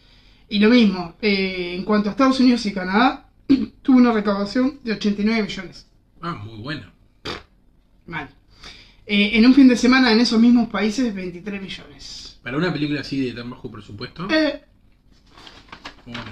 Y 0.48 0.58
lo 0.58 0.68
mismo, 0.68 1.14
eh, 1.20 1.74
en 1.76 1.84
cuanto 1.84 2.08
a 2.08 2.12
Estados 2.12 2.38
Unidos 2.40 2.64
y 2.66 2.72
Canadá, 2.72 3.28
tuvo 3.82 3.96
una 3.96 4.12
recaudación 4.12 4.78
de 4.84 4.92
89 4.92 5.42
millones. 5.42 5.86
Ah, 6.20 6.34
muy 6.34 6.58
buena. 6.60 6.92
Mal. 8.06 8.28
Eh, 9.06 9.30
en 9.34 9.46
un 9.46 9.54
fin 9.54 9.66
de 9.68 9.76
semana 9.76 10.12
en 10.12 10.20
esos 10.20 10.40
mismos 10.40 10.68
países, 10.68 11.12
23 11.12 11.60
millones. 11.60 12.31
Para 12.42 12.56
una 12.56 12.72
película 12.72 13.00
así 13.00 13.24
de 13.24 13.32
tan 13.32 13.50
bajo 13.50 13.70
presupuesto, 13.70 14.26
Eh, 14.30 14.60
bueno. 16.06 16.24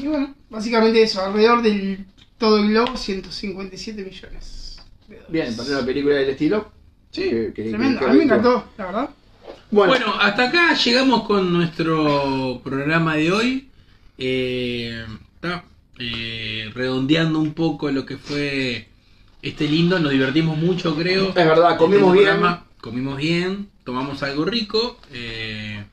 y 0.00 0.06
bueno, 0.06 0.34
básicamente 0.48 1.02
eso, 1.02 1.20
alrededor 1.24 1.62
del 1.62 2.06
todo 2.38 2.58
el 2.58 2.68
globo, 2.68 2.96
157 2.96 4.02
millones. 4.02 4.58
de 5.08 5.16
dólares. 5.16 5.32
Bien, 5.32 5.56
para 5.56 5.68
una 5.78 5.86
película 5.86 6.14
del 6.14 6.30
estilo. 6.30 6.72
Sí, 7.10 7.22
que- 7.28 7.52
que- 7.54 7.68
tremendo. 7.68 8.00
que- 8.00 8.06
a 8.06 8.08
mí 8.08 8.18
me 8.18 8.24
encantó, 8.24 8.64
la 8.78 8.86
verdad. 8.86 9.10
Bueno, 9.70 9.92
Bueno, 9.92 10.14
hasta 10.18 10.48
acá 10.48 10.74
llegamos 10.74 11.24
con 11.24 11.52
nuestro 11.52 12.60
programa 12.64 13.16
de 13.16 13.32
hoy. 13.32 13.68
Eh, 14.16 15.04
ta, 15.40 15.64
eh, 15.98 16.70
redondeando 16.74 17.38
un 17.40 17.52
poco 17.52 17.90
lo 17.90 18.06
que 18.06 18.16
fue 18.16 18.88
este 19.42 19.68
lindo, 19.68 19.98
nos 19.98 20.12
divertimos 20.12 20.56
mucho, 20.56 20.94
creo. 20.96 21.28
es 21.28 21.34
verdad, 21.34 21.76
comimos 21.76 22.10
Este 22.14 22.20
bien. 22.22 22.30
programa, 22.36 22.64
comimos 22.80 23.16
bien, 23.18 23.68
tomamos 23.84 24.22
algo 24.22 24.44
rico. 24.44 24.96
eh, 25.12 25.84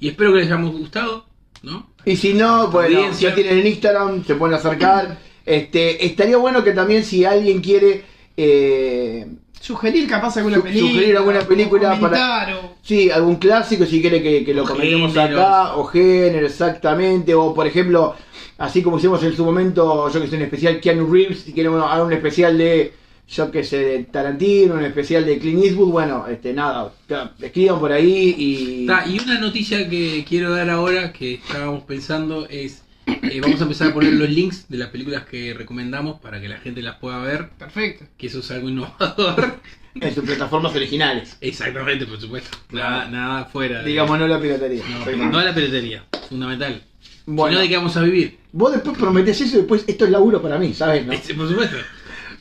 y 0.00 0.08
espero 0.08 0.32
que 0.32 0.38
les 0.40 0.46
haya 0.50 0.62
gustado, 0.62 1.24
¿no? 1.62 1.90
Y 2.04 2.14
si 2.16 2.32
no, 2.34 2.68
bueno, 2.68 2.98
Audiencia. 2.98 3.30
ya 3.30 3.34
tienen 3.34 3.58
el 3.58 3.66
Instagram, 3.66 4.24
se 4.24 4.36
pueden 4.36 4.54
acercar. 4.56 5.18
Este, 5.44 6.04
estaría 6.06 6.36
bueno 6.36 6.62
que 6.62 6.72
también 6.72 7.04
si 7.04 7.24
alguien 7.24 7.60
quiere, 7.60 8.04
eh, 8.36 9.26
Sugerir 9.60 10.08
capaz 10.08 10.36
alguna 10.36 10.58
Su- 10.58 10.62
película. 10.62 10.92
sugerir 10.92 11.16
alguna 11.16 11.40
película 11.40 11.98
comentar, 11.98 12.52
o- 12.54 12.74
sí, 12.80 13.10
algún 13.10 13.36
clásico, 13.36 13.84
si 13.86 14.00
quiere 14.00 14.22
que, 14.22 14.44
que 14.44 14.54
lo 14.54 14.64
comentemos 14.64 15.16
acá, 15.16 15.74
o 15.76 15.84
género, 15.84 16.46
exactamente, 16.46 17.34
o 17.34 17.52
por 17.52 17.66
ejemplo, 17.66 18.14
así 18.58 18.82
como 18.84 18.98
hicimos 18.98 19.20
en 19.24 19.34
su 19.34 19.44
momento, 19.44 20.08
yo 20.12 20.20
que 20.20 20.28
sé, 20.28 20.36
un 20.36 20.42
especial 20.42 20.78
Keanu 20.80 21.12
Reeves, 21.12 21.40
si 21.40 21.52
queremos 21.52 21.82
hacer 21.90 22.04
un 22.04 22.12
especial 22.12 22.56
de, 22.56 22.92
yo 23.28 23.50
que 23.50 23.62
sé, 23.64 23.78
de 23.78 24.04
Tarantino, 24.04 24.74
un 24.74 24.84
especial 24.84 25.24
de 25.26 25.38
Clint 25.38 25.62
Eastwood, 25.64 25.90
bueno, 25.90 26.26
este, 26.28 26.52
nada, 26.52 26.92
escriban 27.40 27.78
por 27.78 27.92
ahí 27.92 28.34
y... 28.38 28.86
Ta, 28.86 29.04
y 29.06 29.18
una 29.18 29.38
noticia 29.38 29.88
que 29.88 30.24
quiero 30.26 30.50
dar 30.54 30.70
ahora, 30.70 31.12
que 31.12 31.34
estábamos 31.34 31.82
pensando, 31.84 32.46
es 32.48 32.82
eh, 33.06 33.40
vamos 33.40 33.60
a 33.60 33.64
empezar 33.64 33.88
a 33.88 33.94
poner 33.94 34.12
los 34.14 34.28
links 34.28 34.66
de 34.68 34.78
las 34.78 34.88
películas 34.88 35.24
que 35.24 35.54
recomendamos 35.54 36.20
para 36.20 36.40
que 36.40 36.48
la 36.48 36.58
gente 36.58 36.82
las 36.82 36.96
pueda 36.96 37.18
ver, 37.18 37.50
Perfecto. 37.58 38.06
que 38.16 38.26
eso 38.26 38.40
es 38.40 38.50
algo 38.50 38.68
innovador. 38.68 39.60
en 39.94 40.14
sus 40.14 40.24
plataformas 40.24 40.74
originales. 40.74 41.36
Exactamente, 41.40 42.06
por 42.06 42.20
supuesto. 42.20 42.56
Nada, 42.70 43.08
nada 43.08 43.44
fuera. 43.46 43.80
de- 43.82 43.88
Digamos, 43.88 44.18
no 44.18 44.26
la 44.28 44.40
piratería. 44.40 44.82
No, 45.16 45.30
no 45.30 45.38
a 45.38 45.44
la 45.44 45.54
piratería, 45.54 46.04
fundamental. 46.28 46.82
Bueno. 47.26 47.52
Sino 47.56 47.62
de 47.62 47.68
qué 47.68 47.76
vamos 47.76 47.96
a 47.96 48.02
vivir. 48.02 48.38
Vos 48.52 48.72
después 48.72 48.96
prometés 48.96 49.40
eso 49.40 49.56
y 49.56 49.58
después 49.60 49.84
esto 49.86 50.04
es 50.06 50.10
laburo 50.10 50.40
para 50.40 50.58
mí, 50.58 50.72
¿sabes? 50.72 51.04
No? 51.04 51.12
Este, 51.18 51.34
por 51.34 51.48
supuesto. 51.48 51.76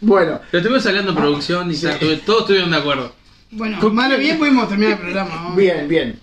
Bueno, 0.01 0.39
Pero 0.51 0.59
estuvimos 0.61 0.85
hablando 0.85 1.11
de 1.13 1.19
producción 1.19 1.71
y 1.71 1.75
Sí. 1.75 1.87
todos 2.25 2.41
estuvieron 2.41 2.71
de 2.71 2.77
acuerdo. 2.77 3.15
Bueno, 3.51 3.79
¿Con 3.79 3.95
mal 3.95 4.11
o 4.11 4.15
qué? 4.15 4.21
bien 4.21 4.37
podemos 4.37 4.67
terminar 4.69 4.93
el 4.93 4.99
programa. 4.99 5.55
bien, 5.55 5.87
bien. 5.87 6.19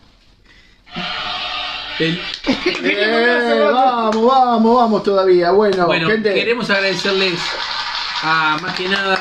El- 1.98 2.20
Eh, 2.82 3.68
vamos, 3.72 4.26
vamos, 4.26 4.76
vamos 4.76 5.02
todavía. 5.02 5.50
Bueno, 5.52 5.86
bueno, 5.86 6.08
gente. 6.08 6.34
queremos 6.34 6.68
agradecerles 6.70 7.38
a 8.22 8.58
más 8.60 8.74
que 8.74 8.88
nada 8.88 9.14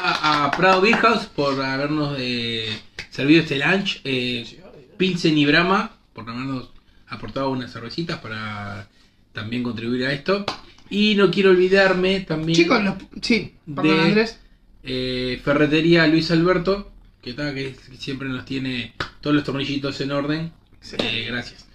a 0.45 0.51
Prado 0.51 0.81
Beer 0.81 0.97
House 0.97 1.25
por 1.35 1.61
habernos 1.61 2.15
eh, 2.19 2.79
servido 3.09 3.41
este 3.43 3.57
lunch. 3.57 4.01
Eh, 4.03 4.59
Pilsen 4.97 5.37
y 5.37 5.45
Brahma 5.45 5.91
por 6.13 6.29
habernos 6.29 6.69
aportado 7.09 7.49
unas 7.49 7.71
cervecitas 7.71 8.19
para 8.19 8.87
también 9.33 9.63
contribuir 9.63 10.05
a 10.07 10.11
esto. 10.13 10.45
Y 10.93 11.15
no 11.15 11.31
quiero 11.31 11.49
olvidarme 11.49 12.19
también 12.21 12.55
Chicos, 12.55 12.83
los... 12.83 12.95
sí, 13.21 13.55
perdón 13.65 13.95
De- 13.97 14.01
Andrés. 14.03 14.39
eh, 14.83 15.41
Ferretería 15.43 16.05
Luis 16.07 16.29
Alberto, 16.31 16.91
que, 17.21 17.31
está, 17.31 17.53
que 17.53 17.75
siempre 17.97 18.27
nos 18.29 18.45
tiene 18.45 18.93
todos 19.21 19.35
los 19.35 19.43
tornillitos 19.43 19.99
en 20.01 20.11
orden. 20.11 20.51
Eh, 20.99 21.25
gracias. 21.29 21.65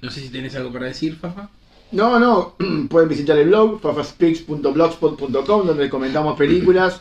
No 0.00 0.10
sé 0.10 0.20
si 0.20 0.30
tenés 0.30 0.54
algo 0.56 0.72
para 0.72 0.86
decir, 0.86 1.16
Fafa. 1.16 1.50
No, 1.90 2.18
no, 2.18 2.56
pueden 2.88 3.08
visitar 3.10 3.36
el 3.38 3.48
blog 3.48 3.80
fafaspeaks.blogspot.com 3.82 5.66
donde 5.66 5.90
comentamos 5.90 6.38
películas 6.38 7.00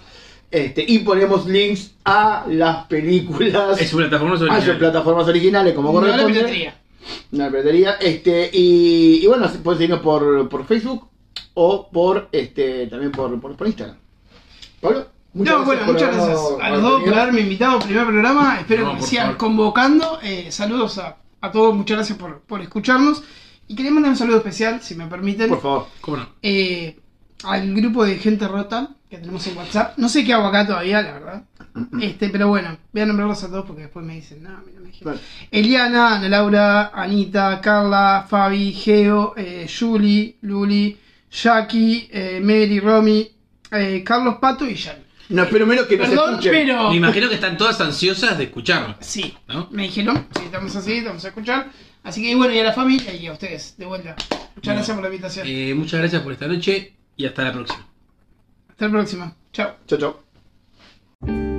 este, 0.50 0.84
y 0.86 1.00
ponemos 1.00 1.48
links 1.48 1.92
a 2.04 2.46
las 2.50 2.86
películas 2.88 3.80
Es 3.80 3.90
su 3.90 3.98
plataforma 3.98 4.36
a 4.36 4.62
sus 4.62 4.76
plataformas 4.76 5.28
originales 5.28 5.74
como 5.74 5.94
No 5.94 6.02
la 6.02 6.08
corresponde. 6.08 6.40
piratería. 6.40 6.76
No 7.32 7.44
la 7.46 7.50
piratería. 7.50 7.92
Este, 8.02 8.50
y, 8.52 9.22
y 9.24 9.28
bueno, 9.28 9.50
pueden 9.64 9.78
seguirnos 9.80 10.02
por, 10.02 10.50
por 10.50 10.66
Facebook 10.68 11.08
o 11.54 11.90
por 11.92 12.30
este 12.32 12.88
también 12.88 13.12
por, 13.12 13.40
por, 13.40 13.56
por 13.56 13.68
Instagram. 13.68 13.98
Pablo, 14.80 15.08
no, 15.34 15.64
bueno, 15.66 15.86
muchas 15.86 16.16
gracias 16.16 16.40
a 16.62 16.70
los 16.72 16.82
dos 16.82 17.04
por 17.04 17.14
haberme 17.14 17.42
invitado 17.42 17.78
al 17.78 17.84
primer 17.84 18.06
programa. 18.06 18.60
Espero 18.60 18.86
No, 18.86 18.96
que 18.96 19.02
me 19.02 19.08
sigan 19.08 19.26
favor. 19.28 19.38
convocando. 19.38 20.20
Eh, 20.24 20.52
saludos 20.52 20.98
a, 20.98 21.18
a 21.42 21.52
todos, 21.52 21.74
muchas 21.76 21.98
gracias 21.98 22.18
por, 22.18 22.42
por 22.42 22.62
escucharnos. 22.62 23.24
Y 23.68 23.76
quería 23.76 23.92
mandar 23.92 24.12
un 24.12 24.18
saludo 24.18 24.38
especial, 24.38 24.82
si 24.82 24.96
me 24.96 25.08
permiten, 25.08 25.48
Por 25.50 25.62
favor. 25.62 25.88
¿Cómo 26.02 26.18
no? 26.18 26.28
eh, 26.42 27.00
al 27.44 27.74
grupo 27.74 28.04
de 28.04 28.18
gente 28.18 28.48
rota 28.48 28.90
que 29.10 29.18
tenemos 29.18 29.46
en 29.48 29.58
WhatsApp. 29.58 29.98
No 29.98 30.10
sé 30.10 30.26
qué 30.26 30.34
hago 30.34 30.48
acá 30.48 30.66
todavía, 30.68 31.02
la 31.02 31.14
verdad. 31.14 31.44
Este, 32.02 32.28
pero 32.30 32.50
bueno, 32.50 32.78
voy 32.92 33.02
a 33.02 33.06
nombrarlos 33.06 33.42
a 33.46 33.48
todos 33.48 33.66
porque 33.66 33.84
después 33.84 34.06
me 34.06 34.16
dicen, 34.16 34.44
no, 34.44 34.50
mira, 34.66 34.82
me 34.82 34.88
dijeron. 34.88 35.14
Vale. 35.14 35.26
Eliana, 35.52 36.16
Ana 36.16 36.28
Laura, 36.28 36.92
Anita, 36.94 37.62
Carla, 37.62 38.26
Fabi, 38.28 38.74
Geo, 38.74 39.34
eh, 39.38 39.70
Julie, 39.80 40.36
Luli, 40.42 40.98
Jackie, 41.32 42.10
eh, 42.12 42.40
Mary, 42.42 42.80
Romy, 42.80 43.30
eh, 43.72 44.04
Carlos 44.06 44.36
Pato 44.40 44.68
y 44.68 44.76
Jan. 44.78 44.98
No 45.30 45.44
espero 45.44 45.66
menos 45.66 45.86
que 45.86 45.96
nos 45.98 46.10
Perdón, 46.10 46.32
escuchen. 46.32 46.52
pero. 46.52 46.90
Me 46.90 46.98
imagino 46.98 47.30
que 47.30 47.36
están 47.36 47.58
todas 47.58 47.80
ansiosas 47.80 48.38
de 48.38 48.46
escucharlo. 48.46 48.96
Sí, 49.00 49.34
¿No? 49.48 49.70
me 49.72 49.84
dijeron, 49.84 50.28
sí, 50.38 50.42
estamos 50.46 50.76
así, 50.76 50.94
estamos 50.94 51.24
a 51.24 51.28
escuchar. 51.30 51.70
Así 52.04 52.22
que 52.22 52.36
bueno, 52.36 52.54
y 52.54 52.60
a 52.60 52.64
la 52.64 52.74
familia 52.74 53.14
y 53.14 53.28
a 53.28 53.32
ustedes, 53.34 53.76
de 53.78 53.86
vuelta. 53.86 54.16
Muchas 54.30 54.42
Bueno, 54.56 54.74
gracias 54.76 54.96
por 54.96 55.04
la 55.04 55.10
invitación. 55.10 55.48
Eh, 55.48 55.74
muchas 55.74 56.00
gracias 56.02 56.22
por 56.22 56.34
esta 56.34 56.48
noche 56.48 56.94
y 57.16 57.26
hasta 57.26 57.44
la 57.44 57.54
próxima. 57.54 57.88
Hasta 58.70 58.86
la 58.86 58.92
próxima. 58.92 59.36
Chao. 59.54 59.76
Chao, 59.88 60.00
chao. 60.00 61.51